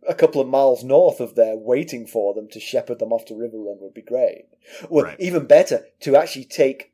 a 0.09 0.15
couple 0.15 0.41
of 0.41 0.47
miles 0.49 0.85
north 0.85 1.21
of 1.21 1.35
there 1.35 1.57
waiting 1.57 2.07
for 2.07 2.33
them 2.33 2.49
to 2.49 2.61
shepherd 2.61 2.99
them 3.01 3.13
off 3.13 3.25
to 3.27 3.35
Riverrun 3.35 3.81
would 3.81 3.93
be 3.95 4.01
great. 4.03 4.45
Well, 4.89 5.05
Right. 5.07 5.21
even 5.21 5.47
better, 5.47 5.87
to 6.01 6.17
actually 6.17 6.45
take 6.45 6.93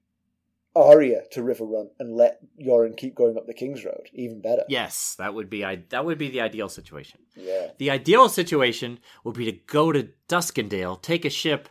Arya 0.76 1.22
to 1.32 1.40
Riverrun 1.42 1.90
and 2.00 2.16
let 2.16 2.40
Yoren 2.60 2.96
keep 2.96 3.14
going 3.14 3.36
up 3.36 3.46
the 3.46 3.54
King's 3.54 3.84
Road. 3.84 4.08
Even 4.12 4.40
better. 4.40 4.64
Yes, 4.68 5.14
that 5.18 5.32
would 5.34 5.48
be 5.48 5.64
I- 5.64 5.84
that 5.90 6.04
would 6.04 6.18
be 6.18 6.30
the 6.30 6.40
ideal 6.40 6.68
situation. 6.68 7.20
Yeah. 7.36 7.70
The 7.78 7.90
ideal 7.90 8.28
situation 8.28 8.98
would 9.22 9.36
be 9.36 9.44
to 9.44 9.52
go 9.52 9.92
to 9.92 10.08
Duskendale, 10.28 11.00
take 11.00 11.24
a 11.24 11.30
ship 11.30 11.68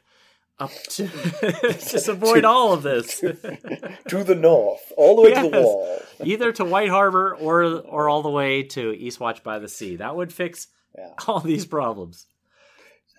up 0.63 0.71
to 0.89 1.07
just 1.61 2.07
avoid 2.07 2.43
all 2.45 2.73
of 2.73 2.83
this, 2.83 3.19
to 4.07 4.23
the 4.23 4.35
north, 4.35 4.91
all 4.97 5.15
the 5.17 5.21
way 5.23 5.33
to 5.33 5.49
the 5.49 5.61
wall. 5.61 6.01
either 6.23 6.51
to 6.53 6.65
White 6.65 6.89
Harbor 6.89 7.35
or 7.35 7.63
or 7.63 8.09
all 8.09 8.21
the 8.21 8.29
way 8.29 8.63
to 8.63 8.93
Eastwatch 8.93 9.43
by 9.43 9.59
the 9.59 9.67
Sea. 9.69 9.95
That 9.97 10.15
would 10.15 10.33
fix 10.33 10.67
Yeah. 10.97 11.13
all 11.27 11.39
these 11.39 11.65
problems. 11.65 12.27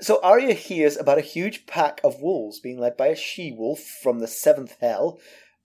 So 0.01 0.21
Arya 0.23 0.55
hears 0.55 0.97
about 0.97 1.19
a 1.19 1.23
huge 1.35 1.67
pack 1.67 2.01
of 2.03 2.21
wolves 2.21 2.59
being 2.59 2.79
led 2.81 2.97
by 2.97 3.09
a 3.09 3.17
she-wolf 3.17 3.81
from 4.03 4.19
the 4.19 4.27
seventh 4.27 4.75
hell 4.81 5.21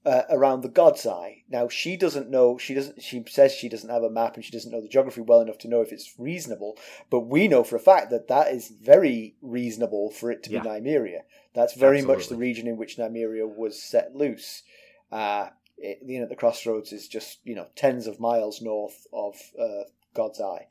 uh, 0.06 0.22
around 0.30 0.62
the 0.62 0.70
God's 0.70 1.06
Eye. 1.06 1.44
Now 1.50 1.68
she 1.68 1.98
doesn't 1.98 2.30
know. 2.30 2.58
She 2.58 2.74
doesn't. 2.76 3.02
She 3.02 3.24
says 3.28 3.52
she 3.52 3.68
doesn't 3.70 3.90
have 3.90 4.04
a 4.04 4.10
map 4.10 4.36
and 4.36 4.46
she 4.46 4.52
doesn't 4.52 4.72
know 4.72 4.82
the 4.82 4.88
geography 4.88 5.22
well 5.22 5.42
enough 5.42 5.58
to 5.60 5.68
know 5.68 5.82
if 5.82 5.92
it's 5.92 6.14
reasonable. 6.18 6.78
But 7.10 7.22
we 7.22 7.48
know 7.48 7.64
for 7.64 7.76
a 7.76 7.80
fact 7.82 8.12
that 8.12 8.28
that 8.28 8.52
is 8.54 8.70
very 8.70 9.36
reasonable 9.42 10.12
for 10.12 10.32
it 10.32 10.44
to 10.44 10.52
Yeah. 10.52 10.62
be 10.62 10.70
Nymeria. 10.70 11.22
That's 11.54 11.74
very 11.74 12.02
much 12.02 12.28
the 12.28 12.36
region 12.36 12.68
in 12.68 12.78
which 12.78 12.98
Nymeria 12.98 13.48
was 13.48 13.82
set 13.82 14.16
loose. 14.16 14.64
Uh, 15.12 15.50
it, 15.78 16.06
the 16.06 16.16
Inn 16.18 16.24
at 16.24 16.30
the 16.30 16.36
Crossroads 16.36 16.92
is 16.94 17.08
just 17.08 17.40
you 17.44 17.56
know 17.56 17.68
tens 17.76 18.08
of 18.08 18.20
miles 18.20 18.62
north 18.62 19.08
of 19.12 19.36
uh, 19.60 19.84
God's 20.14 20.40
Eye. 20.42 20.68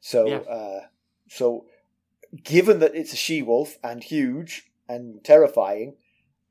So, 0.00 0.26
Yeah. 0.26 0.36
uh, 0.38 0.80
so 1.28 1.66
given 2.42 2.78
that 2.80 2.94
it's 2.94 3.12
a 3.12 3.16
she 3.16 3.42
wolf 3.42 3.78
and 3.82 4.02
huge 4.04 4.70
and 4.88 5.22
terrifying, 5.24 5.96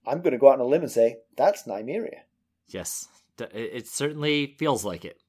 I'm 0.06 0.22
going 0.22 0.32
to 0.32 0.38
go 0.40 0.50
out 0.50 0.56
on 0.56 0.60
a 0.62 0.66
limb 0.66 0.82
and 0.82 0.92
say 0.92 1.18
that's 1.38 1.64
Nymeria. 1.64 2.22
Yes, 2.68 3.08
it 3.40 3.52
it 3.54 3.88
certainly 3.88 4.56
feels 4.58 4.84
like 4.84 5.06
it. 5.06 5.20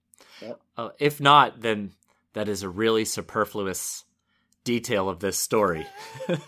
Yep. 0.43 0.61
Uh, 0.77 0.89
if 0.99 1.21
not, 1.21 1.61
then 1.61 1.93
that 2.33 2.49
is 2.49 2.63
a 2.63 2.69
really 2.69 3.05
superfluous 3.05 4.05
detail 4.65 5.09
of 5.09 5.21
this 5.21 5.39
story. 5.39 5.87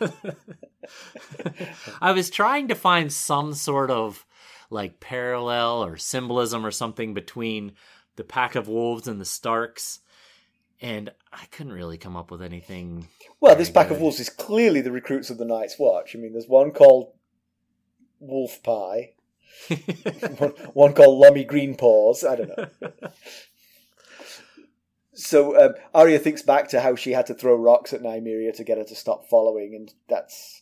I 2.01 2.13
was 2.13 2.31
trying 2.31 2.69
to 2.69 2.75
find 2.75 3.13
some 3.13 3.55
sort 3.55 3.91
of 3.91 4.25
like 4.71 5.01
parallel 5.01 5.85
or 5.85 5.97
symbolism 5.97 6.67
or 6.67 6.71
something 6.71 7.15
between 7.15 7.73
the 8.17 8.25
pack 8.25 8.55
of 8.55 8.69
wolves 8.69 9.07
and 9.07 9.21
the 9.21 9.25
Starks, 9.25 10.01
and 10.81 11.11
I 11.33 11.45
couldn't 11.51 11.73
really 11.73 11.99
come 11.99 12.17
up 12.17 12.31
with 12.31 12.43
anything. 12.43 13.09
Well, 13.41 13.55
this 13.57 13.71
pack 13.71 13.89
good. 13.89 13.97
of 13.97 14.01
wolves 14.01 14.21
is 14.21 14.31
clearly 14.31 14.81
the 14.81 14.93
recruits 14.93 15.31
of 15.31 15.39
the 15.39 15.45
Night's 15.45 15.79
Watch. 15.79 16.17
I 16.17 16.19
mean, 16.19 16.33
there's 16.33 16.49
one 16.49 16.73
called 16.73 17.13
Wolf 18.19 18.63
Pie, 18.63 19.13
one, 20.39 20.51
one 20.73 20.93
called 20.95 21.19
Lummy 21.19 21.45
Green 21.45 21.77
Paws. 21.77 22.25
I 22.25 22.37
don't 22.37 22.57
know. 22.57 22.69
so 25.27 25.61
um, 25.61 25.75
Arya 25.95 26.19
thinks 26.19 26.43
back 26.43 26.69
to 26.69 26.81
how 26.81 26.95
she 26.95 27.13
had 27.13 27.27
to 27.27 27.35
throw 27.35 27.57
rocks 27.57 27.93
at 27.93 28.03
Nymeria 28.03 28.55
to 28.57 28.65
get 28.65 28.79
her 28.79 28.85
to 28.85 28.95
stop 28.95 29.29
following, 29.29 29.75
and 29.75 29.93
that's 30.09 30.61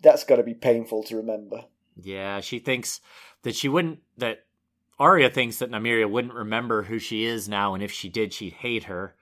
that's 0.00 0.24
got 0.24 0.36
to 0.36 0.42
be 0.42 0.54
painful 0.54 1.02
to 1.04 1.16
remember. 1.16 1.64
Yeah, 1.96 2.40
she 2.40 2.58
thinks 2.58 3.00
that 3.42 3.54
she 3.56 3.68
wouldn't 3.68 4.00
that 4.18 4.44
Arya 4.98 5.30
thinks 5.30 5.58
that 5.58 5.70
Nymeria 5.70 6.08
wouldn't 6.08 6.34
remember 6.34 6.82
who 6.82 6.98
she 6.98 7.24
is 7.24 7.48
now, 7.48 7.74
and 7.74 7.82
if 7.82 7.90
she 7.90 8.08
did, 8.08 8.32
she'd 8.32 8.52
hate 8.52 8.84
her. 8.84 9.14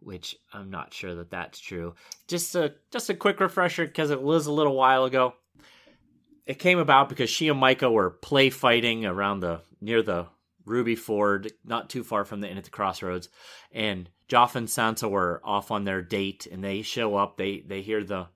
Which 0.00 0.36
I'm 0.52 0.70
not 0.70 0.92
sure 0.92 1.14
that 1.14 1.30
that's 1.30 1.58
true. 1.58 1.94
Just 2.28 2.54
a 2.54 2.74
just 2.90 3.10
a 3.10 3.14
quick 3.14 3.40
refresher 3.40 3.86
because 3.86 4.10
it 4.10 4.22
was 4.22 4.46
a 4.46 4.52
little 4.52 4.74
while 4.74 5.04
ago. 5.04 5.34
It 6.44 6.58
came 6.58 6.78
about 6.78 7.08
because 7.08 7.28
she 7.28 7.48
and 7.48 7.60
Mycah 7.60 7.90
were 7.90 8.10
play 8.10 8.50
fighting 8.50 9.04
around 9.04 9.40
the 9.40 9.62
near 9.80 10.02
the 10.02 10.26
Ruby 10.66 10.96
Ford, 10.96 11.52
not 11.64 11.88
too 11.88 12.04
far 12.04 12.24
from 12.24 12.40
the 12.40 12.50
inn 12.50 12.58
at 12.58 12.64
the 12.64 12.70
crossroads, 12.70 13.28
and 13.72 14.10
Joff 14.28 14.56
and 14.56 14.68
Sansa 14.68 15.08
were 15.08 15.40
off 15.44 15.70
on 15.70 15.84
their 15.84 16.02
date, 16.02 16.46
and 16.50 16.62
they 16.62 16.82
show 16.82 17.16
up. 17.16 17.36
They 17.36 17.60
they 17.60 17.80
hear 17.80 18.04
the 18.04 18.26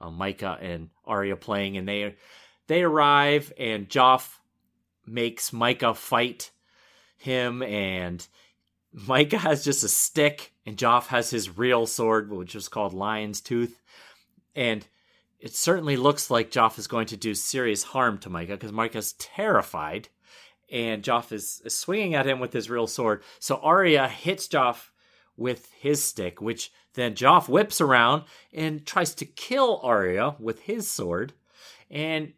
uh, 0.00 0.10
Mycah 0.10 0.58
and 0.60 0.90
Arya 1.04 1.36
playing, 1.36 1.76
and 1.76 1.86
they 1.86 2.16
they 2.66 2.82
arrive, 2.82 3.52
and 3.58 3.88
Joff 3.88 4.38
makes 5.06 5.50
Mycah 5.50 5.96
fight 5.96 6.50
him, 7.16 7.62
and 7.62 8.26
Mycah 8.96 9.38
has 9.38 9.64
just 9.64 9.84
a 9.84 9.88
stick, 9.88 10.52
and 10.64 10.76
Joff 10.76 11.08
has 11.08 11.30
his 11.30 11.56
real 11.56 11.86
sword, 11.86 12.32
which 12.32 12.54
is 12.54 12.68
called 12.68 12.94
Lion's 12.94 13.40
Tooth, 13.40 13.80
and 14.54 14.86
it 15.44 15.54
certainly 15.54 15.98
looks 15.98 16.30
like 16.30 16.50
Joff 16.50 16.78
is 16.78 16.86
going 16.86 17.06
to 17.08 17.18
do 17.18 17.34
serious 17.34 17.82
harm 17.82 18.16
to 18.18 18.30
Mycah 18.30 18.48
because 18.48 18.72
Mycah's 18.72 19.12
terrified, 19.12 20.08
and 20.74 21.04
Joff 21.04 21.30
is, 21.30 21.62
is 21.64 21.78
swinging 21.78 22.14
at 22.14 22.26
him 22.26 22.40
with 22.40 22.52
his 22.52 22.68
real 22.68 22.88
sword. 22.88 23.22
So 23.38 23.56
Arya 23.62 24.08
hits 24.08 24.48
Joff 24.48 24.90
with 25.36 25.70
his 25.78 26.02
stick, 26.02 26.42
which 26.42 26.72
then 26.94 27.14
Joff 27.14 27.48
whips 27.48 27.80
around 27.80 28.24
and 28.52 28.84
tries 28.84 29.14
to 29.16 29.24
kill 29.24 29.80
Arya 29.84 30.34
with 30.40 30.60
his 30.62 30.90
sword, 30.90 31.32
and 31.90 32.32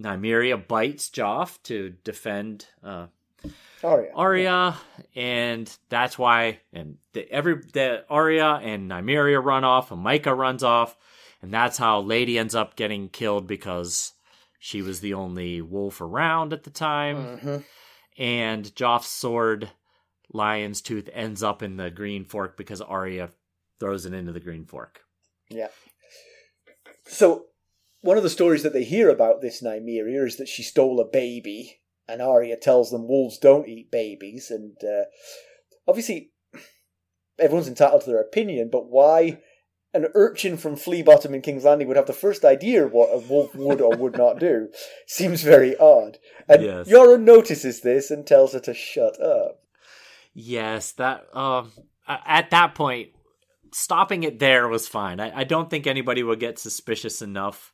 Nymeria 0.00 0.66
bites 0.66 1.10
Joff 1.10 1.60
to 1.64 1.90
defend 2.04 2.66
uh, 2.84 3.06
Arya. 3.82 4.12
Arya, 4.14 4.76
and 5.16 5.76
that's 5.88 6.16
why 6.16 6.60
and 6.72 6.98
the, 7.14 7.30
every 7.32 7.62
the 7.72 8.04
Arya 8.08 8.60
and 8.62 8.88
Nymeria 8.88 9.42
run 9.42 9.64
off, 9.64 9.90
and 9.90 10.04
Mycah 10.04 10.36
runs 10.36 10.62
off, 10.62 10.96
and 11.42 11.52
that's 11.52 11.78
how 11.78 12.00
Lady 12.00 12.38
ends 12.38 12.54
up 12.54 12.76
getting 12.76 13.08
killed 13.08 13.48
because 13.48 14.12
she 14.64 14.80
was 14.80 15.00
the 15.00 15.12
only 15.12 15.60
wolf 15.60 16.00
around 16.00 16.52
at 16.52 16.62
the 16.62 16.70
time, 16.70 17.38
Mhm. 17.38 17.64
and 18.16 18.64
Joff's 18.76 19.08
sword, 19.08 19.68
Lion's 20.32 20.80
Tooth, 20.80 21.10
ends 21.12 21.42
up 21.42 21.64
in 21.64 21.78
the 21.78 21.90
Green 21.90 22.24
Fork 22.24 22.56
because 22.56 22.80
Arya 22.80 23.32
throws 23.80 24.06
it 24.06 24.14
into 24.14 24.30
the 24.30 24.38
Green 24.38 24.64
Fork. 24.64 25.00
Yeah. 25.50 25.70
So, 27.06 27.46
one 28.02 28.16
of 28.16 28.22
the 28.22 28.30
stories 28.30 28.62
that 28.62 28.72
they 28.72 28.84
hear 28.84 29.10
about 29.10 29.40
this 29.40 29.62
Nymeria 29.62 30.24
is 30.26 30.36
that 30.36 30.48
she 30.48 30.62
stole 30.62 31.00
a 31.00 31.04
baby, 31.04 31.80
and 32.06 32.22
Arya 32.22 32.56
tells 32.56 32.92
them 32.92 33.08
wolves 33.08 33.38
don't 33.38 33.68
eat 33.68 33.90
babies, 33.90 34.48
and 34.48 34.76
uh, 34.84 35.06
obviously 35.88 36.30
everyone's 37.36 37.66
entitled 37.66 38.02
to 38.02 38.10
their 38.10 38.20
opinion, 38.20 38.68
but 38.70 38.88
why 38.88 39.42
an 39.94 40.06
urchin 40.14 40.56
from 40.56 40.76
Flea 40.76 41.02
Bottom 41.02 41.34
in 41.34 41.42
King's 41.42 41.64
Landing 41.64 41.88
would 41.88 41.96
have 41.96 42.06
the 42.06 42.12
first 42.12 42.44
idea 42.44 42.86
what 42.86 43.10
a 43.12 43.18
wolf 43.18 43.54
would 43.54 43.80
or 43.80 43.96
would 43.96 44.16
not 44.16 44.38
do 44.38 44.68
seems 45.06 45.42
very 45.42 45.76
odd. 45.76 46.18
And 46.48 46.62
Yes. 46.62 46.88
Yoren 46.88 47.22
notices 47.22 47.80
this 47.82 48.10
and 48.10 48.26
tells 48.26 48.52
her 48.54 48.60
to 48.60 48.74
shut 48.74 49.20
up. 49.20 49.60
Yes, 50.34 50.92
that 50.92 51.26
um 51.36 51.72
at 52.08 52.50
that 52.50 52.74
point, 52.74 53.10
stopping 53.72 54.22
it 54.22 54.38
there 54.38 54.66
was 54.68 54.88
fine. 54.88 55.20
I, 55.20 55.40
I 55.40 55.44
don't 55.44 55.68
think 55.70 55.86
anybody 55.86 56.22
would 56.22 56.40
get 56.40 56.58
suspicious 56.58 57.20
enough 57.22 57.72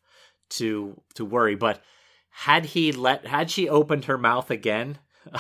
to 0.51 1.01
to 1.15 1.25
worry. 1.25 1.55
But 1.55 1.83
had 2.31 2.67
he 2.67 2.93
let 2.93 3.27
had 3.27 3.51
she 3.51 3.69
opened 3.69 4.07
her 4.07 4.19
mouth 4.19 4.51
again, 4.51 4.99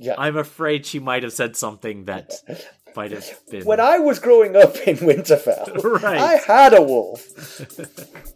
Yeah. 0.00 0.14
I'm 0.16 0.36
afraid 0.36 0.86
she 0.86 1.00
might 1.00 1.24
have 1.24 1.32
said 1.32 1.56
something 1.56 2.04
that 2.04 2.32
might 2.98 3.12
have 3.12 3.30
been. 3.50 3.64
When 3.64 3.78
I 3.80 3.98
was 3.98 4.18
growing 4.18 4.56
up 4.56 4.76
in 4.86 4.96
Winterfell, 4.96 5.82
Right. 6.02 6.18
I 6.18 6.36
had 6.36 6.74
a 6.74 6.82
wolf. 6.82 7.26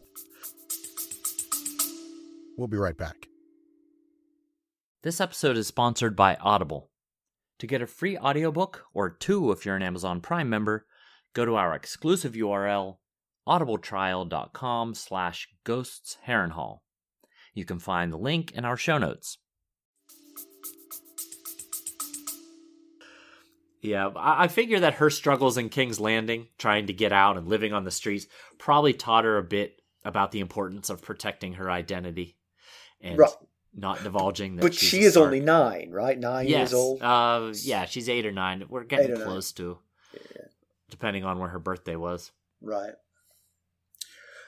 We'll 2.58 2.68
be 2.68 2.76
right 2.76 2.96
back. 2.96 3.28
This 5.02 5.20
episode 5.22 5.56
is 5.56 5.66
sponsored 5.66 6.14
by 6.14 6.36
Audible. 6.36 6.90
To 7.60 7.66
get 7.66 7.80
a 7.82 7.86
free 7.86 8.16
audiobook, 8.18 8.84
or 8.92 9.08
two 9.10 9.50
if 9.50 9.64
you're 9.64 9.74
an 9.74 9.82
Amazon 9.82 10.20
Prime 10.20 10.50
member, 10.50 10.86
go 11.32 11.46
to 11.46 11.56
our 11.56 11.74
exclusive 11.74 12.34
URL, 12.34 12.98
audibletrial.com 13.48 14.94
slash 14.94 15.48
ghosts 15.64 16.18
Harrenhal. 16.28 16.80
You 17.54 17.64
can 17.64 17.78
find 17.78 18.12
the 18.12 18.18
link 18.18 18.52
in 18.52 18.66
our 18.66 18.76
show 18.76 18.98
notes. 18.98 19.38
Yeah, 23.82 24.08
I 24.16 24.44
I 24.44 24.48
figure 24.48 24.80
that 24.80 24.94
her 24.94 25.10
struggles 25.10 25.58
in 25.58 25.68
King's 25.68 26.00
Landing, 26.00 26.46
trying 26.56 26.86
to 26.86 26.92
get 26.92 27.12
out 27.12 27.36
and 27.36 27.48
living 27.48 27.72
on 27.72 27.84
the 27.84 27.90
streets, 27.90 28.26
probably 28.56 28.92
taught 28.94 29.24
her 29.24 29.36
a 29.36 29.42
bit 29.42 29.82
about 30.04 30.30
the 30.30 30.40
importance 30.40 30.88
of 30.88 31.02
protecting 31.02 31.54
her 31.54 31.70
identity 31.70 32.36
and 33.00 33.18
Right. 33.18 33.30
not 33.74 34.02
divulging 34.02 34.56
that 34.56 34.62
But 34.62 34.74
she 34.74 35.00
is 35.00 35.16
only 35.16 35.40
nine, 35.40 35.90
right? 35.90 36.18
Nine 36.18 36.46
yes. 36.46 36.70
years 36.70 36.74
old. 36.74 37.02
Uh, 37.02 37.52
yeah, 37.62 37.84
she's 37.84 38.08
eight 38.08 38.24
or 38.24 38.32
nine. 38.32 38.64
We're 38.68 38.84
getting 38.84 39.10
or 39.12 39.16
nine. 39.16 39.24
close 39.24 39.50
to, 39.52 39.78
depending 40.88 41.24
on 41.24 41.38
where 41.38 41.48
her 41.50 41.58
birthday 41.58 41.96
was. 41.96 42.30
Right. 42.60 42.94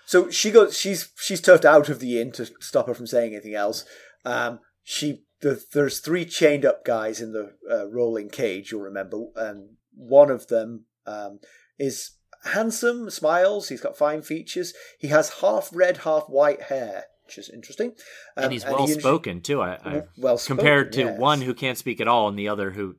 So 0.07 0.31
she 0.31 0.51
goes. 0.51 0.79
She's 0.79 1.11
she's 1.19 1.41
tucked 1.41 1.65
out 1.65 1.89
of 1.89 1.99
the 1.99 2.21
inn 2.21 2.31
to 2.33 2.47
stop 2.61 2.87
her 2.87 2.95
from 2.95 3.07
saying 3.07 3.33
anything 3.33 3.55
else. 3.55 3.85
Um, 4.25 4.61
she 4.83 5.25
the, 5.45 5.63
there's 5.75 6.01
three 6.01 6.25
chained 6.25 6.65
up 6.65 6.87
guys 6.87 7.21
in 7.21 7.33
the 7.33 7.53
uh, 7.71 7.87
rolling 7.91 8.31
cage. 8.31 8.73
You'll 8.73 8.81
remember, 8.81 9.27
and 9.37 9.77
one 9.95 10.31
of 10.31 10.49
them 10.49 10.87
um, 11.07 11.41
is 11.79 12.13
handsome, 12.45 13.11
smiles. 13.11 13.69
He's 13.69 13.83
got 13.83 13.95
fine 13.95 14.23
features. 14.23 14.73
He 14.99 15.09
has 15.09 15.41
half 15.41 15.69
red, 15.71 15.99
half 15.99 16.31
white 16.31 16.63
hair, 16.63 17.05
which 17.27 17.37
is 17.37 17.51
interesting. 17.51 17.91
Um, 18.39 18.45
and 18.45 18.53
he's 18.55 18.65
he 18.65 18.71
well 18.71 18.87
intro- 18.87 18.99
spoken 18.99 19.43
too. 19.43 19.61
I, 19.61 19.79
I 19.85 20.03
Well 20.17 20.39
compared 20.39 20.95
to 20.95 21.01
yes. 21.01 21.19
one 21.19 21.43
who 21.43 21.53
can't 21.53 21.77
speak 21.77 22.01
at 22.01 22.09
all 22.09 22.29
and 22.29 22.39
the 22.39 22.49
other 22.49 22.71
who 22.71 22.97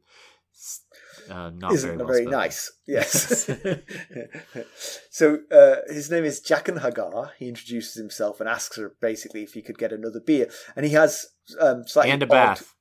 uh, 1.30 1.50
not 1.52 1.74
isn't 1.74 1.90
very, 1.90 1.98
well 1.98 2.08
very 2.08 2.26
nice. 2.26 2.72
Yes. 2.88 3.50
so 5.10 5.40
uh, 5.52 5.76
his 5.88 6.10
name 6.12 6.24
is 6.26 6.42
Jaqen 6.42 6.80
H'ghar. 6.82 7.32
He 7.38 7.48
introduces 7.48 7.96
himself 7.96 8.40
and 8.40 8.50
asks 8.50 8.78
her 8.78 8.96
basically 9.02 9.44
if 9.44 9.54
he 9.54 9.62
could 9.62 9.78
get 9.78 9.92
another 9.92 10.20
beer, 10.20 10.50
and 10.76 10.86
he 10.86 10.92
has 10.94 11.28
um, 11.60 11.88
slightly 11.88 12.12
and 12.12 12.24
a 12.24 12.26
odd- 12.26 12.30
bath. 12.30 12.74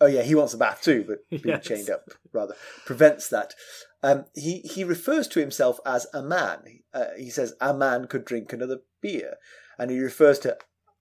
Oh 0.00 0.06
yeah, 0.06 0.22
he 0.22 0.34
wants 0.34 0.54
a 0.54 0.58
bath 0.58 0.82
too, 0.82 1.04
but 1.06 1.18
being 1.30 1.42
Yes. 1.56 1.64
chained 1.66 1.90
up 1.90 2.04
rather 2.32 2.54
prevents 2.84 3.28
that. 3.28 3.54
Um, 4.02 4.26
he 4.34 4.58
he 4.60 4.84
refers 4.84 5.28
to 5.28 5.40
himself 5.40 5.78
as 5.86 6.06
a 6.12 6.22
man. 6.22 6.80
Uh, 6.92 7.06
he 7.16 7.30
says 7.30 7.54
a 7.60 7.72
man 7.72 8.06
could 8.06 8.24
drink 8.24 8.52
another 8.52 8.78
beer, 9.00 9.36
and 9.78 9.90
he 9.90 9.98
refers 10.00 10.38
to 10.40 10.56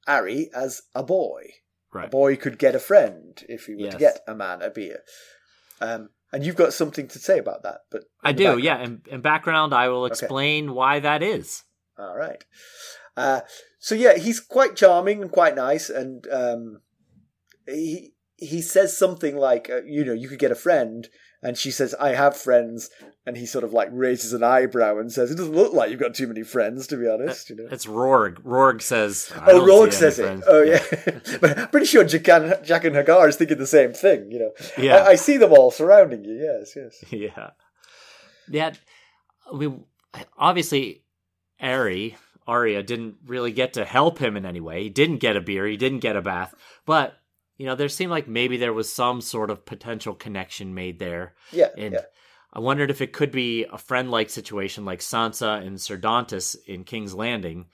Arry 0.08 0.50
as 0.56 0.84
a 0.94 1.04
boy. 1.04 1.44
A 1.96 2.08
boy 2.08 2.36
could 2.36 2.58
get 2.58 2.74
a 2.76 2.80
friend 2.80 3.44
if 3.48 3.66
he 3.68 3.76
were 3.76 3.82
Yes. 3.82 3.94
to 3.94 4.00
get 4.00 4.20
a 4.28 4.34
man 4.34 4.62
a 4.64 4.72
beer. 4.72 5.02
Um, 5.80 6.10
and 6.34 6.44
you've 6.44 6.56
got 6.56 6.74
something 6.74 7.08
to 7.08 7.20
say 7.20 7.38
about 7.38 7.62
that, 7.64 7.82
but 7.92 8.06
I 8.24 8.34
do, 8.34 8.56
back- 8.56 8.64
yeah. 8.64 8.84
In, 8.84 9.02
in 9.10 9.22
background, 9.22 9.74
I 9.74 9.88
will 9.88 10.06
explain 10.08 10.74
why 10.74 11.00
that 11.00 11.22
is. 11.22 11.64
All 11.98 12.18
right. 12.18 12.44
Uh, 13.16 13.42
so 13.80 13.94
yeah, 13.94 14.18
he's 14.18 14.40
quite 14.40 14.76
charming 14.76 15.22
and 15.22 15.32
quite 15.32 15.56
nice, 15.56 15.90
and 15.90 16.28
um, 16.32 16.82
he 17.68 18.14
he 18.36 18.62
says 18.62 18.98
something 18.98 19.38
like, 19.38 19.70
uh, 19.70 19.84
you 19.86 20.04
know, 20.04 20.14
you 20.14 20.28
could 20.28 20.40
get 20.40 20.52
a 20.52 20.56
friend, 20.56 21.08
and 21.44 21.58
she 21.58 21.72
says, 21.72 21.94
"I 22.00 22.10
have 22.10 22.36
friends," 22.38 22.90
and 23.26 23.38
he 23.38 23.46
sort 23.46 23.64
of 23.64 23.74
like 23.74 23.90
raises 23.92 24.34
an 24.34 24.44
eyebrow 24.44 24.98
and 24.98 25.12
says, 25.12 25.32
"It 25.32 25.36
doesn't 25.36 25.54
look 25.56 25.74
like 25.74 25.92
you've 25.92 26.00
got 26.00 26.14
too 26.14 26.28
many 26.28 26.44
friends, 26.44 26.88
to 26.88 26.98
be 26.98 27.08
honest." 27.08 27.50
You 27.50 27.58
know. 27.58 27.68
It's 27.72 27.86
Rorge. 27.86 28.38
Rorge 28.44 28.82
says. 28.82 29.32
I 29.36 29.52
Oh, 29.52 29.66
Rorge 29.66 29.94
says 29.94 30.20
it. 30.20 30.24
friends. 30.24 30.44
Oh, 30.48 30.64
yeah. 30.64 31.38
but 31.42 31.58
I'm 31.60 31.68
pretty 31.70 31.86
sure 31.86 32.04
Jack 32.04 32.28
and, 32.30 32.54
Jaqen 32.66 33.04
H'ghar 33.04 33.30
is 33.30 33.36
thinking 33.36 33.58
the 33.58 33.68
same 33.68 33.94
thing, 33.94 34.32
you 34.32 34.40
know. 34.40 34.52
Yeah. 34.78 34.98
I, 34.98 35.10
I 35.10 35.16
see 35.16 35.38
them 35.38 35.52
all 35.52 35.72
surrounding 35.72 36.24
you, 36.24 36.34
yes, 36.36 36.74
yes. 36.76 37.04
yeah. 37.12 37.50
Yeah. 38.50 38.74
We 39.54 39.72
obviously 40.38 41.04
Arry 41.60 42.18
Arya 42.48 42.84
didn't 42.84 43.16
really 43.26 43.52
get 43.52 43.74
to 43.74 43.86
help 43.86 44.20
him 44.20 44.36
in 44.36 44.46
any 44.46 44.60
way. 44.60 44.84
He 44.84 44.90
didn't 44.90 45.18
get 45.18 45.38
a 45.38 45.42
beer. 45.42 45.66
He 45.66 45.78
didn't 45.78 46.00
get 46.00 46.16
a 46.16 46.22
bath. 46.22 46.54
But 46.86 47.18
you 47.64 47.70
know, 47.70 47.76
there 47.76 47.88
seemed 47.88 48.12
like 48.12 48.28
maybe 48.28 48.58
there 48.58 48.74
was 48.74 48.92
some 48.92 49.22
sort 49.22 49.50
of 49.50 49.66
potential 49.66 50.14
connection 50.14 50.74
made 50.74 51.00
there, 51.00 51.34
Yeah, 51.54 51.70
and 51.78 51.94
yeah. 51.94 52.02
I 52.52 52.60
wondered 52.60 52.92
if 52.92 53.00
it 53.00 53.14
could 53.14 53.32
be 53.32 53.64
a 53.72 53.78
friend-like 53.78 54.30
situation 54.30 54.84
like 54.84 55.00
Sansa 55.00 55.66
and 55.66 55.80
Ser 55.80 55.98
Dontos 55.98 56.58
in 56.68 56.84
King's 56.84 57.16
Landing. 57.16 57.68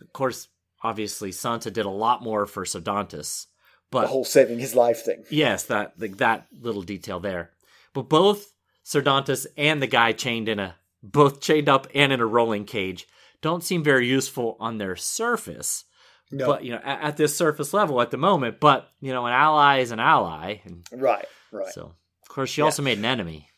Of 0.00 0.10
course, 0.14 0.48
obviously 0.82 1.32
Sansa 1.32 1.70
did 1.70 1.84
a 1.84 1.90
lot 1.90 2.22
more 2.22 2.46
for 2.46 2.64
Ser 2.64 2.80
Dontos, 2.80 3.44
but 3.90 4.02
The 4.04 4.06
whole 4.06 4.24
saving 4.24 4.58
his 4.58 4.74
life 4.74 5.04
thing. 5.04 5.24
Yes, 5.28 5.64
that 5.64 5.92
like 5.98 6.16
that 6.16 6.46
little 6.58 6.80
detail 6.80 7.20
there. 7.20 7.50
But 7.92 8.08
both 8.08 8.54
Ser 8.84 9.02
Dontos 9.02 9.46
and 9.58 9.82
the 9.82 9.86
guy 9.86 10.12
chained 10.12 10.48
in 10.48 10.58
a 10.58 10.76
both 11.02 11.42
chained 11.42 11.68
up 11.68 11.88
and 11.94 12.10
in 12.10 12.20
a 12.20 12.26
rolling 12.26 12.64
cage 12.64 13.06
don't 13.42 13.62
seem 13.62 13.84
very 13.84 14.08
useful 14.08 14.56
on 14.58 14.78
their 14.78 14.96
surface. 14.96 15.84
No. 16.32 16.46
But 16.46 16.64
you 16.64 16.72
know, 16.72 16.80
at, 16.82 17.02
at 17.02 17.16
this 17.16 17.36
surface 17.36 17.72
level 17.72 18.00
at 18.00 18.10
the 18.10 18.16
moment. 18.16 18.58
But 18.60 18.88
you 19.00 19.12
know, 19.12 19.26
an 19.26 19.32
ally 19.32 19.78
is 19.78 19.92
an 19.92 20.00
ally, 20.00 20.60
and 20.64 20.86
Right, 20.92 21.26
right. 21.52 21.72
so 21.72 21.94
of 22.22 22.28
course 22.28 22.50
she 22.50 22.62
also 22.62 22.82
made 22.82 22.98
an 22.98 23.04
enemy 23.04 23.48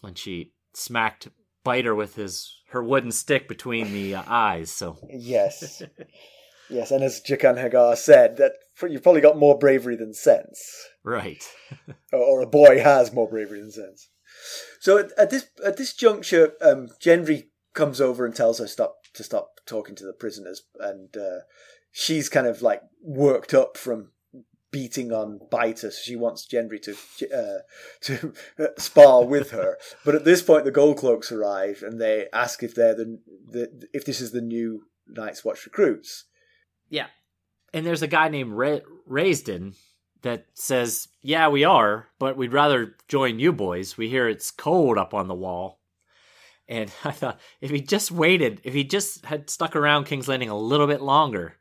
when 0.00 0.14
she 0.14 0.52
smacked 0.74 1.28
Biter 1.64 1.94
with 1.94 2.16
his 2.16 2.52
her 2.70 2.82
wooden 2.82 3.12
stick 3.12 3.48
between 3.48 3.92
the 3.92 4.16
uh, 4.16 4.22
eyes. 4.26 4.70
So 4.70 4.98
Yes. 5.08 5.82
yes, 6.70 6.90
and 6.90 7.02
as 7.04 7.20
Jaqen 7.22 7.56
H'ghar 7.56 7.96
said, 7.96 8.36
that 8.38 8.52
you've 8.88 9.02
probably 9.02 9.20
got 9.20 9.38
more 9.38 9.56
bravery 9.58 9.96
than 9.96 10.14
sense. 10.14 10.60
right, 11.04 11.42
Or, 12.12 12.20
or 12.20 12.42
a 12.42 12.46
boy 12.46 12.80
has 12.80 13.12
more 13.12 13.28
bravery 13.28 13.60
than 13.60 13.70
sense. 13.70 14.08
So 14.80 14.98
at, 14.98 15.10
at 15.18 15.30
this 15.30 15.46
at 15.64 15.76
this 15.76 15.94
juncture, 15.94 16.52
um, 16.60 16.88
Gendry 17.00 17.48
comes 17.74 18.00
over 18.00 18.26
and 18.26 18.34
tells 18.34 18.58
her 18.58 18.66
stop 18.66 18.96
to 19.18 19.24
stop 19.24 19.60
talking 19.66 19.94
to 19.96 20.04
the 20.04 20.12
prisoners, 20.12 20.62
and 20.80 21.14
uh, 21.16 21.40
she's 21.92 22.28
kind 22.28 22.46
of 22.46 22.62
like 22.62 22.82
worked 23.02 23.52
up 23.52 23.76
from 23.76 24.12
beating 24.70 25.12
on 25.12 25.40
Biter. 25.50 25.90
So 25.90 26.00
she 26.02 26.16
wants 26.16 26.46
Gendry 26.46 26.80
to 26.82 26.96
uh, 27.32 27.58
to 28.02 28.34
spar 28.78 29.24
with 29.24 29.50
her. 29.50 29.78
But 30.04 30.14
at 30.14 30.24
this 30.24 30.42
point, 30.42 30.64
the 30.64 30.70
Gold 30.70 30.98
Cloaks 30.98 31.32
arrive 31.32 31.82
and 31.82 32.00
they 32.00 32.26
ask 32.32 32.62
if 32.62 32.74
they're 32.74 32.94
the, 32.94 33.18
the 33.50 33.88
if 33.92 34.04
this 34.04 34.20
is 34.20 34.32
the 34.32 34.40
new 34.40 34.84
Night's 35.06 35.44
Watch 35.44 35.64
recruits. 35.64 36.24
Yeah. 36.88 37.06
And 37.72 37.84
there's 37.84 38.02
a 38.02 38.06
guy 38.06 38.28
named 38.28 38.52
Ra- 38.52 38.80
Raisden 39.08 39.74
that 40.22 40.46
says, 40.54 41.08
Yeah, 41.22 41.48
we 41.48 41.64
are, 41.64 42.08
but 42.18 42.36
we'd 42.36 42.52
rather 42.52 42.96
join 43.08 43.38
you 43.38 43.52
boys. 43.52 43.96
We 43.96 44.08
hear 44.08 44.28
it's 44.28 44.50
cold 44.50 44.98
up 44.98 45.14
on 45.14 45.28
the 45.28 45.34
wall. 45.34 45.77
And 46.68 46.90
I 47.04 47.10
thought, 47.12 47.40
if 47.60 47.70
he 47.70 47.80
just 47.80 48.10
waited, 48.10 48.60
if 48.64 48.74
he 48.74 48.84
just 48.84 49.24
had 49.24 49.50
stuck 49.50 49.74
around 49.76 50.04
King's 50.04 50.28
Landing 50.28 50.50
a 50.50 50.58
little 50.58 50.86
bit 50.86 51.00
longer, 51.00 51.54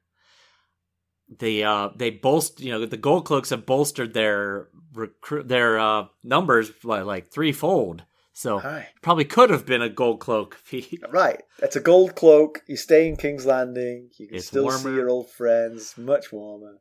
they 1.29 1.63
uh 1.63 1.89
they 1.95 2.09
bolst 2.09 2.61
you 2.61 2.71
know 2.71 2.85
the 2.85 2.95
gold 2.95 3.25
cloaks 3.25 3.49
have 3.49 3.65
bolstered 3.65 4.13
their 4.13 4.69
recruit 4.93 5.47
their 5.47 5.77
uh 5.77 6.05
numbers 6.23 6.71
by 6.83 7.01
like 7.01 7.27
threefold 7.27 8.05
so 8.31 8.59
Hi. 8.59 8.87
probably 9.01 9.25
could 9.25 9.49
have 9.49 9.65
been 9.65 9.81
a 9.81 9.89
gold 9.89 10.21
cloak 10.21 10.57
Right, 11.09 11.43
it's 11.61 11.75
a 11.75 11.81
gold 11.81 12.15
cloak. 12.15 12.61
You 12.67 12.77
stay 12.77 13.07
in 13.07 13.17
King's 13.17 13.45
Landing. 13.45 14.09
You 14.17 14.27
can 14.27 14.37
It's 14.37 14.47
still 14.47 14.69
see 14.71 14.93
your 14.93 15.09
old 15.09 15.29
friends. 15.31 15.95
Much 15.97 16.31
warmer. 16.31 16.77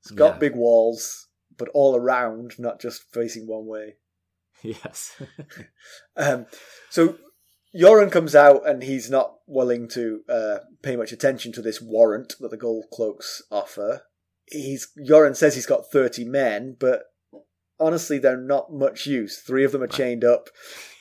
It's 0.00 0.12
got 0.12 0.34
Yeah. 0.34 0.38
big 0.38 0.54
walls, 0.54 1.26
but 1.58 1.68
all 1.74 1.96
around, 1.96 2.54
not 2.58 2.80
just 2.80 3.02
facing 3.12 3.46
one 3.48 3.66
way. 3.66 3.96
yes 4.62 5.20
Um, 6.16 6.46
so 6.90 7.18
Yoren 7.74 8.10
comes 8.10 8.34
out 8.34 8.66
and 8.68 8.82
he's 8.82 9.10
not 9.10 9.34
willing 9.46 9.88
to 9.88 10.20
uh, 10.28 10.58
pay 10.82 10.96
much 10.96 11.12
attention 11.12 11.52
to 11.52 11.62
this 11.62 11.80
warrant 11.80 12.34
that 12.40 12.50
the 12.50 12.56
gold 12.56 12.84
cloaks 12.92 13.42
offer. 13.50 14.02
He's 14.46 14.88
Yoren 14.98 15.34
says 15.34 15.54
he's 15.54 15.66
got 15.66 15.90
thirty 15.90 16.24
men, 16.24 16.76
but 16.78 17.04
honestly, 17.80 18.18
they're 18.18 18.36
not 18.36 18.72
much 18.72 19.06
use. 19.06 19.38
Three 19.38 19.64
of 19.64 19.72
them 19.72 19.82
are 19.82 19.86
chained 19.88 20.24
up. 20.24 20.48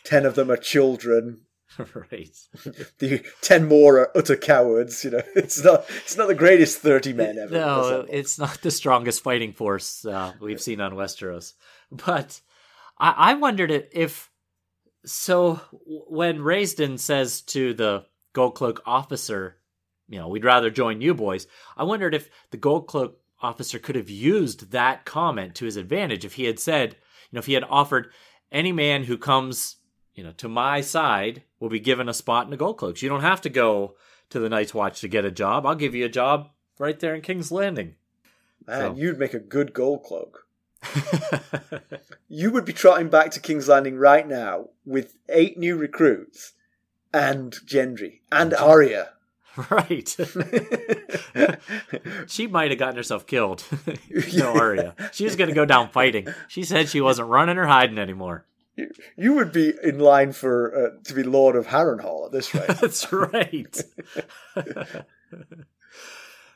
Ten 0.03 0.25
of 0.25 0.35
them 0.35 0.49
are 0.49 0.57
children. 0.57 1.41
right 2.11 2.37
the 2.99 3.23
ten 3.41 3.67
more 3.67 3.99
are 3.99 4.11
utter 4.15 4.35
cowards. 4.35 5.03
You 5.03 5.11
know, 5.11 5.21
it's 5.35 5.63
not 5.63 5.85
it's 5.89 6.17
not 6.17 6.27
the 6.27 6.35
greatest 6.35 6.79
thirty 6.79 7.13
men 7.13 7.37
ever. 7.37 7.53
No, 7.53 8.05
it's 8.09 8.39
not 8.39 8.61
the 8.61 8.71
strongest 8.71 9.23
fighting 9.23 9.53
force 9.53 10.05
uh, 10.05 10.33
we've 10.39 10.61
seen 10.61 10.81
on 10.81 10.93
Westeros. 10.93 11.53
But 11.91 12.41
I, 12.97 13.13
I 13.17 13.33
wondered 13.35 13.87
if 13.91 14.29
so 15.05 15.59
when 15.85 16.39
Raisden 16.39 16.99
says 16.99 17.41
to 17.41 17.73
the 17.73 18.05
Gold 18.33 18.55
Cloak 18.55 18.81
officer, 18.85 19.57
you 20.07 20.19
know, 20.19 20.27
we'd 20.27 20.45
rather 20.45 20.69
join 20.69 21.01
you 21.01 21.13
boys. 21.13 21.47
I 21.77 21.83
wondered 21.83 22.13
if 22.15 22.29
the 22.51 22.57
Gold 22.57 22.87
Cloak 22.87 23.19
officer 23.41 23.79
could 23.79 23.95
have 23.95 24.09
used 24.09 24.71
that 24.71 25.05
comment 25.05 25.55
to 25.55 25.65
his 25.65 25.75
advantage 25.75 26.23
if 26.25 26.33
he 26.33 26.45
had 26.45 26.59
said, 26.59 26.93
you 26.93 27.35
know, 27.35 27.39
if 27.39 27.45
he 27.45 27.53
had 27.53 27.65
offered 27.69 28.11
any 28.51 28.71
man 28.71 29.03
who 29.03 29.17
comes, 29.17 29.77
you 30.13 30.23
know, 30.23 30.31
to 30.33 30.47
my 30.47 30.81
side 30.81 31.43
will 31.59 31.69
be 31.69 31.79
given 31.79 32.07
a 32.07 32.13
spot 32.13 32.45
in 32.45 32.51
the 32.51 32.57
Gold 32.57 32.77
Cloaks. 32.77 33.01
You 33.01 33.09
don't 33.09 33.21
have 33.21 33.41
to 33.41 33.49
go 33.49 33.95
to 34.29 34.39
the 34.39 34.49
Night's 34.49 34.73
Watch 34.73 35.01
to 35.01 35.07
get 35.07 35.25
a 35.25 35.31
job. 35.31 35.65
I'll 35.65 35.75
give 35.75 35.95
you 35.95 36.05
a 36.05 36.09
job 36.09 36.49
right 36.79 36.99
there 36.99 37.15
in 37.15 37.21
King's 37.21 37.51
Landing. 37.51 37.95
Man, 38.65 38.95
so- 38.95 38.95
you'd 38.95 39.19
make 39.19 39.33
a 39.33 39.39
good 39.39 39.73
gold 39.73 40.03
cloak. 40.03 40.42
You 42.35 42.49
would 42.49 42.65
be 42.65 42.73
trotting 42.73 43.09
back 43.09 43.29
to 43.31 43.39
King's 43.39 43.67
Landing 43.67 43.95
right 43.95 44.27
now 44.27 44.69
with 44.87 45.17
eight 45.29 45.55
new 45.55 45.77
recruits 45.77 46.53
and 47.13 47.53
Gendry 47.67 48.21
and 48.31 48.55
Arya. 48.55 49.09
right. 49.69 50.09
she 52.27 52.47
might 52.47 52.71
have 52.71 52.79
gotten 52.79 52.95
herself 52.95 53.27
killed. 53.27 53.63
no, 54.33 54.57
Arya. 54.57 54.95
She 55.11 55.25
was 55.25 55.35
going 55.35 55.49
to 55.49 55.53
go 55.53 55.65
down 55.65 55.89
fighting. 55.89 56.27
She 56.47 56.63
said 56.63 56.89
she 56.89 57.01
wasn't 57.01 57.29
running 57.29 57.59
or 57.59 57.67
hiding 57.67 57.99
anymore. 57.99 58.47
You, 58.75 58.91
you 59.15 59.33
would 59.33 59.51
be 59.51 59.73
in 59.83 59.99
line 59.99 60.31
for 60.31 60.75
uh, 60.75 60.89
to 61.03 61.13
be 61.13 61.21
Lord 61.21 61.55
of 61.55 61.67
Harrenhal 61.67 62.25
at 62.25 62.31
this 62.31 62.51
rate. 62.55 62.67
That's 62.67 63.13
right. 63.13 63.79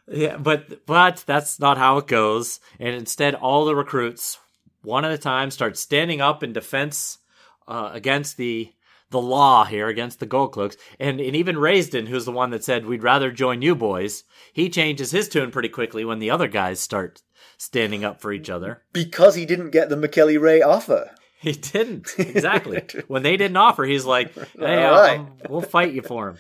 Yeah, 0.10 0.38
but 0.38 0.86
but 0.86 1.24
that's 1.26 1.60
not 1.60 1.78
how 1.78 1.98
it 1.98 2.08
goes. 2.08 2.60
And 2.80 2.96
instead, 2.96 3.36
all 3.36 3.66
the 3.66 3.76
recruits, 3.76 4.40
one 4.82 5.06
at 5.06 5.12
a 5.12 5.18
time, 5.18 5.52
start 5.52 5.78
standing 5.78 6.22
up 6.22 6.44
in 6.44 6.54
defense 6.54 7.20
uh, 7.68 7.92
against 7.94 8.38
the 8.38 8.72
the 9.10 9.22
law 9.22 9.64
here, 9.66 9.88
against 9.88 10.20
the 10.20 10.26
Gold 10.26 10.54
Cloaks. 10.54 10.78
And 11.00 11.20
and 11.20 11.36
even 11.36 11.56
Raisden, 11.56 12.08
who's 12.08 12.26
the 12.26 12.32
one 12.32 12.52
that 12.52 12.64
said 12.64 12.86
we'd 12.86 13.04
rather 13.04 13.32
join 13.32 13.62
you 13.62 13.76
boys, 13.76 14.24
he 14.54 14.70
changes 14.70 15.12
his 15.12 15.28
tune 15.30 15.52
pretty 15.52 15.70
quickly 15.70 16.06
when 16.06 16.20
the 16.20 16.30
other 16.30 16.48
guys 16.48 16.80
start 16.80 17.22
standing 17.58 18.06
up 18.06 18.22
for 18.22 18.32
each 18.32 18.50
other. 18.50 18.84
because 18.94 19.36
he 19.36 19.46
didn't 19.46 19.72
get 19.72 19.90
the 19.90 19.96
Mackelly 19.96 20.40
Ray 20.40 20.62
offer. 20.62 21.12
He 21.40 21.52
didn't 21.52 22.14
exactly 22.18 22.84
when 23.08 23.24
they 23.24 23.38
didn't 23.38 23.58
offer. 23.58 23.84
He's 23.84 24.06
like, 24.06 24.34
"Hey, 24.58 24.84
right. 24.84 25.20
um, 25.20 25.34
we'll 25.50 25.62
fight 25.62 25.94
you 25.94 26.02
for 26.02 26.30
him." 26.30 26.38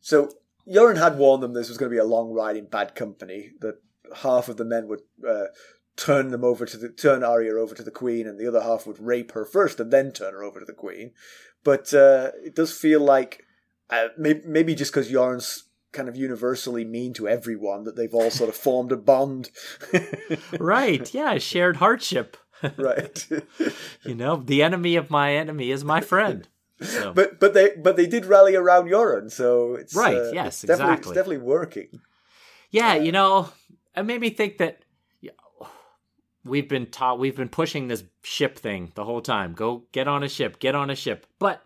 So 0.00 0.30
Yoren 0.68 0.98
had 0.98 1.18
warned 1.18 1.42
them 1.42 1.52
this 1.52 1.68
was 1.68 1.78
going 1.78 1.90
to 1.90 1.94
be 1.94 2.00
a 2.00 2.04
long 2.04 2.32
ride 2.32 2.56
in 2.56 2.66
bad 2.66 2.94
company. 2.94 3.52
That 3.60 3.76
half 4.22 4.48
of 4.48 4.56
the 4.56 4.64
men 4.64 4.88
would 4.88 5.02
uh, 5.26 5.46
turn 5.96 6.30
them 6.30 6.44
over 6.44 6.66
to 6.66 6.76
the 6.76 6.88
turn 6.88 7.22
Arya 7.22 7.54
over 7.54 7.74
to 7.74 7.82
the 7.82 7.90
Queen, 7.90 8.26
and 8.26 8.38
the 8.38 8.48
other 8.48 8.62
half 8.62 8.86
would 8.86 9.00
rape 9.00 9.32
her 9.32 9.44
first 9.44 9.80
and 9.80 9.92
then 9.92 10.12
turn 10.12 10.32
her 10.34 10.42
over 10.42 10.60
to 10.60 10.66
the 10.66 10.72
Queen. 10.72 11.12
But 11.64 11.92
uh, 11.94 12.32
it 12.44 12.54
does 12.54 12.76
feel 12.76 13.00
like 13.00 13.44
uh, 13.90 14.08
maybe, 14.16 14.42
maybe 14.44 14.74
just 14.74 14.92
because 14.92 15.10
Yoren's 15.10 15.64
kind 15.92 16.08
of 16.08 16.16
universally 16.16 16.84
mean 16.84 17.14
to 17.14 17.26
everyone 17.28 17.84
that 17.84 17.96
they've 17.96 18.14
all 18.14 18.30
sort 18.30 18.50
of 18.50 18.56
formed 18.56 18.92
a 18.92 18.96
bond. 18.96 19.50
Right? 20.60 21.12
Yeah, 21.14 21.38
shared 21.38 21.76
hardship. 21.76 22.36
right. 22.76 23.26
You 24.04 24.14
know, 24.14 24.36
the 24.36 24.62
enemy 24.62 24.96
of 24.96 25.10
my 25.10 25.34
enemy 25.34 25.70
is 25.70 25.84
my 25.84 26.00
friend. 26.00 26.46
So, 26.80 27.12
but 27.14 27.40
but 27.40 27.54
they 27.54 27.70
but 27.76 27.96
they 27.96 28.06
did 28.06 28.26
rally 28.26 28.54
around 28.54 28.86
Yoren, 28.86 29.30
so 29.30 29.74
it's 29.74 29.94
Right, 29.94 30.16
uh, 30.16 30.30
yes, 30.32 30.62
it's 30.64 30.68
definitely, 30.68 30.92
exactly. 30.94 31.10
It's 31.10 31.16
definitely 31.16 31.38
working. 31.38 32.00
yeah, 32.70 32.94
you 32.94 33.12
know, 33.12 33.50
it 33.96 34.04
made 34.04 34.20
me 34.20 34.30
think 34.30 34.58
that 34.58 34.82
we've 36.46 36.68
been 36.68 36.86
taught 36.86 37.18
we've 37.18 37.36
been 37.36 37.48
pushing 37.48 37.88
this 37.88 38.04
ship 38.22 38.58
thing 38.58 38.92
the 38.94 39.04
whole 39.04 39.20
time. 39.20 39.52
Go 39.52 39.84
get 39.92 40.08
on 40.08 40.22
a 40.22 40.28
ship, 40.28 40.58
get 40.58 40.74
on 40.74 40.90
a 40.90 40.96
ship. 40.96 41.26
But 41.38 41.62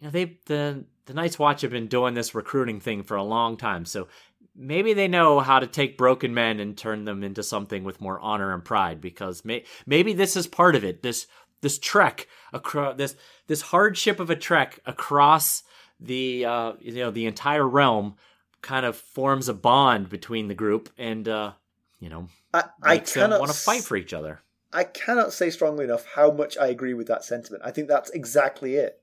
you 0.00 0.06
know, 0.06 0.10
they 0.10 0.38
the 0.46 0.84
the 1.06 1.14
Night's 1.14 1.38
Watch 1.38 1.62
have 1.62 1.70
been 1.70 1.86
doing 1.86 2.14
this 2.14 2.34
recruiting 2.34 2.80
thing 2.80 3.02
for 3.02 3.16
a 3.16 3.22
long 3.22 3.56
time, 3.56 3.84
so 3.84 4.08
maybe 4.54 4.92
they 4.92 5.08
know 5.08 5.40
how 5.40 5.60
to 5.60 5.66
take 5.66 5.96
broken 5.96 6.34
men 6.34 6.60
and 6.60 6.76
turn 6.76 7.04
them 7.04 7.22
into 7.22 7.42
something 7.42 7.84
with 7.84 8.00
more 8.00 8.20
honor 8.20 8.52
and 8.52 8.64
pride. 8.64 9.00
Because 9.00 9.44
may, 9.44 9.64
maybe 9.86 10.12
this 10.12 10.36
is 10.36 10.46
part 10.46 10.74
of 10.74 10.84
it. 10.84 11.02
This 11.02 11.26
this 11.60 11.78
trek 11.78 12.26
across 12.52 12.96
this 12.96 13.16
this 13.46 13.60
hardship 13.62 14.20
of 14.20 14.30
a 14.30 14.36
trek 14.36 14.80
across 14.86 15.62
the 16.00 16.44
uh, 16.44 16.72
you 16.80 16.92
know 16.94 17.10
the 17.10 17.26
entire 17.26 17.66
realm 17.66 18.14
kind 18.62 18.84
of 18.86 18.96
forms 18.96 19.48
a 19.48 19.54
bond 19.54 20.08
between 20.08 20.48
the 20.48 20.54
group 20.54 20.90
and 20.98 21.28
uh, 21.28 21.52
you 22.00 22.08
know 22.08 22.28
I, 22.54 22.64
I 22.82 22.98
cannot 22.98 23.40
want 23.40 23.52
to 23.52 23.56
fight 23.58 23.82
for 23.82 23.96
each 23.96 24.12
other. 24.12 24.40
I 24.72 24.84
cannot 24.84 25.32
say 25.32 25.50
strongly 25.50 25.84
enough 25.84 26.04
how 26.14 26.30
much 26.30 26.58
I 26.58 26.66
agree 26.66 26.94
with 26.94 27.06
that 27.08 27.24
sentiment. 27.24 27.62
I 27.64 27.70
think 27.70 27.88
that's 27.88 28.10
exactly 28.10 28.74
it. 28.76 29.00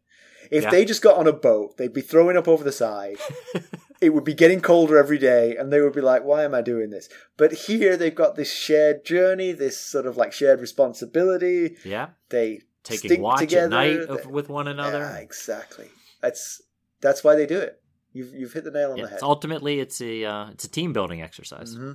If 0.52 0.64
Yeah. 0.64 0.70
they 0.70 0.86
just 0.86 1.02
got 1.02 1.18
on 1.18 1.28
a 1.28 1.34
boat, 1.34 1.78
they'd 1.78 1.92
be 1.94 2.02
throwing 2.02 2.38
up 2.38 2.48
over 2.48 2.64
the 2.64 2.72
side. 2.72 3.18
it 4.02 4.10
would 4.10 4.24
be 4.24 4.34
getting 4.34 4.62
colder 4.62 4.98
every 4.98 5.18
day, 5.18 5.56
and 5.56 5.72
they 5.72 5.82
would 5.82 5.94
be 5.94 6.02
like, 6.02 6.24
"Why 6.24 6.44
am 6.44 6.54
I 6.54 6.62
doing 6.62 6.90
this?" 6.90 7.08
But 7.38 7.54
here 7.54 7.96
they've 7.98 8.14
got 8.14 8.36
this 8.36 8.52
shared 8.54 9.06
journey, 9.06 9.52
this 9.52 9.80
sort 9.80 10.06
of 10.06 10.18
like 10.18 10.34
shared 10.34 10.60
responsibility. 10.62 11.78
Yeah, 11.86 12.10
They 12.30 12.62
taking 12.84 13.22
watch 13.22 13.40
together. 13.40 13.66
at 13.66 13.70
night 13.70 14.08
They- 14.08 14.14
of, 14.14 14.28
with 14.28 14.50
one 14.50 14.68
another. 14.68 15.00
Yeah, 15.00 15.18
exactly. 15.18 15.90
That's 16.22 16.62
that's 17.02 17.24
why 17.24 17.36
they 17.36 17.46
do 17.46 17.60
it. 17.60 17.82
You've 18.14 18.34
you've 18.34 18.54
hit 18.54 18.64
the 18.64 18.72
nail 18.72 18.92
on 18.92 18.98
Yeah, 18.98 19.04
the 19.04 19.10
head. 19.10 19.16
it's 19.16 19.24
ultimately 19.24 19.80
it's 19.80 20.02
a 20.02 20.24
uh, 20.26 20.50
it's 20.52 20.66
a 20.66 20.70
team 20.70 20.94
building 20.94 21.22
exercise. 21.22 21.74
hmm 21.76 21.94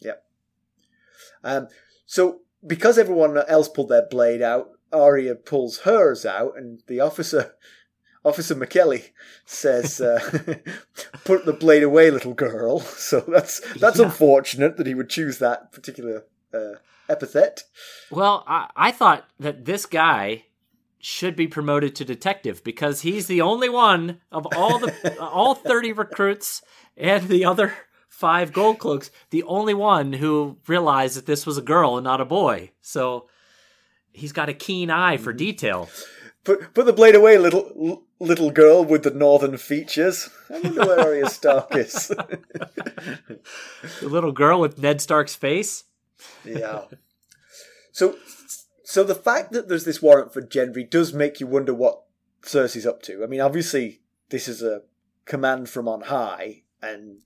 Yep. 0.00 0.24
Um, 1.44 1.68
so 2.06 2.40
because 2.66 2.98
everyone 2.98 3.36
else 3.36 3.68
pulled 3.68 3.88
their 3.90 4.06
blade 4.08 4.42
out, 4.42 4.70
Arya 4.92 5.34
pulls 5.34 5.80
hers 5.80 6.24
out, 6.24 6.54
and 6.56 6.82
the 6.86 7.00
officer, 7.00 7.54
Officer 8.28 8.54
Mackelly, 8.54 9.10
says, 9.44 10.00
uh, 10.00 10.20
"Put 11.24 11.44
the 11.46 11.52
blade 11.52 11.82
away, 11.82 12.10
little 12.10 12.34
girl." 12.34 12.80
So 12.98 13.20
that's 13.20 13.60
that's 13.78 13.98
Yeah. 13.98 14.06
unfortunate 14.06 14.76
that 14.76 14.86
he 14.86 14.94
would 14.94 15.08
choose 15.10 15.38
that 15.38 15.72
particular 15.72 16.24
uh, 16.52 16.74
epithet. 17.08 17.64
Well, 18.10 18.44
I, 18.46 18.68
I 18.76 18.90
thought 18.92 19.24
that 19.40 19.64
this 19.64 19.86
guy 19.86 20.44
should 21.00 21.36
be 21.36 21.46
promoted 21.46 21.94
to 21.96 22.04
detective 22.04 22.62
because 22.64 23.00
he's 23.02 23.26
the 23.28 23.40
only 23.40 23.68
one 23.68 24.20
of 24.32 24.46
all 24.56 24.78
the 24.78 25.16
all 25.20 25.54
30 25.54 25.92
recruits 25.92 26.60
and 26.96 27.28
the 27.28 27.44
other 27.44 27.72
five 28.08 28.52
gold 28.52 28.78
cloaks 28.80 29.10
the 29.30 29.44
only 29.44 29.74
one 29.74 30.12
who 30.14 30.58
realized 30.66 31.16
that 31.16 31.24
this 31.26 31.46
was 31.46 31.56
a 31.56 31.62
girl 31.62 31.96
and 31.96 32.02
not 32.04 32.20
a 32.20 32.24
boy 32.24 32.68
so 32.80 33.28
he's 34.10 34.32
got 34.32 34.48
a 34.48 34.52
keen 34.54 34.90
eye 34.90 35.16
for 35.16 35.32
detail 35.32 35.88
Put 36.42 36.74
put 36.74 36.86
the 36.86 36.92
blade 36.92 37.14
away, 37.14 37.36
little 37.38 38.02
little 38.20 38.50
girl 38.50 38.84
with 38.84 39.04
the 39.04 39.10
northern 39.10 39.56
features. 39.56 40.28
I 40.50 40.60
wonder 40.60 40.86
where 40.86 41.00
Arya 41.00 41.30
Stark 41.30 41.74
is. 41.76 42.08
the 42.08 43.38
little 44.02 44.32
girl 44.32 44.60
with 44.60 44.78
ned 44.78 45.00
stark's 45.00 45.34
face 45.34 45.84
Yeah. 46.44 46.82
So, 47.92 48.16
so 48.84 49.04
the 49.04 49.14
fact 49.14 49.52
that 49.52 49.68
there's 49.68 49.84
this 49.84 50.02
warrant 50.02 50.32
for 50.32 50.42
Gendry 50.42 50.88
does 50.88 51.12
make 51.12 51.40
you 51.40 51.46
wonder 51.46 51.74
what 51.74 52.02
Cersei's 52.42 52.86
up 52.86 53.02
to. 53.02 53.22
I 53.22 53.26
mean, 53.26 53.40
obviously, 53.40 54.00
this 54.30 54.48
is 54.48 54.62
a 54.62 54.82
command 55.24 55.68
from 55.68 55.88
on 55.88 56.02
high, 56.02 56.62
and 56.80 57.18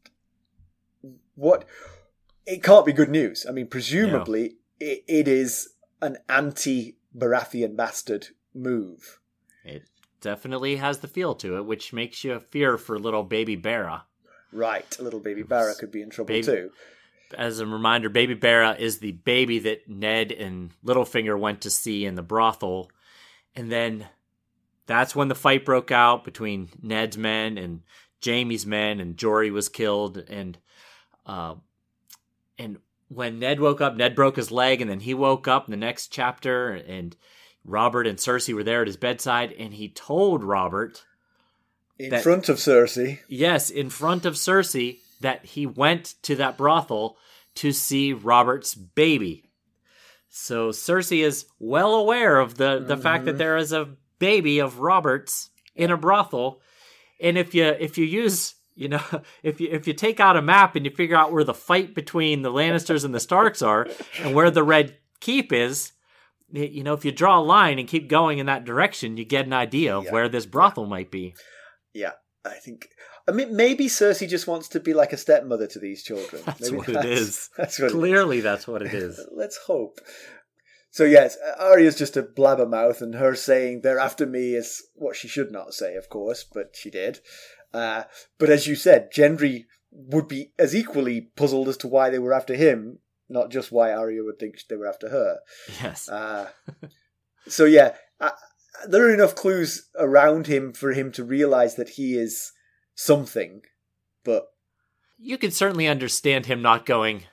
what 1.35 1.65
it 2.47 2.63
can't 2.63 2.87
be 2.87 2.93
good 2.93 3.11
news. 3.11 3.47
I 3.49 3.53
mean, 3.53 3.67
presumably, 3.67 4.57
it, 4.81 5.05
it 5.07 5.29
is 5.29 5.75
an 6.01 6.19
anti-Baratheon 6.29 7.77
bastard 7.77 8.29
move. 8.55 9.21
it 9.65 9.85
definitely 10.23 10.77
has 10.77 11.01
the 11.01 11.09
feel 11.09 11.35
to 11.35 11.57
it 11.59 11.67
which 11.67 11.93
makes 11.93 12.25
you 12.25 12.39
fear 12.39 12.79
for 12.79 12.99
little 12.99 13.23
baby 13.23 13.57
Barra. 13.57 14.05
Right, 14.53 14.97
little 15.01 15.21
baby 15.21 15.43
Barra 15.43 15.75
could 15.75 15.91
be 15.91 16.01
in 16.03 16.11
trouble 16.11 16.29
Baby- 16.29 16.47
too. 16.47 16.71
as 17.37 17.61
a 17.61 17.67
reminder, 17.67 18.09
Baby 18.11 18.35
Barra 18.35 18.75
is 18.79 18.99
the 18.99 19.13
baby 19.13 19.59
that 19.61 19.89
Ned 19.89 20.31
and 20.33 20.71
Littlefinger 20.85 21.39
went 21.39 21.63
to 21.63 21.71
see 21.71 22.05
in 22.05 22.15
the 22.15 22.23
brothel. 22.23 22.91
And 23.57 23.73
then 23.73 24.07
that's 24.87 25.17
when 25.17 25.29
the 25.29 25.35
fight 25.35 25.65
broke 25.65 25.91
out 25.91 26.25
between 26.25 26.69
Ned's 26.83 27.17
men 27.17 27.57
and 27.57 27.81
Jaime's 28.23 28.67
men, 28.67 29.01
and 29.01 29.17
Jory 29.17 29.51
was 29.51 29.69
killed. 29.71 30.19
And 30.19 30.59
uh, 31.25 31.55
and 32.59 32.79
when 33.09 33.39
Ned 33.39 33.61
woke 33.61 33.81
up, 33.81 33.97
Ned 33.97 34.15
broke 34.15 34.37
his 34.37 34.51
leg, 34.51 34.81
and 34.83 34.91
then 34.91 35.01
he 35.01 35.15
woke 35.15 35.49
up 35.49 35.67
in 35.67 35.71
the 35.71 35.77
next 35.79 36.09
chapter, 36.09 36.71
and 36.73 37.17
Robert 37.65 38.07
and 38.07 38.19
Cersei 38.19 38.55
were 38.55 38.65
there 38.65 38.81
at 38.83 38.87
his 38.87 38.97
bedside, 38.97 39.53
and 39.59 39.75
he 39.75 39.89
told 39.89 40.43
Robert, 40.43 41.05
In 41.99 42.11
That- 42.11 42.23
front 42.23 42.49
of 42.49 42.57
Cersei. 42.57 43.21
yes, 43.29 43.71
in 43.71 43.91
front 43.91 44.25
of 44.25 44.35
Cersei, 44.35 44.99
that 45.21 45.45
he 45.45 45.67
went 45.67 46.15
to 46.23 46.37
that 46.37 46.57
brothel 46.59 47.17
to 47.57 47.73
see 47.73 48.13
Robert's 48.13 48.75
baby. 48.75 49.51
So 50.29 50.71
Cersei 50.71 51.23
is 51.23 51.47
well 51.59 51.95
aware 51.95 52.39
of 52.39 52.57
the, 52.57 52.83
the 52.85 52.97
fact 52.97 53.27
that 53.27 53.33
mm-hmm. 53.33 53.39
there 53.39 53.57
is 53.57 53.73
a 53.73 53.91
baby 54.19 54.61
of 54.61 54.79
Robert's 54.79 55.51
in 55.75 55.91
a 55.91 55.97
brothel. 55.97 56.61
And 57.21 57.37
if 57.37 57.55
you 57.55 57.65
if 57.65 57.99
you 57.99 58.05
use 58.05 58.55
you 58.75 58.89
know 58.89 59.03
if 59.43 59.61
you 59.61 59.69
if 59.71 59.87
you 59.87 59.93
take 59.93 60.21
out 60.21 60.37
a 60.37 60.43
map 60.43 60.75
and 60.75 60.85
you 60.85 60.91
figure 60.91 61.17
out 61.17 61.33
where 61.33 61.45
the 61.45 61.55
fight 61.55 61.95
between 61.95 62.43
the 62.43 62.51
Lannisters 62.51 63.05
and 63.05 63.15
the 63.15 63.21
Starks 63.21 63.63
are 63.63 63.87
and 64.21 64.35
where 64.35 64.51
the 64.51 64.63
Red 64.63 64.97
Keep 65.21 65.53
is, 65.53 65.93
you 66.53 66.83
know 66.85 66.95
if 66.95 67.05
you 67.05 67.13
draw 67.13 67.39
a 67.39 67.43
line 67.43 67.79
and 67.79 67.89
keep 67.89 68.09
going 68.09 68.39
in 68.39 68.47
that 68.47 68.65
direction, 68.65 69.17
you 69.17 69.25
get 69.25 69.47
an 69.47 69.53
idea 69.53 69.97
of 69.97 70.05
Yeah. 70.05 70.13
where 70.13 70.29
this 70.29 70.47
brothel 70.47 70.87
might 70.87 71.11
be. 71.11 71.35
Yeah, 71.95 72.13
I 72.45 72.55
think. 72.55 72.89
I 73.29 73.33
mean, 73.33 73.55
maybe 73.55 73.87
Cersei 73.87 74.29
just 74.29 74.47
wants 74.49 74.69
to 74.69 74.81
be 74.81 74.95
like 74.95 75.13
a 75.13 75.17
stepmother 75.17 75.67
to 75.69 75.79
these 75.79 76.03
children. 76.03 76.43
That's 76.47 76.71
Maybe 76.73 76.77
what 76.77 76.89
it 76.89 77.05
is. 77.05 77.51
That's 77.57 77.79
what 77.79 77.85
it 77.85 77.89
is. 77.89 77.93
Clearly, 77.93 78.41
that's 78.41 78.67
what 78.67 78.83
it 78.83 78.93
is. 78.93 79.21
Let's 79.33 79.59
hope. 79.67 80.01
So 80.91 81.05
yes, 81.05 81.39
Arya's 81.59 81.97
just 81.97 82.17
a 82.17 82.23
blabbermouth, 82.23 83.01
and 83.01 83.15
her 83.15 83.35
saying 83.35 83.81
"they're 83.83 83.99
after 83.99 84.27
me" 84.27 84.55
is 84.55 84.83
what 84.95 85.17
she 85.17 85.29
should 85.29 85.51
not 85.51 85.73
say, 85.73 85.95
of 85.95 86.09
course, 86.09 86.45
but 86.45 86.75
she 86.75 86.91
did. 86.91 87.21
Uh, 87.73 88.05
but 88.39 88.51
as 88.51 88.67
you 88.67 88.75
said, 88.75 89.11
Gendry 89.11 89.65
would 89.91 90.29
be 90.29 90.53
as 90.59 90.75
equally 90.75 91.31
puzzled 91.37 91.69
as 91.69 91.77
to 91.79 91.89
why 91.89 92.11
they 92.11 92.19
were 92.19 92.35
after 92.35 92.55
him, 92.55 92.99
not 93.33 93.51
just 93.51 93.73
why 93.73 93.93
Arya 93.93 94.23
would 94.23 94.39
think 94.39 94.57
they 94.69 94.77
were 94.77 94.87
after 94.87 95.09
her. 95.09 95.41
Yes. 95.83 96.09
Uh, 96.09 96.51
so 97.49 97.65
yeah, 97.65 97.95
uh, 98.21 98.31
there 98.87 99.07
are 99.07 99.15
enough 99.15 99.35
clues 99.35 99.89
around 99.99 100.47
him 100.47 100.73
for 100.73 100.93
him 100.93 101.11
to 101.13 101.25
realize 101.25 101.77
that 101.77 101.91
he 101.91 102.17
is 102.17 102.53
something, 102.95 103.63
but 104.25 104.49
you 105.19 105.39
can 105.39 105.51
certainly 105.51 105.89
understand 105.89 106.47
him 106.47 106.63
not 106.63 106.87
going, 106.87 107.25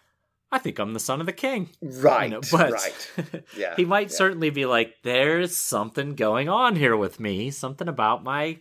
I 0.51 0.59
think 0.59 0.79
I'm 0.79 0.93
the 0.93 0.99
son 0.99 1.19
of 1.19 1.25
the 1.25 1.33
king. 1.33 1.69
You 1.81 1.89
right, 2.01 2.29
know, 2.29 2.41
but 2.51 2.71
right, 2.71 3.43
yeah, 3.57 3.75
he 3.75 3.85
might 3.85 4.09
yeah. 4.09 4.17
certainly 4.17 4.49
be 4.49 4.65
like, 4.65 4.95
there's 5.03 5.57
something 5.57 6.15
going 6.15 6.49
on 6.49 6.75
here 6.75 6.95
with 6.95 7.19
me, 7.19 7.51
something 7.51 7.87
about 7.87 8.23
my 8.23 8.59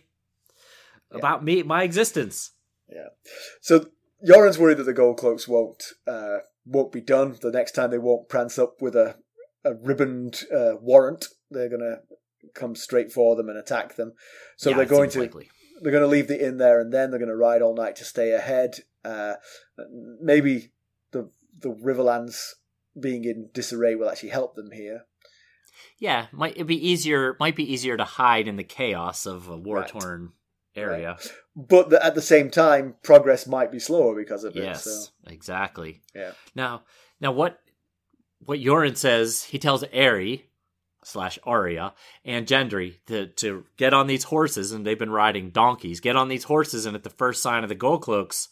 about 1.11 1.43
me, 1.43 1.63
my 1.63 1.83
existence. 1.83 2.51
Yeah. 2.91 3.09
So 3.61 3.87
Yoren's 4.25 4.57
worried 4.57 4.77
that 4.77 4.83
the 4.83 4.93
gold 4.93 5.17
cloaks 5.17 5.47
won't 5.47 5.83
uh, 6.07 6.39
won't 6.65 6.91
be 6.91 7.01
done. 7.01 7.37
The 7.41 7.51
next 7.51 7.71
time 7.73 7.91
they 7.91 7.97
won't 7.97 8.29
prance 8.29 8.57
up 8.59 8.81
with 8.81 8.95
a 8.95 9.15
a 9.63 9.73
ribboned 9.75 10.43
uh, 10.55 10.73
warrant. 10.81 11.27
They're 11.51 11.69
gonna 11.69 11.97
come 12.53 12.75
straight 12.75 13.11
for 13.11 13.35
them 13.35 13.49
and 13.49 13.57
attack 13.57 13.95
them. 13.95 14.13
So 14.57 14.69
Yeah, 14.69 14.77
they're 14.77 14.85
going 14.85 15.09
to 15.11 15.19
likely. 15.21 15.49
they're 15.81 15.91
going 15.91 16.03
to 16.03 16.07
leave 16.07 16.27
the 16.27 16.43
inn 16.45 16.57
there, 16.57 16.79
and 16.79 16.91
then 16.91 17.09
they're 17.09 17.19
going 17.19 17.29
to 17.29 17.35
ride 17.35 17.61
all 17.61 17.75
night 17.75 17.95
to 17.97 18.05
stay 18.05 18.31
ahead. 18.31 18.79
Uh, 19.03 19.33
maybe 20.21 20.71
the 21.11 21.29
the 21.57 21.69
Riverlands 21.69 22.53
being 22.99 23.23
in 23.25 23.49
disarray 23.53 23.95
will 23.95 24.09
actually 24.09 24.29
help 24.29 24.55
them 24.55 24.71
here. 24.71 25.01
Yeah, 25.97 26.27
might 26.31 26.55
it'd 26.55 26.67
be 26.67 26.87
easier. 26.87 27.35
Might 27.39 27.55
be 27.55 27.71
easier 27.71 27.97
to 27.97 28.03
hide 28.03 28.47
in 28.47 28.55
the 28.55 28.63
chaos 28.63 29.25
of 29.25 29.47
a 29.49 29.57
war 29.57 29.85
torn 29.85 30.33
area. 30.75 31.17
But 31.55 31.89
the, 31.89 32.03
at 32.03 32.15
the 32.15 32.21
same 32.21 32.49
time, 32.49 32.95
progress 33.03 33.47
might 33.47 33.71
be 33.71 33.79
slower 33.79 34.15
because 34.15 34.43
of 34.43 34.55
it. 34.55 34.63
Yes, 34.63 34.83
So, 34.83 35.05
exactly. 35.27 36.01
yeah. 36.15 36.31
Now, 36.55 36.83
now 37.19 37.31
what 37.31 37.59
what 38.45 38.59
Yoren 38.59 38.95
says, 38.95 39.43
he 39.43 39.59
tells 39.59 39.83
Arry 39.91 40.45
slash 41.03 41.37
Arya 41.43 41.93
and 42.23 42.47
Gendry 42.47 42.95
to 43.07 43.27
to 43.27 43.65
get 43.77 43.93
on 43.93 44.07
these 44.07 44.25
horses, 44.25 44.71
and 44.71 44.85
they've 44.85 44.97
been 44.99 45.11
riding 45.11 45.49
donkeys. 45.49 45.99
Get 45.99 46.15
on 46.15 46.29
these 46.29 46.45
horses, 46.45 46.85
and 46.85 46.95
at 46.95 47.03
the 47.03 47.09
first 47.09 47.41
sign 47.41 47.63
of 47.63 47.69
the 47.69 47.75
Gold 47.75 48.01
Cloaks, 48.01 48.49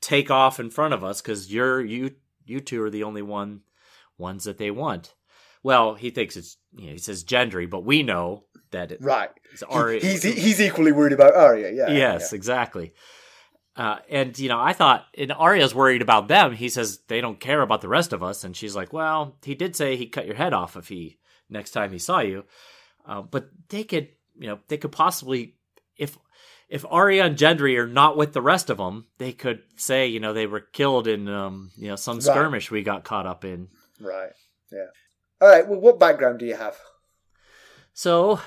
take 0.00 0.30
off 0.30 0.60
in 0.60 0.70
front 0.70 0.94
of 0.94 1.02
us 1.04 1.20
because 1.22 1.52
you're 1.52 1.80
you 1.80 2.14
you 2.44 2.60
two 2.60 2.82
are 2.82 2.90
the 2.90 3.04
only 3.04 3.22
one 3.22 3.62
ones 4.18 4.44
that 4.44 4.58
they 4.58 4.70
want. 4.70 5.14
Well, 5.62 5.94
he 5.94 6.10
thinks 6.10 6.36
it's 6.36 6.56
you 6.76 6.86
know, 6.86 6.92
he 6.92 6.98
says 6.98 7.24
Gendry, 7.24 7.68
but 7.68 7.84
we 7.84 8.02
know 8.02 8.44
that 8.70 8.92
it, 8.92 9.02
Right. 9.02 9.30
it's 9.52 9.62
Arya. 9.62 10.00
He's 10.00 10.22
he's 10.22 10.60
equally 10.60 10.92
worried 10.92 11.12
about 11.12 11.34
Arya. 11.34 11.72
Yeah. 11.72 11.90
Yes, 11.90 12.32
exactly. 12.32 12.92
Uh, 13.76 13.98
and 14.08 14.38
you 14.38 14.48
know, 14.48 14.58
I 14.60 14.72
thought, 14.72 15.06
and 15.16 15.32
Arya's 15.32 15.74
worried 15.74 16.02
about 16.02 16.28
them. 16.28 16.52
He 16.54 16.68
says 16.68 17.00
they 17.08 17.20
don't 17.20 17.38
care 17.40 17.62
about 17.62 17.80
the 17.80 17.88
rest 17.88 18.12
of 18.12 18.22
us, 18.22 18.44
and 18.44 18.56
she's 18.56 18.74
like, 18.76 18.92
"Well, 18.92 19.36
he 19.44 19.54
did 19.54 19.76
say 19.76 19.96
he'd 19.96 20.12
cut 20.12 20.26
your 20.26 20.34
head 20.34 20.52
off 20.52 20.76
if 20.76 20.88
he 20.88 21.18
next 21.48 21.70
time 21.70 21.92
he 21.92 21.98
saw 21.98 22.20
you." 22.20 22.44
Uh, 23.06 23.22
but 23.22 23.48
they 23.68 23.84
could, 23.84 24.08
you 24.38 24.48
know, 24.48 24.58
they 24.68 24.76
could 24.76 24.92
possibly, 24.92 25.54
if 25.96 26.18
if 26.68 26.84
Arya 26.90 27.24
and 27.24 27.36
Gendry 27.36 27.76
are 27.78 27.86
not 27.86 28.16
with 28.16 28.32
the 28.32 28.42
rest 28.42 28.70
of 28.70 28.76
them, 28.76 29.06
they 29.18 29.32
could 29.32 29.62
say, 29.76 30.06
you 30.08 30.20
know, 30.20 30.32
they 30.32 30.46
were 30.46 30.60
killed 30.60 31.06
in, 31.08 31.28
um, 31.28 31.70
you 31.76 31.88
know, 31.88 31.96
some 31.96 32.16
Right. 32.18 32.22
skirmish 32.24 32.70
we 32.70 32.82
got 32.82 33.02
caught 33.04 33.26
up 33.26 33.44
in. 33.44 33.68
Right. 34.00 34.30
Yeah. 34.70 34.86
All 35.40 35.48
right. 35.48 35.66
Well, 35.66 35.80
what 35.80 35.98
background 35.98 36.38
do 36.38 36.46
you 36.46 36.56
have? 36.56 36.76
So, 37.92 38.40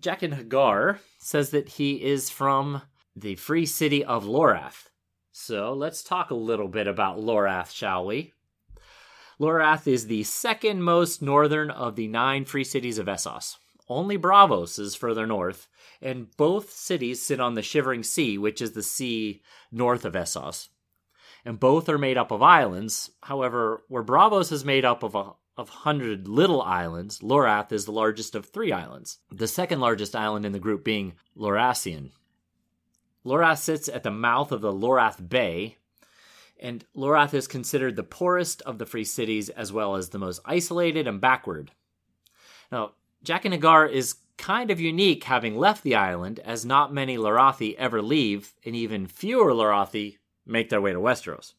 Jaqen 0.00 0.48
H'ghar 0.48 0.98
says 1.18 1.50
that 1.50 1.70
he 1.70 2.04
is 2.04 2.30
from 2.30 2.82
the 3.16 3.36
free 3.36 3.66
city 3.66 4.04
of 4.04 4.24
Lorath. 4.24 4.88
So, 5.32 5.72
let's 5.72 6.02
talk 6.02 6.30
a 6.30 6.34
little 6.34 6.68
bit 6.68 6.86
about 6.86 7.18
Lorath, 7.18 7.72
shall 7.72 8.04
we? 8.04 8.32
Lorath 9.40 9.86
is 9.86 10.06
the 10.06 10.22
second 10.24 10.82
most 10.82 11.22
northern 11.22 11.70
of 11.70 11.96
the 11.96 12.06
nine 12.06 12.44
free 12.44 12.64
cities 12.64 12.98
of 12.98 13.06
Essos. 13.06 13.56
Only 13.88 14.18
Braavos 14.18 14.78
is 14.78 14.94
further 14.94 15.26
north, 15.26 15.66
and 16.02 16.28
both 16.36 16.70
cities 16.70 17.22
sit 17.22 17.40
on 17.40 17.54
the 17.54 17.62
Shivering 17.62 18.02
Sea, 18.02 18.36
which 18.36 18.60
is 18.60 18.72
the 18.72 18.82
sea 18.82 19.42
north 19.72 20.04
of 20.04 20.12
Essos. 20.12 20.68
And 21.44 21.58
both 21.58 21.88
are 21.88 21.98
made 21.98 22.18
up 22.18 22.30
of 22.30 22.42
islands. 22.42 23.10
However, 23.22 23.82
where 23.88 24.04
Braavos 24.04 24.52
is 24.52 24.64
made 24.64 24.84
up 24.84 25.02
of 25.02 25.14
a 25.14 25.32
of 25.60 25.68
hundred 25.68 26.26
little 26.26 26.62
islands, 26.62 27.18
Lorath 27.18 27.70
is 27.70 27.84
the 27.84 27.92
largest 27.92 28.34
of 28.34 28.46
three 28.46 28.72
islands. 28.72 29.18
The 29.30 29.46
second 29.46 29.78
largest 29.78 30.16
island 30.16 30.46
in 30.46 30.52
the 30.52 30.58
group 30.58 30.82
being 30.82 31.12
Lorassian. 31.36 32.12
Lorath 33.26 33.58
sits 33.58 33.86
at 33.86 34.02
the 34.02 34.10
mouth 34.10 34.52
of 34.52 34.62
the 34.62 34.72
Lorath 34.72 35.28
Bay, 35.28 35.76
and 36.58 36.82
Lorath 36.96 37.34
is 37.34 37.46
considered 37.46 37.94
the 37.94 38.02
poorest 38.02 38.62
of 38.62 38.78
the 38.78 38.86
free 38.86 39.04
cities 39.04 39.50
as 39.50 39.70
well 39.70 39.96
as 39.96 40.08
the 40.08 40.18
most 40.18 40.40
isolated 40.46 41.06
and 41.06 41.20
backward. 41.20 41.72
Now, 42.72 42.92
Jaqen 43.22 43.52
H'ghar 43.60 43.90
is 43.90 44.16
kind 44.38 44.70
of 44.70 44.80
unique 44.80 45.24
having 45.24 45.58
left 45.58 45.82
the 45.82 45.94
island, 45.94 46.40
as 46.40 46.64
not 46.64 46.94
many 46.94 47.18
Lorathi 47.18 47.76
ever 47.76 48.00
leave, 48.00 48.54
and 48.64 48.74
even 48.74 49.06
fewer 49.06 49.52
Lorathi 49.52 50.16
make 50.46 50.70
their 50.70 50.80
way 50.80 50.94
to 50.94 50.98
Westeros. 50.98 51.52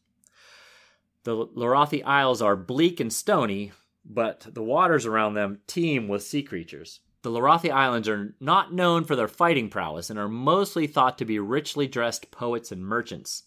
The 1.22 1.46
Lorathi 1.46 2.02
Isles 2.04 2.42
are 2.42 2.56
bleak 2.56 2.98
and 2.98 3.12
stony, 3.12 3.70
but 4.04 4.46
the 4.52 4.62
waters 4.62 5.06
around 5.06 5.34
them 5.34 5.60
teem 5.66 6.08
with 6.08 6.22
sea 6.22 6.42
creatures. 6.42 7.00
The 7.22 7.30
Lorathi 7.30 7.70
Islands 7.70 8.08
are 8.08 8.34
not 8.40 8.72
known 8.72 9.04
for 9.04 9.14
their 9.14 9.28
fighting 9.28 9.70
prowess 9.70 10.10
and 10.10 10.18
are 10.18 10.28
mostly 10.28 10.86
thought 10.86 11.18
to 11.18 11.24
be 11.24 11.38
richly 11.38 11.86
dressed 11.86 12.30
poets 12.32 12.72
and 12.72 12.84
merchants. 12.84 13.44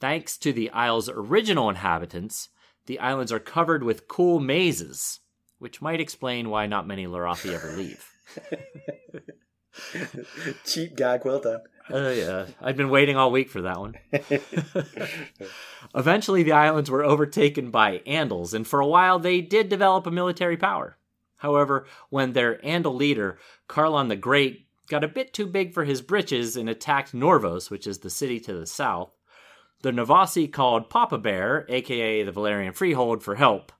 Thanks 0.00 0.36
to 0.38 0.52
the 0.52 0.70
isle's 0.70 1.08
original 1.08 1.68
inhabitants, 1.68 2.50
the 2.86 3.00
islands 3.00 3.32
are 3.32 3.40
covered 3.40 3.82
with 3.82 4.06
cool 4.06 4.38
mazes, 4.38 5.20
which 5.58 5.82
might 5.82 6.00
explain 6.00 6.50
why 6.50 6.66
not 6.66 6.86
many 6.86 7.06
Lorathi 7.06 7.52
ever 7.52 7.72
leave. 7.72 8.12
Cheap 10.64 10.94
gag. 10.94 11.24
Well 11.24 11.40
done. 11.40 11.60
Oh, 11.90 12.10
yeah. 12.10 12.46
I'd 12.60 12.76
been 12.76 12.90
waiting 12.90 13.16
all 13.16 13.30
week 13.30 13.50
for 13.50 13.62
that 13.62 13.78
one. 13.78 13.94
Eventually, 15.94 16.42
the 16.42 16.52
islands 16.52 16.90
were 16.90 17.04
overtaken 17.04 17.70
by 17.70 17.98
Andals, 18.00 18.54
and 18.54 18.66
for 18.66 18.80
a 18.80 18.86
while 18.86 19.18
they 19.18 19.40
did 19.40 19.68
develop 19.68 20.06
a 20.06 20.10
military 20.10 20.56
power. 20.56 20.96
However, 21.38 21.86
when 22.10 22.32
their 22.32 22.56
Andal 22.58 22.94
leader, 22.96 23.38
Qarlon 23.68 24.08
the 24.08 24.16
Great, 24.16 24.66
got 24.88 25.04
a 25.04 25.08
bit 25.08 25.32
too 25.32 25.46
big 25.46 25.72
for 25.72 25.84
his 25.84 26.02
britches 26.02 26.56
and 26.56 26.68
attacked 26.68 27.14
Norvos, 27.14 27.70
which 27.70 27.86
is 27.86 27.98
the 27.98 28.10
city 28.10 28.40
to 28.40 28.54
the 28.54 28.66
south, 28.66 29.14
the 29.82 29.92
Navasi 29.92 30.52
called 30.52 30.90
Papa 30.90 31.18
Bear, 31.18 31.64
aka 31.68 32.24
the 32.24 32.32
Valyrian 32.32 32.74
Freehold, 32.74 33.22
for 33.22 33.36
help. 33.36 33.70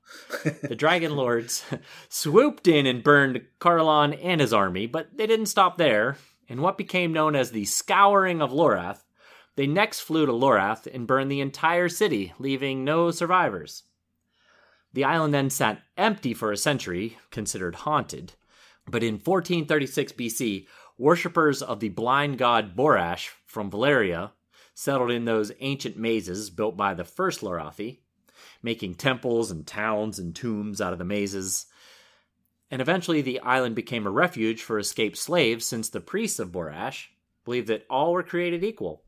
the 0.62 0.76
Dragon 0.76 1.16
Lords 1.16 1.64
swooped 2.09 2.68
in 2.68 2.86
and 2.86 3.02
burned 3.02 3.42
Qarlon 3.61 4.18
and 4.22 4.40
his 4.40 4.52
army, 4.52 4.86
but 4.86 5.09
they 5.16 5.26
didn't 5.26 5.46
stop 5.46 5.76
there. 5.76 6.16
In 6.49 6.62
what 6.62 6.78
became 6.78 7.12
known 7.12 7.36
as 7.36 7.51
the 7.51 7.66
Scouring 7.66 8.40
of 8.40 8.51
Lorath, 8.51 9.05
they 9.57 9.66
next 9.66 10.01
flew 10.01 10.24
to 10.24 10.32
Lorath 10.32 10.86
and 10.86 11.07
burned 11.07 11.30
the 11.30 11.42
entire 11.42 11.88
city, 11.88 12.32
leaving 12.38 12.84
no 12.84 13.11
survivors. 13.11 13.84
The 14.94 15.05
island 15.05 15.34
then 15.34 15.51
sat 15.51 15.82
empty 15.96 16.32
for 16.32 16.51
a 16.51 16.57
century, 16.57 17.18
considered 17.30 17.74
haunted. 17.74 18.32
But 18.86 19.03
in 19.03 19.14
1436 19.14 20.12
BC, 20.12 20.66
worshippers 20.96 21.62
of 21.62 21.80
the 21.80 21.90
blind 21.90 22.38
god 22.38 22.74
Borash 22.74 23.28
from 23.44 23.70
Valyria 23.70 24.32
settled 24.74 25.11
in 25.11 25.26
those 25.26 25.53
ancient 25.61 25.99
mazes 25.99 26.49
built 26.51 26.76
by 26.76 26.94
the 26.94 27.05
first 27.05 27.42
Lorathi, 27.42 27.99
making 28.62 28.94
temples 28.94 29.51
and 29.51 29.66
towns 29.66 30.18
and 30.18 30.34
tombs 30.34 30.80
out 30.80 30.92
of 30.92 30.99
the 30.99 31.05
mazes. 31.05 31.66
And 32.70 32.82
eventually 32.82 33.22
the 33.22 33.40
island 33.40 33.74
became 33.74 34.06
a 34.06 34.10
refuge 34.10 34.62
for 34.62 34.78
escaped 34.78 35.16
slaves 35.16 35.64
since 35.64 35.88
the 35.88 36.00
priests 36.00 36.38
of 36.38 36.52
Borash 36.52 37.06
believed 37.44 37.68
that 37.68 37.86
all 37.88 38.12
were 38.12 38.22
created 38.22 38.62
equal. 38.62 39.02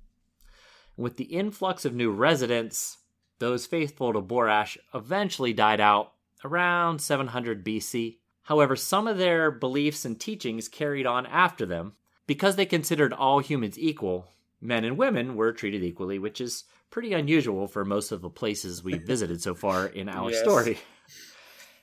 With 0.96 1.16
the 1.16 1.24
influx 1.24 1.84
of 1.84 1.94
new 1.94 2.10
residents, 2.10 2.98
those 3.38 3.66
faithful 3.66 4.12
to 4.12 4.20
Borash 4.22 4.76
eventually 4.94 5.52
died 5.52 5.80
out 5.80 6.12
around 6.44 7.00
700 7.00 7.64
BC. 7.64 8.18
However, 8.44 8.76
some 8.76 9.06
of 9.06 9.18
their 9.18 9.50
beliefs 9.50 10.04
and 10.04 10.18
teachings 10.18 10.68
carried 10.68 11.06
on 11.06 11.26
after 11.26 11.66
them. 11.66 11.92
Because 12.26 12.54
they 12.56 12.66
considered 12.66 13.12
all 13.12 13.40
humans 13.40 13.76
equal, 13.78 14.28
men 14.60 14.84
and 14.84 14.96
women 14.96 15.34
were 15.34 15.52
treated 15.52 15.82
equally, 15.82 16.18
which 16.18 16.40
is 16.40 16.62
pretty 16.88 17.12
unusual 17.12 17.66
for 17.66 17.84
most 17.84 18.12
of 18.12 18.20
the 18.22 18.30
places 18.30 18.84
we've 18.84 19.02
visited 19.06 19.42
so 19.42 19.52
far 19.54 19.86
in 19.86 20.08
our 20.08 20.30
Yes. 20.30 20.40
story. 20.40 20.78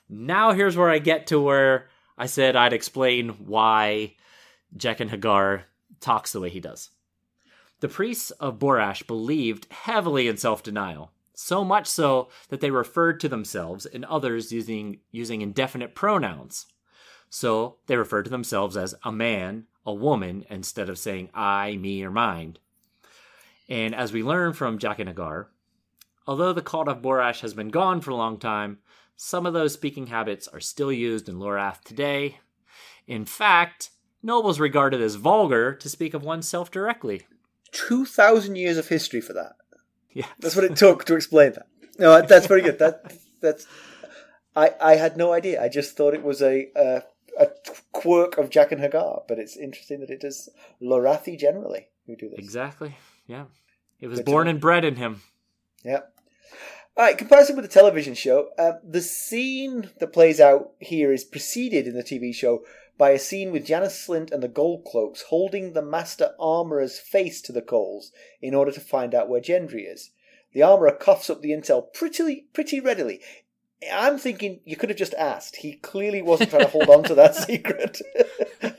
Now 0.09 0.53
here's 0.53 0.77
where 0.77 0.89
I 0.89 0.99
get 0.99 1.27
to 1.27 1.39
where 1.39 1.87
I 2.17 2.25
said 2.25 2.55
I'd 2.55 2.73
explain 2.73 3.29
why 3.29 4.15
Jaqen 4.75 5.09
H'ghar 5.09 5.63
talks 5.99 6.31
the 6.31 6.39
way 6.39 6.49
he 6.49 6.59
does. 6.59 6.89
The 7.79 7.89
priests 7.89 8.31
of 8.31 8.57
Borash 8.57 9.05
believed 9.05 9.67
heavily 9.71 10.27
in 10.27 10.37
self-denial, 10.37 11.11
so 11.33 11.63
much 11.63 11.85
so 11.85 12.29
that 12.49 12.59
they 12.59 12.71
referred 12.71 13.19
to 13.19 13.29
themselves 13.29 13.85
and 13.85 14.03
others 14.05 14.51
using 14.51 14.99
using 15.11 15.41
indefinite 15.41 15.93
pronouns. 15.93 16.65
So 17.29 17.77
they 17.87 17.97
referred 17.97 18.23
to 18.23 18.31
themselves 18.31 18.77
as 18.77 18.95
a 19.03 19.11
man, 19.11 19.65
a 19.85 19.93
woman, 19.93 20.45
instead 20.49 20.89
of 20.89 20.97
saying 20.97 21.29
I, 21.33 21.77
me, 21.77 22.03
or 22.03 22.09
mine. 22.09 22.57
And 23.69 23.93
as 23.93 24.13
we 24.13 24.23
learn 24.23 24.53
from 24.53 24.79
Jaqen 24.79 25.13
H'ghar, 25.13 25.47
although 26.25 26.53
the 26.53 26.61
cult 26.61 26.87
of 26.87 27.01
Borash 27.01 27.41
has 27.41 27.53
been 27.53 27.69
gone 27.69 28.01
for 28.01 28.11
a 28.11 28.15
long 28.15 28.39
time, 28.39 28.79
some 29.17 29.45
of 29.45 29.53
those 29.53 29.73
speaking 29.73 30.07
habits 30.07 30.47
are 30.47 30.61
still 30.61 30.91
used 30.91 31.27
in 31.27 31.35
Lorath 31.39 31.81
today. 31.81 32.39
In 33.07 33.25
fact, 33.25 33.89
nobles 34.23 34.59
regarded 34.59 35.01
as 35.01 35.15
vulgar 35.15 35.73
to 35.73 35.89
speak 35.89 36.13
of 36.13 36.23
oneself 36.23 36.71
directly. 36.71 37.25
Two 37.71 38.05
thousand 38.05 38.55
years 38.55 38.77
of 38.77 38.87
history 38.87 39.19
for 39.19 39.33
that. 39.33 39.53
Yeah. 40.11 40.27
That's 40.39 40.55
what 40.55 40.65
it 40.65 40.75
took 40.77 41.03
to 41.05 41.15
explain 41.15 41.53
that. 41.53 41.67
No, 41.99 42.21
that's 42.21 42.47
very 42.47 42.61
good. 42.61 42.79
That 42.79 43.13
that's. 43.41 43.67
I 44.55 44.73
I 44.79 44.95
had 44.95 45.17
no 45.17 45.33
idea. 45.33 45.61
I 45.61 45.67
just 45.67 45.97
thought 45.97 46.13
it 46.13 46.23
was 46.23 46.41
a 46.41 46.67
a, 46.75 47.03
a 47.39 47.47
quirk 47.91 48.37
of 48.37 48.49
Jaqen 48.49 48.79
H'ghar, 48.79 49.23
but 49.27 49.39
it's 49.39 49.57
interesting 49.57 49.99
that 49.99 50.09
it 50.09 50.23
is 50.23 50.49
Lorathi 50.81 51.37
generally 51.37 51.89
who 52.05 52.15
do 52.15 52.29
this. 52.29 52.39
Exactly. 52.39 52.95
Yeah. 53.25 53.45
It 53.99 54.07
was 54.07 54.19
Good 54.19 54.25
born 54.25 54.47
and 54.47 54.61
bred 54.61 54.85
in 54.85 54.95
him. 54.95 55.21
Yeah. 55.83 56.01
All 56.97 57.03
right. 57.03 57.15
Comparison 57.15 57.55
with 57.55 57.63
the 57.63 57.69
television 57.69 58.15
show, 58.15 58.49
um, 58.57 58.79
the 58.83 59.03
scene 59.03 59.91
that 59.99 60.11
plays 60.11 60.39
out 60.39 60.71
here 60.79 61.13
is 61.13 61.23
preceded 61.23 61.85
in 61.85 61.93
the 61.93 62.03
TV 62.03 62.33
show 62.33 62.63
by 62.97 63.11
a 63.11 63.19
scene 63.19 63.51
with 63.51 63.67
Janos 63.67 63.93
Slynt 63.93 64.31
and 64.31 64.41
the 64.41 64.47
Gold 64.47 64.83
Cloaks 64.83 65.21
holding 65.29 65.73
the 65.73 65.83
Master 65.83 66.33
Armourer's 66.39 66.97
face 66.97 67.39
to 67.43 67.51
the 67.51 67.61
coals 67.61 68.11
in 68.41 68.55
order 68.55 68.71
to 68.71 68.79
find 68.79 69.13
out 69.13 69.29
where 69.29 69.39
Gendry 69.39 69.87
is. 69.87 70.09
The 70.53 70.63
Armourer 70.63 70.93
coughs 70.93 71.29
up 71.29 71.43
the 71.43 71.51
intel 71.51 71.93
pretty 71.93 72.47
pretty 72.51 72.79
readily. 72.79 73.21
I'm 73.93 74.17
thinking 74.17 74.61
you 74.65 74.75
could 74.75 74.89
have 74.89 74.97
just 74.97 75.13
asked. 75.13 75.57
He 75.57 75.73
clearly 75.73 76.23
wasn't 76.23 76.49
trying 76.49 76.65
to 76.65 76.71
hold 76.71 76.89
on 76.89 77.03
to 77.03 77.13
that 77.13 77.35
secret. 77.45 78.01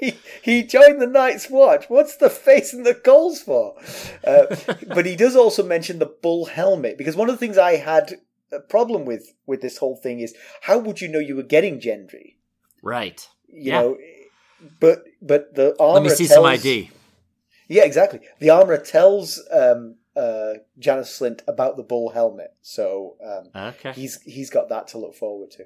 he, 0.00 0.14
he 0.42 0.62
joined 0.62 1.00
the 1.00 1.06
Night's 1.06 1.48
Watch. 1.50 1.86
What's 1.88 2.16
the 2.16 2.30
face 2.30 2.72
in 2.72 2.82
the 2.82 2.94
coals 2.94 3.40
for? 3.40 3.74
Uh, 4.26 4.46
but 4.94 5.06
he 5.06 5.16
does 5.16 5.36
also 5.36 5.62
mention 5.62 5.98
the 5.98 6.06
bull 6.06 6.46
helmet 6.46 6.98
because 6.98 7.16
one 7.16 7.28
of 7.28 7.34
the 7.34 7.38
things 7.38 7.58
I 7.58 7.76
had 7.76 8.14
a 8.50 8.60
problem 8.60 9.04
with 9.04 9.34
with 9.46 9.60
this 9.60 9.78
whole 9.78 9.96
thing 9.96 10.20
is 10.20 10.34
how 10.62 10.78
would 10.78 11.00
you 11.00 11.08
know 11.08 11.18
you 11.18 11.36
were 11.36 11.42
getting 11.42 11.80
Gendry? 11.80 12.36
Right. 12.82 13.28
You 13.48 13.72
Yeah. 13.72 13.80
know, 13.80 13.98
but 14.80 15.04
but 15.20 15.54
the 15.54 15.74
armor. 15.78 15.94
Let 16.00 16.02
me 16.04 16.08
see 16.10 16.26
tells, 16.26 16.36
some 16.36 16.46
ID. 16.46 16.90
Yeah, 17.68 17.84
exactly. 17.84 18.20
The 18.40 18.50
armorer 18.50 18.78
tells 18.78 19.40
um, 19.52 19.96
uh, 20.16 20.54
Janos 20.78 21.18
Slynt 21.18 21.42
about 21.46 21.76
the 21.76 21.82
bull 21.82 22.10
helmet, 22.10 22.54
so 22.62 23.16
um, 23.24 23.50
Okay. 23.74 23.92
he's 23.92 24.20
he's 24.22 24.50
got 24.50 24.68
that 24.70 24.88
to 24.88 24.98
look 24.98 25.14
forward 25.14 25.50
to. 25.52 25.64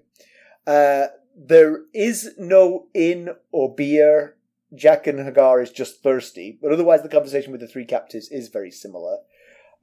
Uh, 0.67 1.09
there 1.37 1.83
is 1.95 2.35
no 2.39 2.87
inn 2.95 3.31
or 3.51 3.75
beer. 3.75 4.37
Jaqen 4.75 5.19
H'ghar 5.31 5.63
is 5.63 5.71
just 5.71 6.03
thirsty, 6.03 6.59
but 6.61 6.73
otherwise 6.73 7.03
the 7.03 7.09
conversation 7.09 7.53
with 7.53 7.61
the 7.61 7.69
three 7.69 7.85
captives 7.85 8.29
is 8.29 8.49
very 8.49 8.71
similar. 8.71 9.19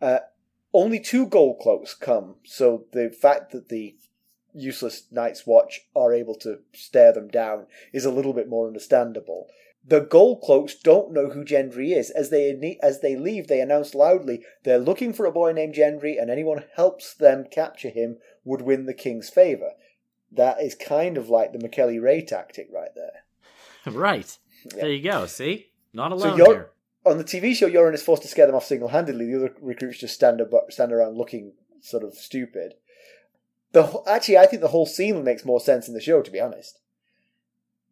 Uh, 0.02 0.20
only 0.74 1.00
two 1.00 1.28
gold 1.28 1.60
cloaks 1.60 1.94
come, 1.94 2.36
so 2.44 2.86
the 2.92 3.10
fact 3.10 3.52
that 3.52 3.70
the 3.70 3.96
useless 4.54 5.04
Night's 5.12 5.46
Watch 5.46 5.82
are 5.96 6.14
able 6.14 6.36
to 6.36 6.60
stare 6.74 7.14
them 7.14 7.28
down 7.28 7.68
is 7.94 8.06
a 8.06 8.12
little 8.12 8.34
bit 8.34 8.50
more 8.50 8.68
understandable. 8.68 9.48
The 9.86 10.02
gold 10.02 10.42
cloaks 10.42 10.76
don't 10.76 11.14
know 11.14 11.30
who 11.30 11.46
Gendry 11.46 11.96
is. 11.96 12.10
As 12.10 12.30
they 12.30 12.78
as 12.84 13.02
they 13.02 13.16
leave, 13.16 13.48
they 13.48 13.62
announce 13.62 13.96
loudly 13.96 14.44
they're 14.64 14.78
looking 14.78 15.14
for 15.14 15.26
a 15.26 15.32
boy 15.32 15.54
named 15.54 15.76
Gendry, 15.76 16.20
and 16.20 16.30
anyone 16.30 16.66
helps 16.76 17.14
them 17.14 17.46
capture 17.50 17.90
him 17.90 18.18
would 18.44 18.62
win 18.62 18.86
the 18.86 18.94
king's 18.94 19.30
favor. 19.30 19.72
That 20.32 20.62
is 20.62 20.76
kind 20.76 21.18
of 21.18 21.30
like 21.30 21.52
the 21.54 21.60
Mackelly 21.60 22.02
Ray 22.02 22.22
tactic 22.24 22.70
right 22.74 22.92
there. 22.96 23.24
right. 23.94 24.38
Yeah. 24.76 24.82
There 24.82 24.92
you 24.92 25.04
go. 25.04 25.26
See? 25.26 25.72
Not 25.94 26.12
So 26.12 26.16
alone 26.28 26.38
you're- 26.38 26.50
here. 26.52 26.70
On 27.06 27.18
the 27.18 27.24
TV 27.24 27.56
show, 27.56 27.68
Yoren 27.70 27.94
is 27.94 28.04
forced 28.04 28.24
to 28.24 28.28
scare 28.28 28.46
them 28.46 28.56
off 28.56 28.66
single-handedly. 28.66 29.26
The 29.26 29.38
other 29.38 29.56
recruits 29.62 30.00
just 30.00 30.14
stand 30.14 30.42
ab- 30.42 30.54
stand 30.70 30.92
around 30.92 31.18
looking 31.18 31.54
sort 31.80 32.04
of 32.04 32.14
stupid. 32.14 32.74
The 33.72 34.04
actually, 34.06 34.38
I 34.38 34.46
think 34.48 34.62
the 34.62 34.68
whole 34.68 34.86
scene 34.86 35.24
makes 35.24 35.46
more 35.46 35.62
sense 35.62 35.88
in 35.88 35.94
the 35.94 36.02
show. 36.02 36.22
To 36.22 36.30
be 36.30 36.42
honest, 36.42 36.80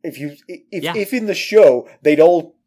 if 0.03 0.19
you 0.19 0.35
if 0.47 0.83
Yeah. 0.83 0.93
if 0.95 1.13
in 1.13 1.25
the 1.25 1.33
show 1.33 1.87
they'd 2.01 2.19
all 2.19 2.57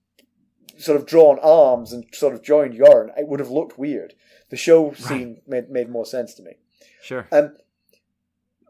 sort 0.79 0.97
of 0.99 1.07
drawn 1.07 1.39
arms 1.41 1.93
and 1.93 2.07
sort 2.13 2.35
of 2.35 2.43
joined 2.43 2.73
Yoren, 2.75 3.17
it 3.19 3.29
would 3.29 3.39
have 3.41 3.51
looked 3.51 3.79
weird. 3.79 4.15
The 4.49 4.57
show 4.57 4.95
scene 4.95 5.43
made 5.47 5.69
made 5.71 5.91
more 5.91 6.07
sense 6.07 6.35
to 6.35 6.43
me. 6.43 6.53
Sure. 7.03 7.29
Um, 7.31 7.57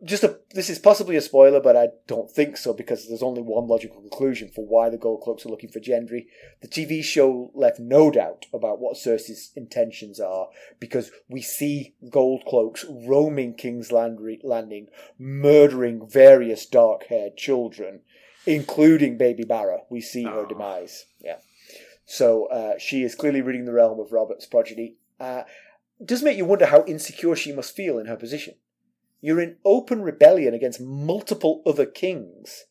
just 0.04 0.24
a 0.24 0.38
this 0.54 0.70
is 0.70 0.78
possibly 0.78 1.16
a 1.16 1.20
spoiler, 1.20 1.60
but 1.60 1.76
I 1.76 1.88
don't 2.06 2.30
think 2.30 2.56
so 2.56 2.72
because 2.72 3.06
there's 3.08 3.22
only 3.22 3.42
one 3.42 3.66
logical 3.66 4.00
conclusion 4.00 4.48
for 4.48 4.64
why 4.66 4.88
the 4.88 4.96
Gold 4.98 5.20
Cloaks 5.22 5.44
are 5.44 5.48
looking 5.50 5.70
for 5.70 5.80
Gendry. 5.80 6.26
The 6.62 6.68
TV 6.68 7.02
show 7.04 7.50
left 7.54 7.78
no 7.78 8.10
doubt 8.10 8.46
about 8.52 8.80
what 8.80 8.96
Cersei's 8.96 9.52
intentions 9.54 10.18
are 10.20 10.48
because 10.78 11.10
we 11.28 11.42
see 11.42 11.94
Gold 12.08 12.42
Cloaks 12.46 12.84
roaming 12.88 13.54
King's 13.54 13.92
Landing, 13.92 14.88
murdering 15.18 16.08
various 16.08 16.66
dark-haired 16.66 17.36
children, 17.36 18.00
including 18.46 19.18
Baby 19.18 19.44
Barra. 19.44 19.80
We 19.90 20.00
see 20.00 20.24
her 20.24 20.40
Oh. 20.40 20.46
demise. 20.46 21.06
Yeah. 21.20 21.36
So 22.06 22.46
uh, 22.46 22.78
she 22.78 23.02
is 23.02 23.14
clearly 23.14 23.40
reading 23.42 23.66
the 23.66 23.72
realm 23.72 24.00
of 24.00 24.12
Robert's 24.12 24.46
progeny. 24.46 24.96
Uh, 25.20 25.42
it 26.00 26.06
does 26.06 26.22
make 26.22 26.36
you 26.36 26.44
wonder 26.44 26.66
how 26.66 26.84
insecure 26.86 27.36
she 27.36 27.52
must 27.52 27.76
feel 27.76 27.98
in 27.98 28.06
her 28.06 28.16
position. 28.16 28.54
You're 29.20 29.40
in 29.40 29.56
open 29.64 30.02
rebellion 30.02 30.54
against 30.54 30.80
multiple 30.80 31.62
other 31.66 31.86
kings, 31.86 32.64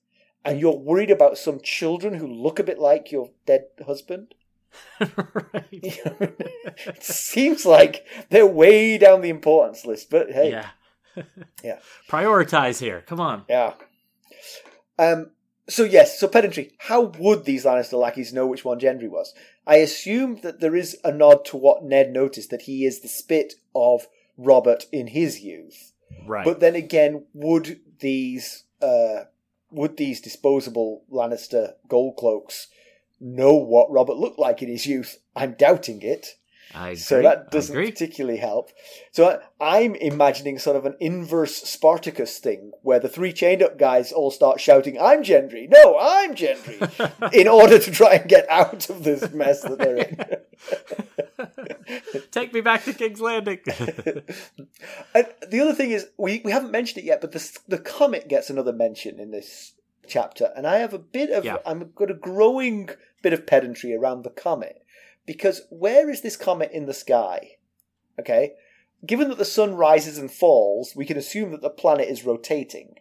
and 0.44 0.60
you're 0.60 0.76
worried 0.76 1.12
about 1.12 1.38
some 1.38 1.60
children 1.62 2.16
who 2.16 2.28
look 2.28 2.60
a 2.60 2.64
bit 2.64 2.80
like 2.80 3.12
your 3.12 3.30
dead 3.46 3.66
husband? 3.86 4.34
right. 5.00 5.70
it 5.72 7.04
seems 7.04 7.66
like 7.66 8.06
they're 8.30 8.48
way 8.48 8.98
down 8.98 9.22
the 9.22 9.30
importance 9.30 9.86
list, 9.86 10.10
but 10.10 10.32
hey. 10.32 10.52
Yeah. 10.52 10.70
Yeah. 11.64 11.80
Prioritize 12.10 12.80
here. 12.80 13.02
Come 13.06 13.20
on. 13.20 13.44
Yeah. 13.50 13.74
Um. 14.98 15.32
So 15.68 15.84
yes, 15.84 16.18
so 16.18 16.30
pedantry. 16.30 16.72
How 16.78 17.02
would 17.02 17.44
these 17.44 17.66
Lannister 17.66 18.00
lackeys 18.00 18.32
know 18.32 18.48
which 18.48 18.64
one 18.64 18.80
Gendry 18.80 19.10
was? 19.10 19.34
I 19.68 19.78
assume 19.78 20.40
that 20.42 20.62
there 20.62 20.76
is 20.76 20.98
a 21.04 21.12
nod 21.12 21.44
to 21.46 21.58
what 21.58 21.84
Ned 21.84 22.14
noticed 22.14 22.52
that 22.52 22.62
he 22.62 22.86
is 22.86 23.02
the 23.02 23.10
spit 23.10 23.56
of 23.76 24.08
Robert 24.38 24.86
in 24.94 25.08
his 25.08 25.42
youth. 25.42 25.92
Right. 26.26 26.46
But 26.46 26.60
then 26.60 26.76
again, 26.76 27.26
would 27.34 27.80
these 28.00 28.64
uh, 28.82 29.26
would 29.72 29.98
these 29.98 30.22
disposable 30.22 31.04
Lannister 31.12 31.74
gold 31.88 32.16
cloaks 32.18 32.68
know 33.20 33.54
what 33.54 33.92
Robert 33.92 34.18
looked 34.18 34.40
like 34.40 34.62
in 34.62 34.70
his 34.70 34.86
youth? 34.86 35.20
I'm 35.36 35.54
doubting 35.54 36.02
it. 36.02 36.38
So 37.06 37.22
that 37.22 37.50
doesn't 37.52 37.76
particularly 37.76 38.38
help. 38.38 38.70
So 39.12 39.40
I, 39.60 39.82
I'm 39.82 39.96
imagining 39.96 40.60
sort 40.60 40.76
of 40.76 40.86
an 40.86 40.96
inverse 41.00 41.56
Spartacus 41.56 42.38
thing 42.38 42.72
where 42.84 43.00
the 43.00 43.10
three 43.10 43.34
chained 43.34 43.64
up 43.64 43.80
guys 43.80 44.12
all 44.12 44.30
start 44.30 44.60
shouting, 44.60 45.00
I'm 45.02 45.24
Gendry! 45.24 45.68
No, 45.70 45.98
I'm 46.00 46.36
Gendry! 46.36 47.34
in 47.34 47.48
order 47.48 47.80
to 47.80 47.92
try 47.92 48.16
and 48.16 48.30
get 48.30 48.48
out 48.50 48.90
of 48.90 49.04
this 49.04 49.32
mess 49.32 49.64
that 49.64 49.80
they're 49.80 49.98
in. 49.98 50.18
Take 52.32 52.54
me 52.54 52.62
back 52.62 52.84
to 52.86 52.94
King's 52.94 53.22
Landing. 53.22 53.60
and 53.68 55.28
the 55.48 55.60
other 55.62 55.74
thing 55.74 55.92
is, 55.92 56.08
we, 56.18 56.42
we 56.46 56.52
haven't 56.52 56.72
mentioned 56.72 57.00
it 57.00 57.06
yet, 57.06 57.22
but 57.22 57.32
the, 57.32 57.60
the 57.68 57.80
comet 57.80 58.28
gets 58.28 58.50
another 58.52 58.74
mention 58.74 59.20
in 59.20 59.32
this 59.32 59.74
chapter. 60.08 60.52
And 60.56 60.68
I 60.68 60.78
have 60.78 60.94
a 60.94 61.00
bit 61.00 61.32
of, 61.32 61.46
Yeah. 61.46 61.58
I'm 61.66 61.92
got 61.96 62.12
a 62.12 62.16
growing 62.16 62.90
bit 63.22 63.34
of 63.34 63.48
pedantry 63.48 63.96
around 63.96 64.24
the 64.24 64.30
comet. 64.30 64.84
Because 65.30 65.62
where 65.70 66.10
is 66.10 66.22
this 66.22 66.36
comet 66.36 66.72
in 66.72 66.88
the 66.88 66.94
sky? 67.06 67.58
Okay. 68.20 68.54
Given 69.06 69.30
that 69.30 69.38
the 69.38 69.46
sun 69.46 69.76
rises 69.76 70.18
and 70.18 70.32
falls, 70.32 70.96
we 70.96 71.06
can 71.06 71.18
assume 71.18 71.52
that 71.52 71.62
the 71.62 71.70
planet 71.70 72.08
is 72.10 72.26
rotating. 72.26 72.96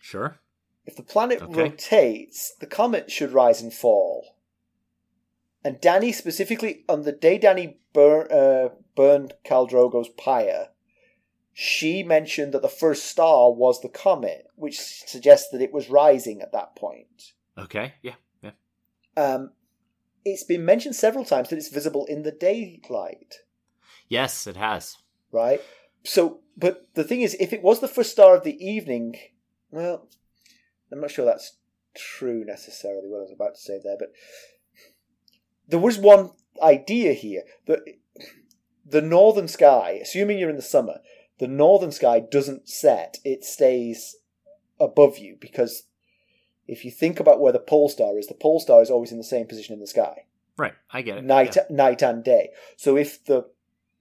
sure. 0.00 0.40
If 0.84 0.96
the 0.96 1.04
planet 1.04 1.40
Okay. 1.40 1.52
rotates, 1.62 2.52
the 2.58 2.66
comet 2.66 3.12
should 3.12 3.30
rise 3.30 3.62
and 3.62 3.72
fall. 3.72 4.34
And 5.62 5.80
Dany 5.80 6.12
specifically 6.12 6.84
on 6.88 7.02
the 7.02 7.12
day 7.12 7.38
Dany 7.38 7.76
bur- 7.92 8.26
uh, 8.28 8.74
burned 8.96 9.34
Khal 9.44 9.70
Drogo's 9.70 10.08
pyre, 10.08 10.70
she 11.52 12.02
mentioned 12.02 12.52
that 12.54 12.62
the 12.62 12.68
first 12.68 13.04
star 13.04 13.52
was 13.52 13.80
the 13.80 13.88
comet, 13.88 14.48
which 14.56 14.80
suggests 14.80 15.48
that 15.50 15.62
it 15.62 15.72
was 15.72 15.88
rising 15.88 16.40
at 16.42 16.50
that 16.50 16.74
point. 16.74 17.34
Okay. 17.56 17.94
Yeah. 18.02 18.14
Yeah. 18.42 18.50
Um, 19.16 19.52
it's 20.24 20.44
been 20.44 20.64
mentioned 20.64 20.94
several 20.96 21.24
times 21.24 21.48
that 21.48 21.56
it's 21.56 21.68
visible 21.68 22.04
in 22.06 22.22
the 22.22 22.32
daylight, 22.32 23.36
Yes, 24.08 24.46
it 24.46 24.56
has. 24.56 24.96
right? 25.32 25.60
So, 26.04 26.40
but 26.56 26.88
the 26.94 27.04
thing 27.04 27.20
is, 27.20 27.36
if 27.38 27.52
it 27.52 27.62
was 27.62 27.80
the 27.80 27.88
first 27.88 28.12
star 28.12 28.34
of 28.36 28.44
the 28.44 28.56
evening, 28.64 29.16
well, 29.70 30.08
I'm 30.90 31.00
not 31.00 31.10
sure 31.10 31.24
that's 31.24 31.56
true 31.94 32.44
necessarily. 32.44 33.08
What 33.08 33.18
I 33.18 33.22
was 33.22 33.32
about 33.34 33.54
to 33.56 33.60
say 33.60 33.78
there, 33.82 33.96
but 33.98 34.12
there 35.66 35.78
was 35.78 35.98
one 35.98 36.30
idea 36.62 37.12
here 37.12 37.42
that 37.66 37.80
the 38.86 39.02
northern 39.02 39.48
sky, 39.48 39.98
assuming 40.02 40.38
you're 40.38 40.50
in 40.50 40.56
the 40.56 40.62
summer, 40.62 41.00
the 41.38 41.48
northern 41.48 41.92
sky 41.92 42.20
doesn't 42.20 42.68
set; 42.68 43.18
it 43.24 43.44
stays 43.44 44.16
above 44.80 45.18
you 45.18 45.36
because 45.38 45.84
if 46.68 46.84
you 46.84 46.90
think 46.92 47.18
about 47.18 47.40
where 47.40 47.52
the 47.52 47.58
pole 47.58 47.88
star 47.88 48.18
is, 48.18 48.28
the 48.28 48.34
pole 48.34 48.60
star 48.60 48.80
is 48.82 48.90
always 48.90 49.10
in 49.10 49.18
the 49.18 49.24
same 49.24 49.46
position 49.46 49.72
in 49.74 49.80
the 49.80 49.86
sky 49.86 50.24
Right. 50.56 50.74
I 50.92 51.02
get 51.02 51.18
it. 51.18 51.24
night 51.24 51.56
Yeah. 51.56 51.64
night 51.70 52.02
and 52.02 52.22
day. 52.22 52.50
So 52.76 52.96
if 52.96 53.24
the 53.24 53.46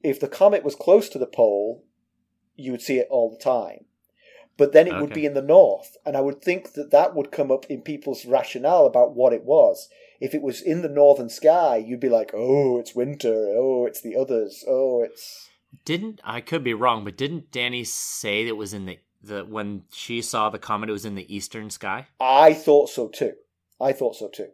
if 0.04 0.20
the 0.20 0.28
comet 0.28 0.64
was 0.64 0.76
close 0.76 1.08
to 1.10 1.20
the 1.20 1.26
pole, 1.28 1.84
you 2.56 2.72
would 2.72 2.82
see 2.82 2.98
it 2.98 3.08
all 3.10 3.30
the 3.30 3.38
time. 3.38 3.86
But 4.58 4.74
then 4.74 4.88
it 4.88 5.00
would 5.00 5.14
be 5.14 5.26
in 5.26 5.36
the 5.36 5.42
north, 5.44 5.98
and 6.04 6.18
I 6.18 6.22
would 6.22 6.42
think 6.42 6.74
that 6.74 6.90
that 6.90 7.14
would 7.14 7.32
come 7.32 7.52
up 7.52 7.66
in 7.68 7.82
people's 7.84 8.26
rationale 8.26 8.88
about 8.88 9.14
what 9.16 9.32
it 9.34 9.44
was. 9.44 9.88
If 10.20 10.34
it 10.34 10.42
was 10.42 10.62
in 10.62 10.82
the 10.82 10.90
northern 10.90 11.30
sky, 11.30 11.78
you'd 11.78 12.00
be 12.00 12.10
like, 12.10 12.32
"Oh, 12.34 12.80
it's 12.80 12.96
winter. 12.96 13.56
Oh, 13.56 13.86
it's 13.86 14.02
the 14.02 14.16
others. 14.16 14.66
Oh, 14.68 15.04
it's." 15.04 15.48
Didn't 15.86 16.22
I 16.24 16.42
could 16.42 16.64
be 16.64 16.74
wrong, 16.74 17.04
but 17.04 17.18
didn't 17.18 17.52
Dany 17.52 17.86
say 17.86 18.44
that 18.44 18.50
it 18.50 18.58
was 18.58 18.74
in 18.74 18.88
the 18.88 18.98
the 19.22 19.44
when 19.44 19.84
she 19.92 20.22
saw 20.22 20.50
the 20.50 20.60
comet 20.60 20.90
it 20.90 20.94
was 20.94 21.06
in 21.06 21.16
the 21.16 21.36
eastern 21.36 21.70
sky? 21.70 22.08
I 22.20 22.54
thought 22.54 22.90
so 22.90 23.08
too. 23.08 23.34
I 23.80 23.94
thought 23.94 24.16
so 24.16 24.28
too. 24.28 24.50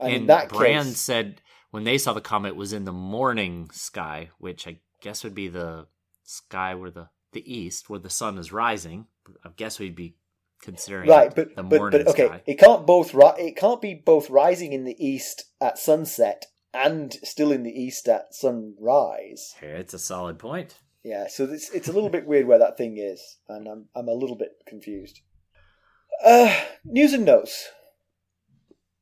And, 0.00 0.12
in 0.12 0.26
that 0.26 0.48
Bran 0.48 0.84
case, 0.84 0.98
said 0.98 1.40
when 1.70 1.84
they 1.84 1.98
saw 1.98 2.12
the 2.12 2.20
comet 2.20 2.48
it 2.48 2.56
was 2.56 2.72
in 2.72 2.84
the 2.84 2.92
morning 2.92 3.70
sky, 3.72 4.30
which 4.38 4.66
I 4.66 4.78
guess 5.00 5.24
would 5.24 5.34
be 5.34 5.48
the 5.48 5.86
sky 6.24 6.74
where 6.74 6.90
the 6.90 7.08
the 7.32 7.52
east 7.52 7.90
where 7.90 7.98
the 7.98 8.10
sun 8.10 8.38
is 8.38 8.52
rising. 8.52 9.06
I 9.44 9.50
guess 9.56 9.78
we'd 9.78 9.96
be 9.96 10.16
considering 10.62 11.08
right, 11.08 11.34
but 11.34 11.54
the 11.54 11.62
but, 11.62 11.78
morning 11.78 12.04
but 12.04 12.10
okay, 12.10 12.26
sky. 12.26 12.42
it 12.46 12.58
can't 12.58 12.86
both 12.86 13.14
ri- 13.14 13.38
it 13.38 13.56
can't 13.56 13.80
be 13.80 13.94
both 13.94 14.30
rising 14.30 14.72
in 14.72 14.84
the 14.84 14.96
east 15.04 15.44
at 15.60 15.78
sunset 15.78 16.46
and 16.72 17.14
still 17.24 17.52
in 17.52 17.62
the 17.62 17.70
east 17.70 18.08
at 18.08 18.34
sunrise. 18.34 19.54
It's 19.60 19.94
a 19.94 19.98
solid 19.98 20.38
point. 20.38 20.76
Yeah, 21.06 21.28
so 21.28 21.44
it's 21.44 21.70
it's 21.70 21.86
a 21.86 21.92
little 21.92 22.08
bit 22.08 22.26
weird 22.26 22.48
where 22.48 22.58
that 22.58 22.76
thing 22.76 22.96
is, 22.98 23.36
and 23.48 23.68
I'm 23.68 23.86
I'm 23.94 24.08
a 24.08 24.12
little 24.12 24.34
bit 24.34 24.54
confused. 24.66 25.20
Uh, 26.24 26.52
news 26.84 27.12
and 27.12 27.24
notes. 27.24 27.68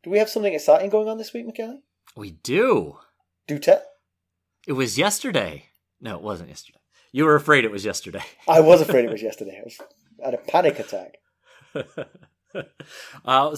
Do 0.03 0.11
we 0.11 0.19
have 0.19 0.29
something 0.29 0.53
exciting 0.53 0.91
going 0.91 1.09
on 1.09 1.17
this 1.17 1.33
week, 1.33 1.47
Mackelly? 1.47 1.79
We 2.15 2.33
do. 2.33 2.99
Do 3.49 3.59
tell. 3.59 3.83
It 4.67 4.73
was 4.73 4.99
yesterday. 4.99 5.71
No, 5.99 6.17
it 6.17 6.23
wasn't 6.23 6.51
yesterday. 6.51 6.79
You 7.11 7.25
were 7.25 7.37
afraid 7.37 7.65
it 7.65 7.71
was 7.71 7.87
yesterday. 7.87 8.23
I 8.49 8.61
was 8.61 8.83
afraid 8.83 9.07
it 9.07 9.11
was 9.11 9.23
yesterday. 9.23 9.59
I, 9.59 9.65
was, 9.65 9.81
I 10.23 10.25
had 10.27 10.35
a 10.35 10.39
panic 10.39 10.79
attack. 10.79 11.17
uh, 13.25 13.57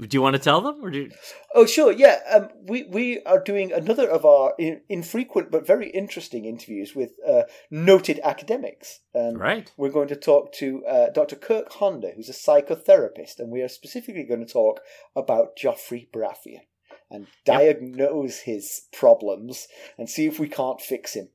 do 0.00 0.16
you 0.16 0.22
want 0.22 0.34
to 0.34 0.42
tell 0.42 0.60
them, 0.60 0.82
or 0.82 0.90
do 0.90 0.98
you... 0.98 1.10
Oh, 1.54 1.66
sure. 1.66 1.92
Yeah, 1.92 2.18
um, 2.30 2.48
we 2.64 2.84
we 2.84 3.22
are 3.24 3.38
doing 3.38 3.72
another 3.72 4.08
of 4.08 4.24
our 4.24 4.54
in, 4.58 4.80
infrequent 4.88 5.50
but 5.50 5.66
very 5.66 5.90
interesting 5.90 6.44
interviews 6.44 6.94
with 6.94 7.12
uh, 7.26 7.42
noted 7.70 8.20
academics. 8.24 9.00
Um, 9.14 9.34
right? 9.34 9.70
We're 9.76 9.90
going 9.90 10.08
to 10.08 10.16
talk 10.16 10.52
to 10.54 10.84
uh, 10.86 11.10
Dr. 11.10 11.36
Kirk 11.36 11.72
Honda, 11.72 12.12
who's 12.14 12.28
a 12.28 12.32
psychotherapist, 12.32 13.38
and 13.38 13.50
we 13.50 13.62
are 13.62 13.68
specifically 13.68 14.24
going 14.24 14.44
to 14.44 14.52
talk 14.52 14.80
about 15.14 15.56
Joffrey 15.56 16.08
Baratheon 16.10 16.62
and 17.10 17.26
diagnose 17.44 18.40
his 18.40 18.82
problems 18.92 19.68
and 19.98 20.08
see 20.08 20.26
if 20.26 20.40
we 20.40 20.48
can't 20.48 20.80
fix 20.80 21.14
him. 21.14 21.28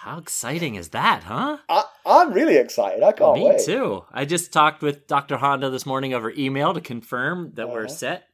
How 0.00 0.18
exciting 0.18 0.76
is 0.76 0.90
that, 0.90 1.24
huh? 1.24 1.58
I, 1.68 1.84
I'm 2.06 2.32
really 2.32 2.56
excited. 2.56 3.02
I 3.02 3.12
can't 3.12 3.34
Me 3.34 3.44
wait. 3.46 3.64
too. 3.64 4.04
I 4.12 4.24
just 4.24 4.52
talked 4.52 4.80
with 4.80 5.06
Dr. 5.08 5.36
Honda 5.38 5.70
this 5.70 5.86
morning 5.86 6.14
over 6.14 6.30
email 6.36 6.72
to 6.72 6.80
confirm 6.80 7.52
that 7.54 7.68
we're 7.68 7.86
Uh-huh. 7.86 7.88
set, 7.94 8.24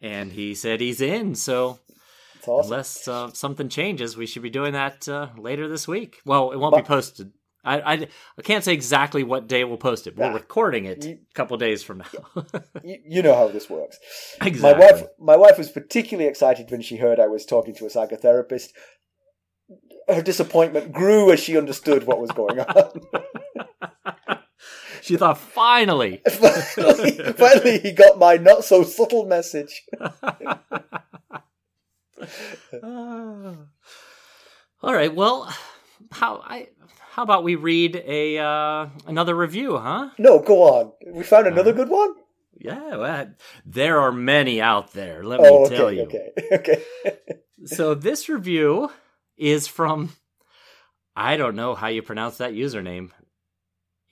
and 0.00 0.32
he 0.32 0.54
said 0.54 0.80
he's 0.80 1.02
in. 1.02 1.34
So 1.34 1.78
awesome. 2.46 2.64
unless 2.72 3.06
uh, 3.06 3.30
something 3.34 3.68
changes, 3.68 4.16
we 4.16 4.26
should 4.26 4.42
be 4.42 4.48
doing 4.50 4.72
that 4.72 5.06
uh, 5.08 5.28
later 5.36 5.68
this 5.68 5.86
week. 5.86 6.20
Well, 6.24 6.52
it 6.52 6.56
won't 6.58 6.74
be 6.76 6.82
posted. 6.82 7.32
I, 7.62 7.80
I, 7.80 7.92
I 8.38 8.42
can't 8.42 8.64
say 8.64 8.72
exactly 8.72 9.22
what 9.22 9.46
day 9.46 9.64
we'll 9.64 9.76
post 9.76 10.06
it. 10.06 10.16
We're 10.16 10.30
Ah, 10.30 10.32
recording 10.32 10.86
it 10.86 11.04
you- 11.04 11.18
a 11.30 11.34
couple 11.34 11.58
days 11.58 11.82
from 11.82 11.98
now. 11.98 12.44
you, 12.82 12.96
you 13.04 13.22
know 13.22 13.34
how 13.34 13.48
this 13.48 13.68
works. 13.68 13.98
exactly. 14.40 14.62
My 14.86 14.90
wife, 14.92 15.06
my 15.18 15.36
wife 15.36 15.58
was 15.58 15.68
particularly 15.70 16.30
excited 16.30 16.70
when 16.70 16.80
she 16.80 16.96
heard 16.96 17.20
I 17.20 17.26
was 17.26 17.44
talking 17.44 17.74
to 17.74 17.84
a 17.84 17.90
psychotherapist. 17.90 18.70
Her 20.12 20.22
disappointment 20.22 20.92
grew 20.92 21.30
as 21.32 21.40
she 21.40 21.56
understood 21.56 22.04
what 22.04 22.20
was 22.20 22.30
going 22.32 22.60
on. 22.60 23.00
she 25.02 25.16
thought 25.16 25.38
finally. 25.38 26.20
finally, 26.30 27.12
finally, 27.32 27.78
he 27.78 27.92
got 27.92 28.18
my 28.18 28.36
not 28.36 28.64
so 28.64 28.82
subtle 28.82 29.26
message. 29.26 29.82
Ah. 30.00 30.58
all 34.82 34.94
right. 34.94 35.14
Well, 35.14 35.52
how 36.12 36.42
I 36.44 36.68
how 37.12 37.22
about 37.22 37.44
we 37.44 37.54
read 37.54 37.96
a 37.96 38.38
uh, 38.38 38.88
another 39.06 39.34
review, 39.34 39.76
huh? 39.78 40.10
No, 40.18 40.40
go 40.40 40.62
on. 40.62 40.92
We 41.06 41.22
found 41.22 41.46
another 41.46 41.72
good 41.72 41.88
one. 41.88 42.14
Yeah, 42.58 42.96
well, 42.96 43.26
there 43.64 44.00
are 44.00 44.12
many 44.12 44.60
out 44.60 44.92
there. 44.92 45.24
Let 45.24 45.40
Oh, 45.40 45.42
me 45.42 45.48
okay, 45.66 45.76
tell 45.76 45.90
you. 45.92 46.02
okay, 46.02 46.30
okay. 46.52 46.82
So 47.64 47.94
this 47.94 48.28
review 48.28 48.90
is 49.40 49.66
from 49.66 50.12
I 51.16 51.36
don't 51.36 51.56
know 51.56 51.74
how 51.74 51.88
you 51.88 52.02
pronounce 52.02 52.36
that 52.38 52.52
username. 52.52 53.10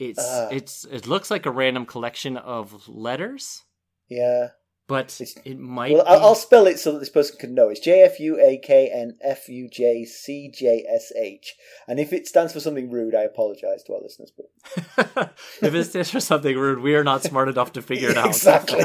It's 0.01 0.19
Ah. 0.21 0.49
it's 0.51 0.85
it 0.85 1.07
looks 1.07 1.31
like 1.31 1.47
a 1.47 1.51
random 1.51 1.87
collection 1.87 2.37
of 2.37 2.89
letters, 2.89 3.63
Yeah. 4.09 4.49
but 4.87 5.21
It's- 5.21 5.35
it 5.45 5.59
might. 5.59 5.93
Well, 5.93 6.05
be... 6.05 6.09
I'll, 6.11 6.21
I'll 6.29 6.35
spell 6.35 6.67
it 6.67 6.79
so 6.79 6.93
that 6.93 6.99
this 7.01 7.09
person 7.11 7.37
can 7.39 7.55
know. 7.55 7.69
It's 7.69 7.81
J 7.81 8.03
F 8.03 8.19
U 8.21 8.41
A 8.41 8.59
K 8.59 8.89
N 8.93 9.19
F 9.23 9.49
U 9.49 9.69
J 9.69 10.05
C 10.05 10.51
J 10.55 10.85
S 10.89 11.13
H. 11.17 11.55
And 11.89 11.99
if 12.01 12.13
it 12.13 12.27
stands 12.27 12.53
for 12.53 12.61
something 12.61 12.91
rude, 12.91 13.15
I 13.15 13.23
apologise 13.23 13.83
to 13.85 13.95
our 13.95 14.01
listeners. 14.03 14.33
But 14.37 15.35
if 15.63 15.75
it's 15.75 15.93
just 15.93 16.13
for 16.13 16.21
something 16.21 16.57
rude, 16.57 16.79
we 16.81 16.95
are 16.95 17.05
not 17.05 17.23
smart 17.25 17.49
enough 17.49 17.73
to 17.75 17.83
figure 17.83 18.11
it 18.11 18.17
out. 18.17 18.27
exactly. 18.37 18.85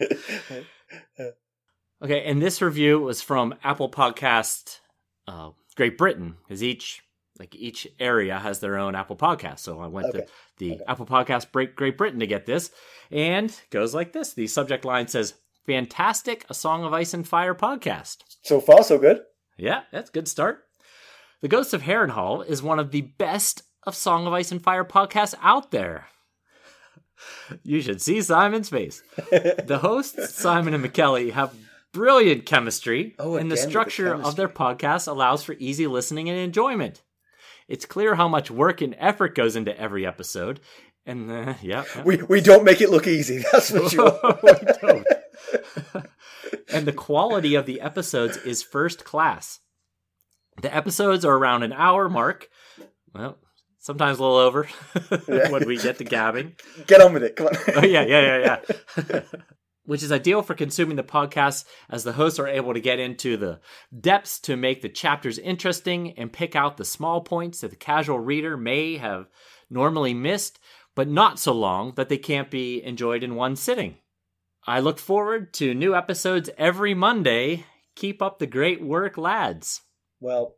Okay, 2.02 2.24
and 2.24 2.42
this 2.42 2.60
review 2.60 2.98
was 2.98 3.22
from 3.22 3.54
Apple 3.62 3.88
Podcast 3.88 4.80
uh, 5.28 5.50
Great 5.76 5.96
Britain, 5.96 6.36
because 6.42 6.62
each 6.62 7.00
like 7.38 7.54
each 7.54 7.86
area 8.00 8.38
has 8.38 8.58
their 8.58 8.76
own 8.76 8.94
Apple 8.94 9.16
Podcast. 9.16 9.60
So 9.60 9.80
I 9.80 9.86
went 9.86 10.08
Okay, 10.08 10.20
to 10.20 10.26
the 10.58 10.80
Apple 10.88 11.06
Podcast 11.06 11.52
Break 11.52 11.76
Great 11.76 11.96
Britain 11.96 12.18
to 12.20 12.26
get 12.26 12.44
this, 12.44 12.72
and 13.10 13.50
it 13.50 13.66
goes 13.70 13.94
like 13.94 14.12
this: 14.12 14.34
the 14.34 14.48
subject 14.48 14.84
line 14.84 15.06
says, 15.06 15.34
"Fantastic, 15.64 16.44
a 16.50 16.54
Song 16.54 16.82
of 16.82 16.92
Ice 16.92 17.14
and 17.14 17.26
Fire 17.26 17.54
podcast." 17.54 18.18
so 18.42 18.60
far, 18.60 18.82
so 18.82 18.98
good. 18.98 19.20
Yeah, 19.56 19.82
that's 19.92 20.10
a 20.10 20.12
good 20.12 20.26
start. 20.26 20.64
The 21.40 21.48
Ghost 21.48 21.72
of 21.72 21.82
Harrenhal 21.82 22.44
is 22.44 22.62
one 22.64 22.80
of 22.80 22.90
the 22.90 23.02
best 23.02 23.62
of 23.84 23.94
Song 23.94 24.26
of 24.26 24.32
Ice 24.32 24.50
and 24.50 24.62
Fire 24.62 24.84
podcasts 24.84 25.34
out 25.40 25.70
there. 25.70 26.08
You 27.62 27.80
should 27.80 28.02
see 28.02 28.20
Simon's 28.20 28.68
face. 28.68 29.00
the 29.30 29.78
hosts, 29.80 30.34
Simon 30.34 30.74
and 30.74 30.84
Mackelly, 30.84 31.30
have 31.30 31.54
brilliant 31.92 32.46
chemistry, 32.46 33.14
Oh, 33.18 33.36
and 33.36 33.50
the 33.50 33.54
with 33.54 33.62
the 33.64 33.70
structure 33.70 34.14
of 34.14 34.36
their 34.36 34.48
podcast 34.48 35.08
allows 35.08 35.44
for 35.44 35.54
easy 35.58 35.86
listening 35.86 36.28
and 36.28 36.38
enjoyment. 36.38 37.02
It's 37.68 37.86
clear 37.86 38.14
how 38.14 38.28
much 38.28 38.50
work 38.50 38.80
and 38.80 38.94
effort 38.98 39.34
goes 39.34 39.56
into 39.56 39.78
every 39.78 40.06
episode, 40.06 40.60
and 41.06 41.30
uh, 41.30 41.54
yeah, 41.62 41.84
yeah. 41.94 42.02
We 42.02 42.16
we 42.22 42.40
don't 42.40 42.64
make 42.64 42.80
it 42.80 42.90
look 42.90 43.06
easy. 43.06 43.44
That's 43.52 43.70
for 43.70 43.88
sure. 43.88 44.38
And 46.68 46.86
the 46.86 46.92
quality 46.92 47.54
of 47.54 47.66
the 47.66 47.80
episodes 47.80 48.36
is 48.38 48.62
first 48.62 49.04
class. 49.04 49.60
The 50.60 50.74
episodes 50.74 51.24
are 51.24 51.34
around 51.34 51.62
an 51.62 51.72
hour 51.72 52.08
mark. 52.08 52.48
Well, 53.14 53.38
sometimes 53.78 54.18
a 54.18 54.22
little 54.22 54.38
over 54.38 54.68
when 55.26 55.66
we 55.66 55.76
get 55.78 55.98
to 55.98 56.04
gabbing. 56.04 56.54
Get 56.86 57.00
on 57.00 57.12
with 57.14 57.24
it. 57.24 57.36
Come 57.36 57.48
on. 57.48 57.56
Oh, 57.76 57.84
yeah, 57.86 58.02
yeah, 58.02 58.38
yeah, 58.38 58.60
yeah. 59.08 59.20
Which 59.84 60.02
is 60.02 60.12
ideal 60.12 60.42
for 60.42 60.54
consuming 60.54 60.96
the 60.96 61.02
podcast 61.02 61.64
as 61.90 62.04
the 62.04 62.12
hosts 62.12 62.38
are 62.38 62.46
able 62.46 62.72
to 62.72 62.80
get 62.80 63.00
into 63.00 63.36
the 63.36 63.60
depths 63.98 64.38
to 64.40 64.56
make 64.56 64.80
the 64.80 64.88
chapters 64.88 65.38
interesting 65.38 66.12
and 66.16 66.32
pick 66.32 66.54
out 66.54 66.76
the 66.76 66.84
small 66.84 67.20
points 67.20 67.60
that 67.60 67.70
the 67.70 67.76
casual 67.76 68.20
reader 68.20 68.56
may 68.56 68.96
have 68.96 69.26
normally 69.68 70.14
missed, 70.14 70.60
but 70.94 71.08
not 71.08 71.40
so 71.40 71.52
long 71.52 71.94
that 71.96 72.08
they 72.08 72.18
can't 72.18 72.50
be 72.50 72.82
enjoyed 72.82 73.24
in 73.24 73.34
one 73.34 73.56
sitting. 73.56 73.96
I 74.66 74.78
look 74.78 75.00
forward 75.00 75.52
to 75.54 75.74
new 75.74 75.96
episodes 75.96 76.48
every 76.56 76.94
Monday. 76.94 77.66
Keep 77.96 78.22
up 78.22 78.38
the 78.38 78.46
great 78.46 78.80
work, 78.80 79.18
lads. 79.18 79.80
Well, 80.20 80.54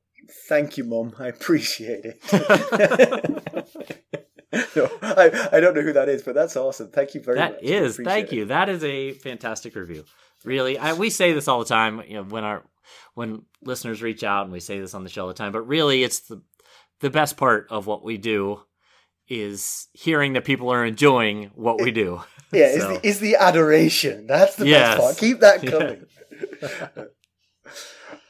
thank 0.48 0.76
you, 0.76 0.84
Mum. 0.84 1.14
I 1.18 1.28
appreciate 1.28 2.04
it. 2.04 2.20
no, 4.76 4.90
I, 5.02 5.48
I 5.52 5.60
don't 5.60 5.74
know 5.74 5.82
who 5.82 5.92
that 5.94 6.08
is, 6.08 6.22
but 6.22 6.34
that's 6.34 6.56
awesome. 6.56 6.88
Thank 6.90 7.14
you 7.14 7.20
very 7.22 7.38
much. 7.38 7.52
That 7.52 7.62
is, 7.64 7.96
thank 7.96 8.32
it. 8.32 8.36
you. 8.36 8.44
That 8.46 8.68
is 8.68 8.82
a 8.84 9.12
fantastic 9.12 9.74
review. 9.76 10.04
Really, 10.44 10.78
I, 10.78 10.92
we 10.94 11.10
say 11.10 11.32
this 11.32 11.48
all 11.48 11.58
the 11.60 11.64
time. 11.64 12.02
You 12.06 12.14
know, 12.14 12.22
when 12.24 12.44
our 12.44 12.62
when 13.14 13.42
listeners 13.62 14.02
reach 14.02 14.22
out 14.24 14.44
and 14.44 14.52
we 14.52 14.60
say 14.60 14.78
this 14.78 14.94
on 14.94 15.04
the 15.04 15.10
show 15.10 15.22
all 15.22 15.28
the 15.28 15.34
time. 15.34 15.52
But 15.52 15.62
really, 15.66 16.02
it's 16.04 16.20
the 16.20 16.42
the 17.00 17.10
best 17.10 17.36
part 17.36 17.66
of 17.70 17.86
what 17.86 18.04
we 18.04 18.18
do 18.18 18.60
is 19.26 19.88
hearing 19.94 20.34
that 20.34 20.44
people 20.44 20.68
are 20.70 20.84
enjoying 20.84 21.50
what 21.54 21.80
we 21.80 21.90
do. 21.90 22.20
Yeah, 22.52 22.66
is, 22.66 22.82
So- 22.82 22.88
the, 22.98 23.06
is 23.08 23.18
the 23.18 23.34
adoration. 23.36 24.28
That's 24.28 24.54
the 24.54 24.68
Yes. 24.68 24.90
best 24.96 25.00
part. 25.00 25.16
Keep 25.16 25.40
that 25.40 25.64
Yeah. 25.64 25.70
coming. 25.70 26.06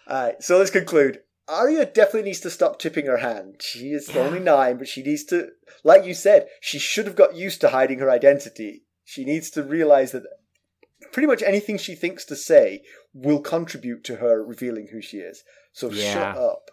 All 0.06 0.22
right, 0.26 0.42
so 0.42 0.56
let's 0.58 0.70
conclude. 0.70 1.20
Arya 1.48 1.84
definitely 1.86 2.22
needs 2.30 2.40
to 2.40 2.50
stop 2.50 2.78
tipping 2.78 3.06
her 3.06 3.18
hand. 3.18 3.56
She 3.60 3.90
is 3.90 4.08
Yeah. 4.08 4.22
only 4.22 4.40
nine, 4.40 4.78
but 4.78 4.88
she 4.88 5.02
needs 5.02 5.24
to, 5.26 5.50
like 5.82 6.04
you 6.04 6.14
said, 6.14 6.48
she 6.60 6.78
should 6.78 7.06
have 7.06 7.16
got 7.16 7.36
used 7.36 7.60
to 7.60 7.68
hiding 7.68 7.98
her 7.98 8.10
identity. 8.10 8.84
She 9.04 9.24
needs 9.24 9.50
to 9.50 9.62
realize 9.62 10.12
that 10.12 10.22
pretty 11.12 11.26
much 11.26 11.42
anything 11.42 11.76
she 11.76 11.94
thinks 11.94 12.24
to 12.26 12.36
say 12.36 12.82
will 13.12 13.40
contribute 13.40 14.04
to 14.04 14.16
her 14.16 14.42
revealing 14.44 14.88
who 14.90 15.02
she 15.02 15.18
is. 15.18 15.44
So 15.72 15.90
Yeah. 15.90 16.12
shut 16.12 16.36
up. 16.38 16.70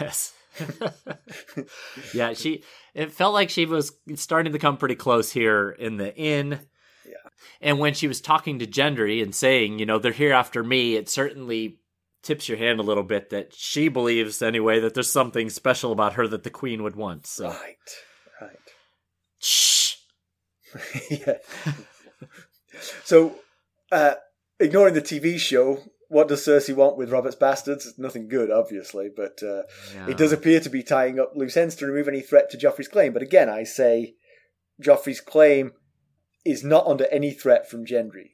Yes. 0.00 0.32
yeah, 2.14 2.32
she 2.32 2.62
it 2.94 3.12
felt 3.12 3.34
like 3.34 3.50
she 3.50 3.66
was 3.66 3.92
starting 4.16 4.52
to 4.52 4.58
come 4.58 4.76
pretty 4.76 4.94
close 4.96 5.30
here 5.32 5.70
in 5.70 5.96
the 5.96 6.14
inn. 6.16 6.60
Yeah. 7.06 7.30
And 7.60 7.78
when 7.78 7.94
she 7.94 8.08
was 8.08 8.20
talking 8.20 8.58
to 8.58 8.66
Gendry 8.66 9.22
and 9.22 9.34
saying, 9.34 9.78
you 9.78 9.86
know, 9.86 9.98
they're 9.98 10.12
here 10.12 10.32
after 10.32 10.62
me, 10.64 10.96
it 10.96 11.08
certainly 11.08 11.78
tips 12.22 12.48
your 12.48 12.58
hand 12.58 12.80
a 12.80 12.84
little 12.84 13.02
bit 13.02 13.30
that 13.30 13.54
she 13.54 13.88
believes 13.88 14.42
anyway 14.42 14.80
that 14.80 14.94
there's 14.94 15.10
something 15.10 15.50
special 15.50 15.92
about 15.92 16.14
her 16.14 16.26
that 16.28 16.42
the 16.42 16.50
queen 16.50 16.82
would 16.82 16.96
want. 16.96 17.26
So 17.26 17.48
Right, 17.48 17.76
right. 18.40 18.56
shh. 19.38 19.96
yeah. 21.10 21.38
so, 23.02 23.36
uh, 23.90 24.14
ignoring 24.58 24.94
the 24.94 25.02
TV 25.02 25.38
show, 25.38 25.82
what 26.08 26.28
does 26.28 26.44
Cersei 26.44 26.74
want 26.74 26.96
with 26.96 27.10
Robert's 27.10 27.36
bastards? 27.36 27.94
Nothing 27.96 28.28
good, 28.28 28.50
obviously, 28.50 29.10
but 29.14 29.40
uh, 29.42 29.62
it 30.08 30.16
does 30.16 30.32
appear 30.32 30.60
to 30.60 30.68
be 30.68 30.82
tying 30.82 31.20
up 31.20 31.32
loose 31.36 31.56
ends 31.56 31.76
to 31.76 31.86
remove 31.86 32.08
any 32.08 32.20
threat 32.20 32.50
to 32.50 32.58
Joffrey's 32.58 32.88
claim. 32.88 33.12
But 33.12 33.22
again, 33.22 33.48
I 33.48 33.62
say 33.62 34.14
Joffrey's 34.82 35.20
claim 35.20 35.72
is 36.44 36.64
not 36.64 36.86
under 36.86 37.06
any 37.12 37.30
threat 37.30 37.70
from 37.70 37.86
Gendry. 37.86 38.30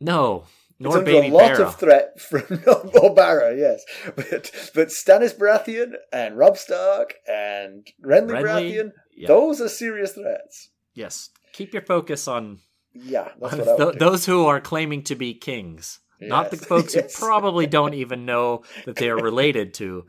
No. 0.00 0.44
Nor 0.78 0.98
under 0.98 1.04
Baby 1.10 1.28
a 1.28 1.30
lot 1.32 1.56
Barra. 1.56 1.66
of 1.68 1.76
threat 1.76 2.20
from 2.20 2.44
Barra, 3.14 3.56
yes, 3.56 3.84
but 4.14 4.50
but 4.74 4.88
Stannis 4.88 5.34
Baratheon 5.36 5.94
and 6.12 6.36
Robb 6.36 6.58
Stark 6.58 7.14
and 7.26 7.86
Renly, 8.04 8.30
Renly, 8.30 8.42
Baratheon, 8.42 8.92
yeah. 9.16 9.28
those 9.28 9.60
are 9.60 9.68
serious 9.68 10.12
threats. 10.12 10.68
Yes. 10.94 11.30
Keep 11.52 11.72
your 11.72 11.82
focus 11.82 12.28
on 12.28 12.58
Yeah, 12.92 13.28
that's 13.40 13.54
on 13.54 13.60
what 13.60 13.76
th- 13.78 13.98
those 13.98 14.26
who 14.26 14.44
are 14.46 14.60
claiming 14.60 15.02
to 15.04 15.14
be 15.14 15.32
kings. 15.34 16.00
Not 16.20 16.50
the 16.50 16.56
folks 16.72 16.94
yes. 16.94 17.14
who 17.18 17.26
probably 17.26 17.66
don't 17.78 17.92
even 17.94 18.24
know 18.24 18.62
that 18.86 18.96
they 18.96 19.08
are 19.10 19.16
related 19.16 19.74
to 19.74 20.04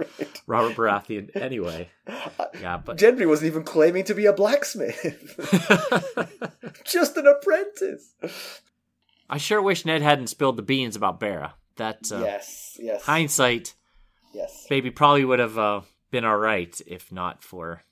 Robert 0.47 0.75
Baratheon 0.75 1.29
anyway. 1.35 1.89
Yeah, 2.61 2.77
but 2.83 2.97
Gendry 2.97 3.27
wasn't 3.27 3.47
even 3.47 3.63
claiming 3.63 4.05
to 4.05 4.13
be 4.15 4.25
a 4.25 4.33
blacksmith, 4.33 4.97
just 6.85 7.17
an 7.17 7.27
apprentice. 7.27 8.13
I 9.29 9.37
sure 9.37 9.61
wish 9.61 9.85
Ned 9.85 10.01
hadn't 10.01 10.27
spilled 10.27 10.57
the 10.57 10.63
beans 10.63 10.95
about 10.95 11.19
Barra. 11.19 11.55
That 11.75 12.11
uh, 12.11 12.19
yes, 12.19 12.77
yes, 12.79 13.03
hindsight, 13.03 13.75
yes. 14.33 14.65
baby 14.67 14.89
probably 14.89 15.25
would 15.25 15.39
have 15.39 15.57
uh, 15.57 15.81
been 16.09 16.25
all 16.25 16.37
right 16.37 16.79
if 16.87 17.11
not 17.11 17.43
for 17.43 17.83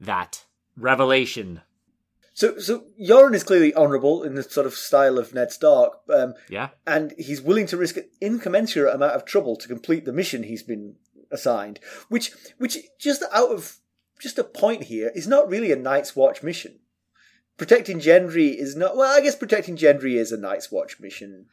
that 0.00 0.44
revelation. 0.76 1.60
So, 2.34 2.58
so 2.58 2.84
Yoren 3.00 3.34
is 3.34 3.44
clearly 3.44 3.74
honourable 3.74 4.22
in 4.22 4.34
the 4.34 4.42
sort 4.42 4.66
of 4.66 4.74
style 4.74 5.18
of 5.18 5.34
Ned 5.34 5.52
Stark, 5.52 5.98
um, 6.08 6.34
Yeah, 6.48 6.70
and 6.86 7.12
he's 7.18 7.42
willing 7.42 7.66
to 7.66 7.76
risk 7.76 7.98
an 7.98 8.08
incommensurate 8.20 8.94
amount 8.94 9.12
of 9.12 9.26
trouble 9.26 9.56
to 9.56 9.68
complete 9.68 10.06
the 10.06 10.12
mission 10.12 10.44
he's 10.44 10.62
been 10.62 10.96
assigned. 11.30 11.78
Which, 12.08 12.32
which, 12.56 12.78
just 12.98 13.22
out 13.32 13.50
of 13.50 13.76
just 14.18 14.38
a 14.38 14.44
point 14.44 14.84
here, 14.84 15.12
is 15.14 15.26
not 15.26 15.48
really 15.48 15.72
a 15.72 15.76
Night's 15.76 16.16
Watch 16.16 16.42
mission. 16.42 16.78
Protecting 17.56 17.98
Gendry 18.00 18.54
is 18.56 18.74
not. 18.76 18.96
Well, 18.96 19.16
I 19.16 19.20
guess 19.20 19.36
protecting 19.36 19.76
Gendry 19.76 20.14
is 20.16 20.32
a 20.32 20.36
Night's 20.36 20.72
Watch 20.72 20.98
mission 21.00 21.46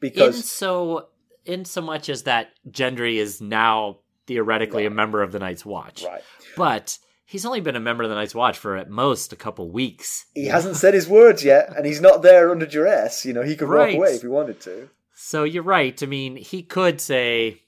because 0.00 0.36
in 0.36 0.42
so 0.42 1.08
in 1.44 1.64
so 1.64 1.80
much 1.80 2.08
as 2.08 2.24
that 2.24 2.50
Gendry 2.70 3.16
is 3.16 3.40
now 3.40 3.98
theoretically 4.26 4.86
a 4.86 4.90
member 4.90 5.22
of 5.22 5.32
the 5.32 5.38
Night's 5.40 5.64
Watch, 5.66 6.04
right, 6.04 6.22
but 6.56 6.98
he's 7.24 7.44
only 7.46 7.60
been 7.60 7.74
a 7.76 7.80
member 7.80 8.04
of 8.04 8.10
the 8.10 8.14
Night's 8.14 8.34
Watch 8.34 8.56
for 8.58 8.76
at 8.76 8.88
most 8.90 9.32
a 9.32 9.36
couple 9.36 9.70
weeks. 9.70 10.26
he 10.34 10.46
hasn't 10.46 10.76
said 10.76 10.94
his 10.94 11.08
words 11.08 11.42
yet, 11.42 11.74
and 11.76 11.84
he's 11.86 12.00
not 12.00 12.22
there 12.22 12.50
under 12.50 12.66
duress. 12.66 13.24
You 13.24 13.32
know, 13.32 13.42
he 13.42 13.56
could 13.56 13.68
Right. 13.68 13.96
walk 13.98 14.08
away 14.08 14.14
if 14.16 14.22
he 14.22 14.28
wanted 14.28 14.60
to. 14.60 14.90
So 15.14 15.42
you're 15.44 15.62
right. 15.64 16.00
I 16.02 16.06
mean, 16.06 16.36
he 16.36 16.62
could 16.62 17.00
say, 17.00 17.62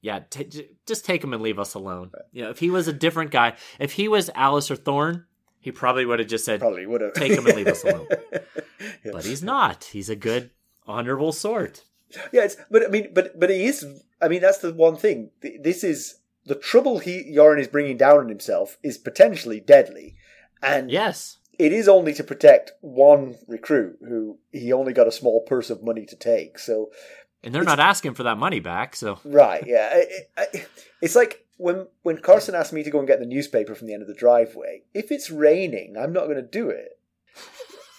"Yeah, 0.00 0.20
t- 0.30 0.68
just 0.86 1.04
take 1.04 1.24
him 1.24 1.32
and 1.32 1.42
leave 1.42 1.58
us 1.58 1.74
alone." 1.74 2.12
You 2.32 2.44
know, 2.44 2.50
if 2.50 2.58
he 2.60 2.70
was 2.70 2.86
a 2.88 2.92
different 2.92 3.30
guy, 3.32 3.54
if 3.80 3.92
he 3.92 4.06
was 4.06 4.28
Alliser 4.30 4.78
Thorne, 4.78 5.24
he 5.60 5.72
probably 5.72 6.04
would 6.06 6.18
have 6.18 6.28
just 6.28 6.44
said, 6.44 6.60
Probably 6.60 6.86
would 6.86 7.00
have. 7.00 7.12
Take 7.14 7.32
him 7.32 7.46
and 7.46 7.56
leave 7.56 7.68
us 7.68 7.84
alone. 7.84 8.06
Yeah. 9.04 9.12
"But 9.12 9.24
he's 9.24 9.42
not. 9.42 9.84
He's 9.84 10.10
a 10.10 10.16
good, 10.16 10.50
honorable 10.86 11.32
sort." 11.32 11.84
Yeah, 12.32 12.44
it's, 12.44 12.56
but 12.70 12.84
I 12.84 12.88
mean, 12.88 13.08
but 13.14 13.38
but 13.40 13.48
he 13.50 13.64
is. 13.64 13.86
I 14.20 14.28
mean, 14.28 14.42
that's 14.42 14.58
the 14.58 14.72
one 14.74 14.96
thing. 14.96 15.30
This 15.40 15.82
is 15.82 16.18
the 16.44 16.54
trouble 16.54 16.98
he 16.98 17.32
Yoren 17.34 17.58
is 17.58 17.68
bringing 17.68 17.96
down 17.96 18.18
on 18.18 18.28
himself 18.28 18.76
is 18.82 18.98
potentially 18.98 19.60
deadly, 19.60 20.14
and 20.62 20.90
Yes, 20.90 21.38
it 21.58 21.72
is 21.72 21.88
only 21.88 22.12
to 22.14 22.22
protect 22.24 22.72
one 22.80 23.36
recruit 23.48 23.98
who 24.06 24.38
he 24.52 24.72
only 24.72 24.92
got 24.92 25.08
a 25.08 25.12
small 25.12 25.40
purse 25.40 25.70
of 25.70 25.82
money 25.82 26.04
to 26.06 26.16
take. 26.16 26.58
So 26.58 26.90
and 27.42 27.54
they're 27.54 27.64
not 27.64 27.80
asking 27.80 28.14
for 28.14 28.24
that 28.24 28.36
money 28.38 28.60
back. 28.60 28.94
So 28.94 29.18
right, 29.24 29.64
yeah, 29.66 29.88
I- 30.36 30.42
I- 30.42 30.66
it's 31.00 31.16
like 31.16 31.45
when 31.56 31.86
when 32.02 32.18
Carson 32.18 32.54
asked 32.54 32.72
me 32.72 32.82
to 32.82 32.90
go 32.90 32.98
and 32.98 33.08
get 33.08 33.18
the 33.20 33.26
newspaper 33.26 33.74
from 33.74 33.86
the 33.86 33.92
end 33.94 34.02
of 34.02 34.08
the 34.08 34.14
driveway. 34.14 34.82
If 34.94 35.10
it's 35.10 35.30
raining, 35.30 35.96
I'm 35.98 36.12
not 36.12 36.24
going 36.24 36.36
to 36.36 36.42
do 36.42 36.68
it. 36.70 36.98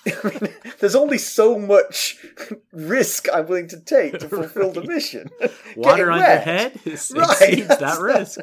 I 0.24 0.40
mean, 0.42 0.54
there's 0.80 0.96
only 0.96 1.18
so 1.18 1.60
much 1.60 2.18
risk 2.72 3.28
I'm 3.34 3.46
willing 3.48 3.68
to 3.70 3.80
take 3.80 4.20
to 4.20 4.30
fulfill 4.30 4.72
the 4.72 4.84
mission. 4.84 5.30
water 5.76 6.10
on 6.10 6.20
your 6.20 6.38
head 6.38 6.80
exceeds 6.86 7.14
Right, 7.14 7.68
that 7.68 8.00
risk. 8.00 8.40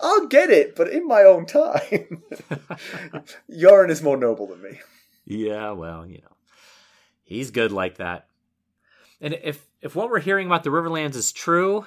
I'll 0.00 0.28
get 0.28 0.50
it, 0.50 0.76
but 0.76 0.88
in 0.88 1.06
my 1.08 1.22
own 1.22 1.46
time. 1.46 2.22
Yoren 3.50 3.90
is 3.90 4.00
more 4.00 4.16
noble 4.16 4.46
than 4.46 4.62
me. 4.62 4.80
Yeah, 5.24 5.72
well, 5.72 6.06
you 6.06 6.18
know, 6.18 6.36
he's 7.24 7.50
good 7.50 7.72
like 7.72 7.96
that. 7.96 8.26
And 9.20 9.34
if 9.42 9.66
if 9.80 9.96
what 9.96 10.08
we're 10.10 10.20
hearing 10.20 10.46
about 10.46 10.62
the 10.62 10.70
Riverlands 10.70 11.16
is 11.16 11.32
true, 11.32 11.86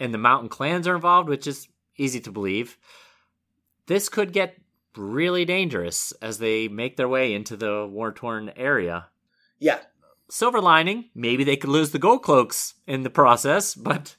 and 0.00 0.12
the 0.12 0.18
mountain 0.18 0.48
clans 0.48 0.88
are 0.88 0.94
involved, 0.96 1.28
which 1.28 1.46
is 1.46 1.68
easy 2.00 2.20
to 2.20 2.32
believe, 2.32 2.78
this 3.86 4.08
could 4.08 4.32
get 4.32 4.56
really 4.96 5.44
dangerous 5.44 6.12
as 6.20 6.38
they 6.38 6.66
make 6.68 6.96
their 6.96 7.08
way 7.08 7.32
into 7.34 7.56
the 7.56 7.86
war 7.86 8.12
torn 8.12 8.50
area. 8.56 9.06
Yeah, 9.58 9.80
Silver 10.30 10.60
lining, 10.60 11.10
maybe 11.14 11.42
they 11.44 11.56
could 11.56 11.70
lose 11.70 11.90
the 11.90 11.98
gold 11.98 12.22
cloaks 12.22 12.74
in 12.86 13.02
the 13.02 13.10
process, 13.10 13.74
but 13.74 14.16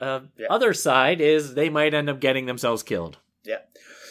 uh, 0.00 0.20
Yeah. 0.36 0.48
other 0.50 0.74
side 0.74 1.20
is 1.20 1.54
they 1.54 1.68
might 1.70 1.94
end 1.94 2.10
up 2.10 2.20
getting 2.20 2.46
themselves 2.46 2.82
killed. 2.82 3.18
yeah. 3.44 3.60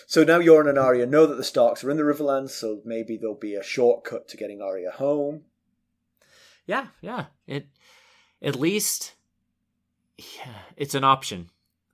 So 0.08 0.24
now 0.24 0.40
Yoren 0.40 0.70
and 0.70 0.78
Arya 0.78 1.08
know 1.08 1.26
that 1.26 1.36
the 1.36 1.44
Starks 1.44 1.84
are 1.84 1.90
in 1.90 1.98
the 1.98 2.04
Riverlands, 2.04 2.52
so 2.52 2.80
maybe 2.86 3.18
there'll 3.18 3.36
be 3.36 3.56
a 3.56 3.64
shortcut 3.64 4.28
to 4.30 4.38
getting 4.38 4.62
Arya 4.62 4.92
home. 4.92 5.46
Yeah, 6.68 6.88
yeah. 7.02 7.26
It 7.48 7.68
at 8.42 8.56
least 8.56 9.16
yeah, 10.18 10.60
it's 10.78 10.94
an 10.96 11.04
option. 11.04 11.50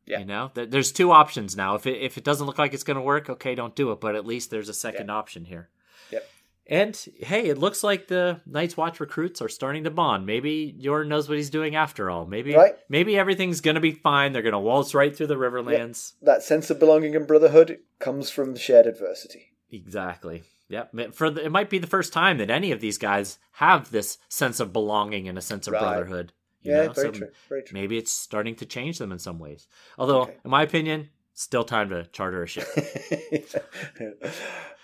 Yeah. 0.06 0.20
You 0.20 0.26
know, 0.26 0.52
there's 0.54 0.92
two 0.92 1.12
options 1.12 1.56
now. 1.56 1.76
If 1.76 1.86
it 1.88 2.02
if 2.02 2.18
it 2.18 2.24
doesn't 2.24 2.46
look 2.48 2.58
like 2.58 2.74
it's 2.74 2.84
going 2.84 2.96
to 2.98 3.02
work, 3.04 3.30
okay, 3.30 3.56
don't 3.56 3.76
do 3.76 3.92
it. 3.92 4.02
But 4.02 4.16
at 4.16 4.26
least 4.26 4.50
there's 4.50 4.70
a 4.70 4.74
second 4.74 5.10
option 5.10 5.46
here. 5.46 5.70
Yep. 6.12 6.28
And 6.68 6.96
hey, 7.20 7.48
it 7.50 7.58
looks 7.58 7.84
like 7.84 8.08
the 8.08 8.42
Night's 8.46 8.76
Watch 8.78 9.00
recruits 9.00 9.42
are 9.42 9.50
starting 9.50 9.84
to 9.84 9.92
bond. 9.92 10.26
Maybe 10.26 10.76
Yoren 10.80 11.08
knows 11.08 11.28
what 11.30 11.38
he's 11.38 11.50
doing 11.50 11.76
after 11.76 12.10
all. 12.10 12.26
Maybe 12.26 12.56
Right. 12.56 12.76
maybe 12.90 13.18
everything's 13.18 13.62
going 13.62 13.76
to 13.76 13.82
be 13.82 13.92
fine. 13.92 14.32
They're 14.34 14.42
going 14.42 14.54
to 14.54 14.60
waltz 14.60 14.94
right 14.94 15.16
through 15.16 15.28
the 15.28 15.36
Riverlands. 15.36 16.14
That 16.22 16.44
sense 16.44 16.70
of 16.70 16.80
belonging 16.80 17.16
and 17.16 17.28
brotherhood 17.28 17.80
comes 18.00 18.30
from 18.30 18.56
shared 18.56 18.88
adversity. 18.88 19.54
Exactly. 19.72 20.44
Yep. 20.70 21.14
For 21.14 21.30
the, 21.30 21.46
it 21.46 21.52
might 21.52 21.70
be 21.70 21.80
the 21.80 21.88
first 21.88 22.14
time 22.14 22.38
that 22.38 22.50
any 22.50 22.72
of 22.72 22.80
these 22.80 22.98
guys 22.98 23.38
have 23.54 23.92
this 23.92 24.18
sense 24.30 24.60
of 24.60 24.72
belonging 24.72 25.28
and 25.28 25.38
a 25.38 25.42
sense 25.42 25.68
of 25.68 25.74
Right. 25.74 25.82
brotherhood. 25.82 26.32
Yeah, 26.64 26.88
know? 26.88 26.94
very 26.94 27.08
So 27.08 27.12
true. 27.12 27.28
Very 27.50 27.64
true. 27.64 27.74
maybe 27.80 27.98
it's 27.98 28.12
starting 28.12 28.56
to 28.56 28.66
change 28.66 28.98
them 29.00 29.12
in 29.12 29.20
some 29.20 29.40
ways. 29.40 29.68
Although, 29.98 30.22
Okay. 30.24 30.38
in 30.46 30.52
my 30.52 30.64
opinion, 30.64 31.10
still 31.34 31.64
time 31.64 31.90
to 31.90 32.06
charter 32.08 32.44
a 32.44 32.48
ship. 32.48 32.68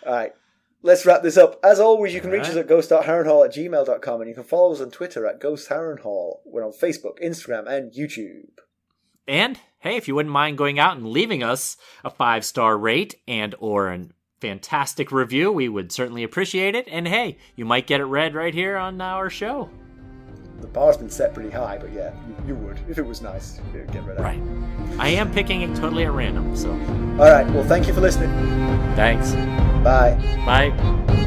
All 0.05 0.13
right. 0.13 0.31
Let's 0.83 1.05
wrap 1.05 1.23
this 1.23 1.37
up. 1.37 1.59
As 1.63 1.79
always, 1.79 2.13
you 2.13 2.21
can 2.21 2.29
reach 2.29 2.43
us 2.45 2.55
at 2.55 2.67
ghost.harrenhall 2.67 3.45
at 3.45 3.53
gmail.com 3.53 4.21
and 4.21 4.29
you 4.29 4.35
can 4.35 4.43
follow 4.43 4.71
us 4.73 4.79
on 4.79 4.91
Twitter 4.91 5.25
at 5.25 5.41
ghostharrenhall. 5.41 6.37
We're 6.45 6.65
on 6.65 6.71
Facebook, 6.71 7.19
Instagram, 7.21 7.67
and 7.67 7.91
YouTube. 7.91 8.49
and 9.27 9.59
hey, 9.79 9.97
if 9.97 10.07
you 10.07 10.15
wouldn't 10.15 10.31
mind 10.33 10.57
going 10.57 10.79
out 10.79 10.95
and 10.97 11.07
leaving 11.07 11.43
us 11.43 11.77
a 12.05 12.09
five 12.09 12.45
star 12.45 12.77
rate 12.77 13.15
and 13.27 13.55
or 13.59 13.89
a 13.91 14.07
fantastic 14.39 15.11
review, 15.11 15.51
we 15.51 15.67
would 15.67 15.91
certainly 15.91 16.23
appreciate 16.23 16.75
it. 16.75 16.87
And 16.89 17.07
hey, 17.07 17.37
you 17.55 17.65
might 17.65 17.87
get 17.87 17.99
it 17.99 18.05
read 18.05 18.35
right 18.35 18.53
here 18.53 18.77
on 18.77 19.01
our 19.01 19.29
show. 19.31 19.69
The 20.61 20.67
bar's 20.67 20.97
been 20.97 21.09
set 21.09 21.33
pretty 21.33 21.49
high, 21.49 21.77
but 21.77 21.91
yeah, 21.93 22.11
you, 22.27 22.47
you 22.49 22.55
would. 22.55 22.79
If 22.89 22.97
it 22.97 23.05
was 23.05 23.21
nice, 23.21 23.59
you'd 23.73 23.91
get 23.91 24.03
rid 24.03 24.17
of 24.17 24.25
it. 24.25 24.27
Right. 24.27 24.41
I 24.99 25.09
am 25.09 25.31
picking 25.31 25.61
it 25.61 25.75
totally 25.75 26.05
at 26.05 26.11
random, 26.11 26.55
so 26.55 26.71
All 26.71 27.29
right. 27.31 27.45
Well, 27.51 27.63
thank 27.63 27.87
you 27.87 27.93
for 27.93 28.01
listening. 28.01 28.29
thanks. 28.95 29.33
Bye. 29.83 30.15
Bye. 30.45 31.23